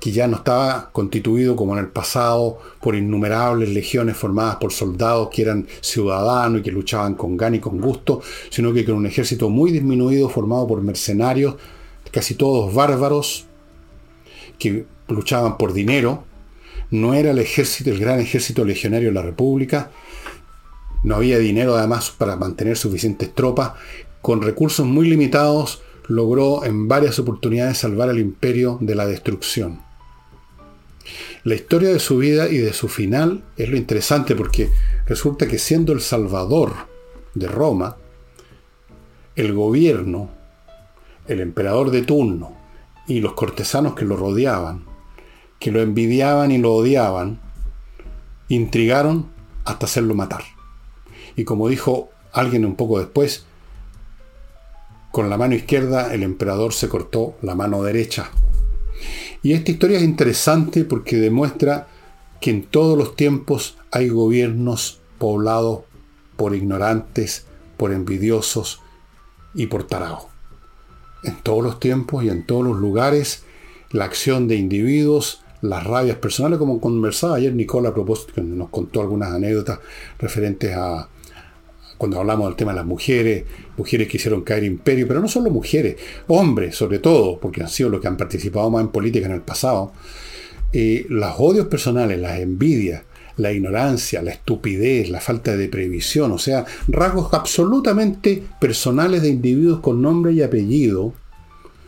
que 0.00 0.10
ya 0.10 0.26
no 0.26 0.36
estaba 0.36 0.90
constituido 0.92 1.56
como 1.56 1.72
en 1.74 1.80
el 1.80 1.88
pasado 1.88 2.58
por 2.80 2.94
innumerables 2.94 3.70
legiones 3.70 4.16
formadas 4.16 4.56
por 4.56 4.72
soldados 4.72 5.28
que 5.30 5.42
eran 5.42 5.66
ciudadanos 5.80 6.60
y 6.60 6.62
que 6.64 6.72
luchaban 6.72 7.14
con 7.14 7.36
gan 7.36 7.54
y 7.54 7.60
con 7.60 7.80
gusto, 7.80 8.20
sino 8.50 8.72
que 8.72 8.84
con 8.84 8.96
un 8.96 9.06
ejército 9.06 9.48
muy 9.48 9.70
disminuido 9.70 10.28
formado 10.28 10.66
por 10.66 10.82
mercenarios 10.82 11.54
casi 12.10 12.34
todos 12.34 12.74
bárbaros, 12.74 13.46
que 14.58 14.86
luchaban 15.08 15.56
por 15.56 15.72
dinero, 15.72 16.24
no 16.90 17.14
era 17.14 17.30
el 17.30 17.38
ejército, 17.38 17.90
el 17.90 17.98
gran 17.98 18.18
ejército 18.20 18.64
legionario 18.64 19.08
de 19.08 19.14
la 19.14 19.22
República, 19.22 19.90
no 21.02 21.16
había 21.16 21.38
dinero 21.38 21.76
además 21.76 22.10
para 22.10 22.36
mantener 22.36 22.76
suficientes 22.76 23.32
tropas, 23.34 23.72
con 24.28 24.42
recursos 24.42 24.84
muy 24.84 25.08
limitados 25.08 25.80
logró 26.06 26.62
en 26.62 26.86
varias 26.86 27.18
oportunidades 27.18 27.78
salvar 27.78 28.10
al 28.10 28.18
imperio 28.18 28.76
de 28.82 28.94
la 28.94 29.06
destrucción. 29.06 29.80
La 31.44 31.54
historia 31.54 31.88
de 31.88 31.98
su 31.98 32.18
vida 32.18 32.46
y 32.50 32.58
de 32.58 32.74
su 32.74 32.88
final 32.88 33.42
es 33.56 33.70
lo 33.70 33.78
interesante 33.78 34.36
porque 34.36 34.70
resulta 35.06 35.48
que 35.48 35.58
siendo 35.58 35.94
el 35.94 36.02
salvador 36.02 36.74
de 37.32 37.48
Roma, 37.48 37.96
el 39.34 39.54
gobierno, 39.54 40.28
el 41.26 41.40
emperador 41.40 41.90
de 41.90 42.02
turno 42.02 42.54
y 43.06 43.22
los 43.22 43.32
cortesanos 43.32 43.94
que 43.94 44.04
lo 44.04 44.18
rodeaban, 44.18 44.84
que 45.58 45.70
lo 45.70 45.80
envidiaban 45.80 46.50
y 46.50 46.58
lo 46.58 46.74
odiaban, 46.74 47.40
intrigaron 48.48 49.30
hasta 49.64 49.86
hacerlo 49.86 50.14
matar. 50.14 50.42
Y 51.34 51.44
como 51.44 51.70
dijo 51.70 52.10
alguien 52.30 52.66
un 52.66 52.76
poco 52.76 52.98
después, 52.98 53.47
con 55.18 55.30
la 55.30 55.36
mano 55.36 55.56
izquierda 55.56 56.14
el 56.14 56.22
emperador 56.22 56.72
se 56.72 56.88
cortó 56.88 57.34
la 57.42 57.56
mano 57.56 57.82
derecha. 57.82 58.30
Y 59.42 59.52
esta 59.52 59.72
historia 59.72 59.96
es 59.96 60.04
interesante 60.04 60.84
porque 60.84 61.16
demuestra 61.16 61.88
que 62.40 62.50
en 62.50 62.62
todos 62.62 62.96
los 62.96 63.16
tiempos 63.16 63.76
hay 63.90 64.10
gobiernos 64.10 65.00
poblados 65.18 65.80
por 66.36 66.54
ignorantes, 66.54 67.46
por 67.76 67.90
envidiosos 67.90 68.80
y 69.54 69.66
por 69.66 69.88
tarados. 69.88 70.28
En 71.24 71.34
todos 71.42 71.64
los 71.64 71.80
tiempos 71.80 72.22
y 72.22 72.28
en 72.28 72.46
todos 72.46 72.64
los 72.64 72.76
lugares, 72.76 73.42
la 73.90 74.04
acción 74.04 74.46
de 74.46 74.54
individuos, 74.54 75.42
las 75.62 75.82
rabias 75.82 76.18
personales, 76.18 76.60
como 76.60 76.80
conversaba 76.80 77.34
ayer 77.34 77.52
Nicola 77.52 77.88
a 77.88 77.92
propósito, 77.92 78.34
que 78.34 78.42
nos 78.42 78.68
contó 78.68 79.00
algunas 79.00 79.32
anécdotas 79.32 79.80
referentes 80.20 80.76
a, 80.76 81.08
cuando 81.98 82.18
hablamos 82.18 82.46
del 82.46 82.56
tema 82.56 82.72
de 82.72 82.76
las 82.76 82.86
mujeres, 82.86 83.44
mujeres 83.76 84.08
que 84.08 84.16
hicieron 84.16 84.42
caer 84.42 84.64
imperio, 84.64 85.06
pero 85.06 85.20
no 85.20 85.28
solo 85.28 85.50
mujeres, 85.50 85.96
hombres 86.28 86.76
sobre 86.76 87.00
todo, 87.00 87.38
porque 87.38 87.60
han 87.60 87.68
sido 87.68 87.90
los 87.90 88.00
que 88.00 88.08
han 88.08 88.16
participado 88.16 88.70
más 88.70 88.82
en 88.82 88.88
política 88.88 89.26
en 89.26 89.32
el 89.32 89.42
pasado, 89.42 89.92
eh, 90.72 91.04
los 91.08 91.34
odios 91.38 91.66
personales, 91.66 92.18
las 92.18 92.38
envidias, 92.38 93.02
la 93.36 93.52
ignorancia, 93.52 94.22
la 94.22 94.32
estupidez, 94.32 95.10
la 95.10 95.20
falta 95.20 95.56
de 95.56 95.68
previsión, 95.68 96.32
o 96.32 96.38
sea, 96.38 96.64
rasgos 96.86 97.32
absolutamente 97.32 98.42
personales 98.60 99.22
de 99.22 99.28
individuos 99.28 99.80
con 99.80 100.00
nombre 100.00 100.32
y 100.32 100.42
apellido, 100.42 101.14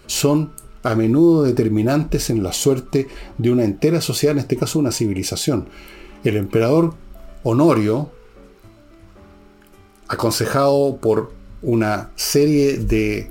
son 0.07 0.53
a 0.83 0.95
menudo 0.95 1.45
determinantes 1.45 2.31
en 2.31 2.43
la 2.43 2.53
suerte 2.53 3.07
de 3.39 3.51
una 3.51 3.65
entera 3.65 4.01
sociedad, 4.01 4.33
en 4.33 4.41
este 4.41 4.57
caso 4.57 4.79
una 4.79 4.93
civilización. 4.93 5.69
El 6.25 6.37
emperador 6.37 6.95
Honorio, 7.43 8.11
aconsejado 10.11 10.97
por 10.97 11.33
una 11.63 12.11
serie 12.17 12.79
de 12.79 13.31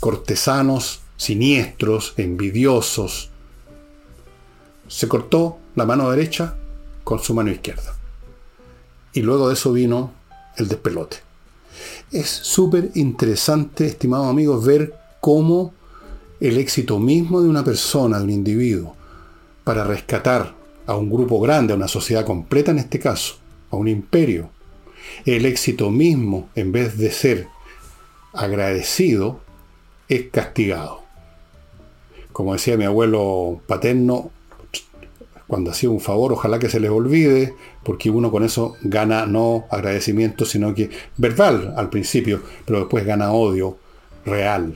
cortesanos 0.00 1.00
siniestros, 1.18 2.14
envidiosos, 2.16 3.28
se 4.88 5.06
cortó 5.06 5.58
la 5.74 5.84
mano 5.84 6.10
derecha 6.10 6.54
con 7.04 7.18
su 7.18 7.34
mano 7.34 7.50
izquierda. 7.50 7.94
Y 9.12 9.20
luego 9.20 9.48
de 9.48 9.54
eso 9.54 9.74
vino 9.74 10.10
el 10.56 10.68
despelote. 10.68 11.18
Es 12.10 12.30
súper 12.30 12.90
interesante, 12.94 13.84
estimados 13.86 14.28
amigos, 14.28 14.64
ver 14.64 14.94
cómo 15.20 15.74
el 16.40 16.56
éxito 16.56 16.98
mismo 16.98 17.42
de 17.42 17.48
una 17.50 17.62
persona, 17.62 18.16
de 18.16 18.24
un 18.24 18.30
individuo, 18.30 18.96
para 19.64 19.84
rescatar 19.84 20.54
a 20.86 20.96
un 20.96 21.10
grupo 21.10 21.40
grande, 21.40 21.74
a 21.74 21.76
una 21.76 21.88
sociedad 21.88 22.24
completa 22.24 22.70
en 22.70 22.78
este 22.78 22.98
caso, 22.98 23.34
a 23.70 23.76
un 23.76 23.88
imperio, 23.88 24.48
el 25.24 25.46
éxito 25.46 25.90
mismo, 25.90 26.48
en 26.54 26.72
vez 26.72 26.96
de 26.98 27.10
ser 27.10 27.48
agradecido, 28.32 29.40
es 30.08 30.30
castigado. 30.30 31.02
Como 32.32 32.52
decía 32.52 32.76
mi 32.76 32.84
abuelo 32.84 33.60
paterno, 33.66 34.30
cuando 35.48 35.70
hacía 35.70 35.88
un 35.88 36.00
favor, 36.00 36.32
ojalá 36.32 36.58
que 36.58 36.68
se 36.68 36.78
les 36.78 36.90
olvide, 36.90 37.54
porque 37.82 38.10
uno 38.10 38.30
con 38.30 38.44
eso 38.44 38.76
gana 38.82 39.24
no 39.24 39.64
agradecimiento, 39.70 40.44
sino 40.44 40.74
que 40.74 40.90
verbal 41.16 41.74
al 41.76 41.88
principio, 41.88 42.42
pero 42.66 42.80
después 42.80 43.04
gana 43.06 43.32
odio 43.32 43.78
real, 44.26 44.74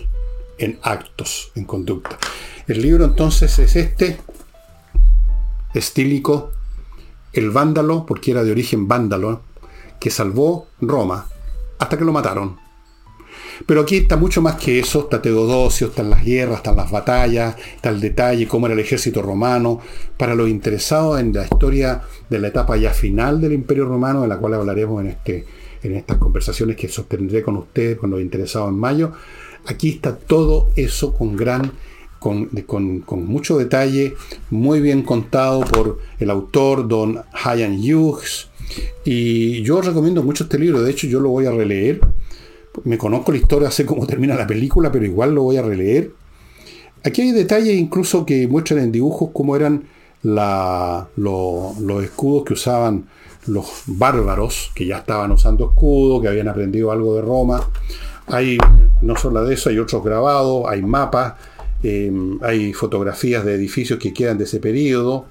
en 0.59 0.79
actos, 0.83 1.53
en 1.55 1.67
conducta. 1.67 2.19
El 2.67 2.81
libro 2.81 3.05
entonces 3.05 3.59
es 3.59 3.77
este, 3.77 4.17
estílico, 5.75 6.53
el 7.35 7.51
vándalo, 7.51 8.07
porque 8.07 8.31
era 8.31 8.43
de 8.43 8.51
origen 8.51 8.89
vándalo, 8.89 9.43
que 10.03 10.11
salvó 10.11 10.67
Roma 10.81 11.29
hasta 11.79 11.97
que 11.97 12.05
lo 12.05 12.13
mataron. 12.13 12.57
Pero 13.67 13.83
aquí 13.83 13.99
está 13.99 14.17
mucho 14.17 14.43
más 14.43 14.57
que 14.57 14.81
eso, 14.81 15.03
está 15.03 15.23
Teodosio, 15.23 15.87
están 15.87 16.11
las 16.11 16.25
guerras, 16.25 16.57
están 16.57 16.75
las 16.75 16.91
batallas, 16.91 17.55
está 17.77 17.91
el 17.91 18.01
detalle, 18.01 18.49
cómo 18.49 18.67
era 18.67 18.75
el 18.75 18.81
ejército 18.81 19.23
romano, 19.23 19.79
para 20.17 20.35
los 20.35 20.49
interesados 20.49 21.21
en 21.21 21.33
la 21.33 21.45
historia 21.45 22.03
de 22.29 22.41
la 22.41 22.49
etapa 22.49 22.77
ya 22.77 22.91
final 22.91 23.41
del 23.41 23.53
Imperio 23.53 23.85
Romano, 23.85 24.23
de 24.23 24.29
la 24.29 24.39
cual 24.39 24.55
hablaremos 24.55 25.01
en, 25.03 25.11
este, 25.11 25.47
en 25.85 25.95
estas 25.95 26.17
conversaciones 26.17 26.75
que 26.75 26.89
sostendré 26.89 27.45
con 27.45 27.57
ustedes, 27.57 27.97
con 27.97 28.11
los 28.11 28.21
interesados 28.21 28.71
en 28.71 28.79
mayo. 28.79 29.13
Aquí 29.67 29.91
está 29.91 30.17
todo 30.17 30.71
eso 30.75 31.15
con 31.15 31.37
gran, 31.37 31.71
con, 32.19 32.47
con 33.07 33.25
mucho 33.25 33.57
detalle, 33.57 34.15
muy 34.51 34.81
bien 34.81 35.03
contado 35.03 35.61
por 35.61 36.01
el 36.19 36.29
autor, 36.31 36.89
don 36.89 37.23
Hayan 37.45 37.79
Hughes, 37.79 38.49
y 39.05 39.63
yo 39.63 39.81
recomiendo 39.81 40.23
mucho 40.23 40.45
este 40.45 40.59
libro, 40.59 40.83
de 40.83 40.91
hecho 40.91 41.07
yo 41.07 41.21
lo 41.21 41.31
voy 41.31 41.47
a 41.47 41.51
releer. 41.51 42.01
Me 42.85 42.97
conozco 42.97 43.33
la 43.33 43.39
historia, 43.39 43.71
sé 43.71 43.85
cómo 43.85 44.07
termina 44.07 44.35
la 44.35 44.47
película, 44.47 44.91
pero 44.91 45.05
igual 45.05 45.35
lo 45.35 45.43
voy 45.43 45.57
a 45.57 45.63
releer. 45.63 46.11
Aquí 47.05 47.23
hay 47.23 47.33
detalles 47.33 47.75
incluso 47.75 48.25
que 48.25 48.47
muestran 48.47 48.81
en 48.81 48.93
dibujos 48.93 49.31
cómo 49.33 49.57
eran 49.57 49.85
los 50.23 52.05
escudos 52.05 52.45
que 52.45 52.53
usaban 52.55 53.07
los 53.47 53.83
bárbaros, 53.87 54.71
que 54.75 54.87
ya 54.87 54.99
estaban 54.99 55.33
usando 55.33 55.71
escudos, 55.71 56.23
que 56.23 56.29
habían 56.29 56.49
aprendido 56.49 56.93
algo 56.93 57.17
de 57.17 57.23
Roma. 57.23 57.69
Hay, 58.29 58.57
no 59.01 59.17
solo 59.17 59.45
de 59.45 59.55
eso, 59.55 59.69
hay 59.69 59.79
otros 59.79 60.05
grabados, 60.05 60.65
hay 60.69 60.81
mapas, 60.83 61.35
em, 61.83 62.39
hay 62.43 62.73
fotografías 62.73 63.45
de 63.45 63.55
edificios 63.55 63.99
que 63.99 64.15
quedan 64.15 64.39
de 64.39 64.45
ese 64.45 64.61
periodo. 64.61 65.27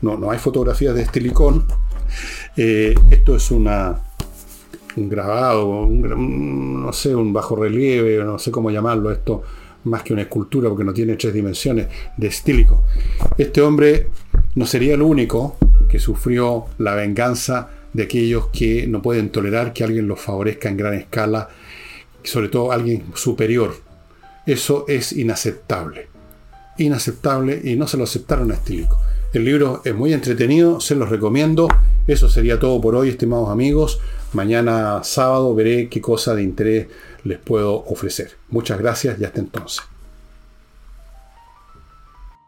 No, 0.00 0.16
no 0.16 0.30
hay 0.30 0.38
fotografías 0.38 0.94
de 0.94 1.02
estilicón, 1.02 1.64
eh, 2.56 2.94
esto 3.10 3.36
es 3.36 3.50
un 3.50 3.68
grabado, 4.96 5.86
no 5.88 6.92
sé, 6.92 7.14
un 7.14 7.32
bajo 7.32 7.56
relieve, 7.56 8.22
no 8.24 8.38
sé 8.38 8.50
cómo 8.50 8.70
llamarlo 8.70 9.10
esto, 9.10 9.42
más 9.84 10.02
que 10.02 10.12
una 10.12 10.22
escultura 10.22 10.68
porque 10.68 10.84
no 10.84 10.92
tiene 10.92 11.16
tres 11.16 11.32
dimensiones, 11.32 11.88
de 12.16 12.26
estílico. 12.26 12.84
Este 13.38 13.60
hombre 13.60 14.08
no 14.54 14.66
sería 14.66 14.94
el 14.94 15.02
único 15.02 15.56
que 15.88 15.98
sufrió 15.98 16.66
la 16.78 16.94
venganza 16.94 17.70
de 17.92 18.04
aquellos 18.04 18.48
que 18.48 18.86
no 18.86 19.02
pueden 19.02 19.30
tolerar 19.30 19.72
que 19.72 19.84
alguien 19.84 20.06
los 20.06 20.20
favorezca 20.20 20.68
en 20.68 20.76
gran 20.76 20.94
escala, 20.94 21.48
sobre 22.22 22.48
todo 22.48 22.72
alguien 22.72 23.04
superior. 23.14 23.74
Eso 24.46 24.84
es 24.88 25.12
inaceptable. 25.12 26.08
Inaceptable 26.78 27.60
y 27.64 27.76
no 27.76 27.86
se 27.86 27.96
lo 27.96 28.04
aceptaron 28.04 28.50
a 28.50 28.54
Estílico. 28.54 28.98
El 29.32 29.44
libro 29.44 29.80
es 29.84 29.94
muy 29.94 30.12
entretenido, 30.12 30.80
se 30.80 30.96
los 30.96 31.08
recomiendo. 31.08 31.68
Eso 32.08 32.28
sería 32.28 32.58
todo 32.58 32.80
por 32.80 32.96
hoy, 32.96 33.10
estimados 33.10 33.48
amigos. 33.48 34.00
Mañana 34.32 35.04
sábado 35.04 35.54
veré 35.54 35.88
qué 35.88 36.00
cosa 36.00 36.34
de 36.34 36.42
interés 36.42 36.88
les 37.22 37.38
puedo 37.38 37.84
ofrecer. 37.84 38.32
Muchas 38.48 38.80
gracias 38.80 39.20
y 39.20 39.24
hasta 39.24 39.38
entonces. 39.38 39.82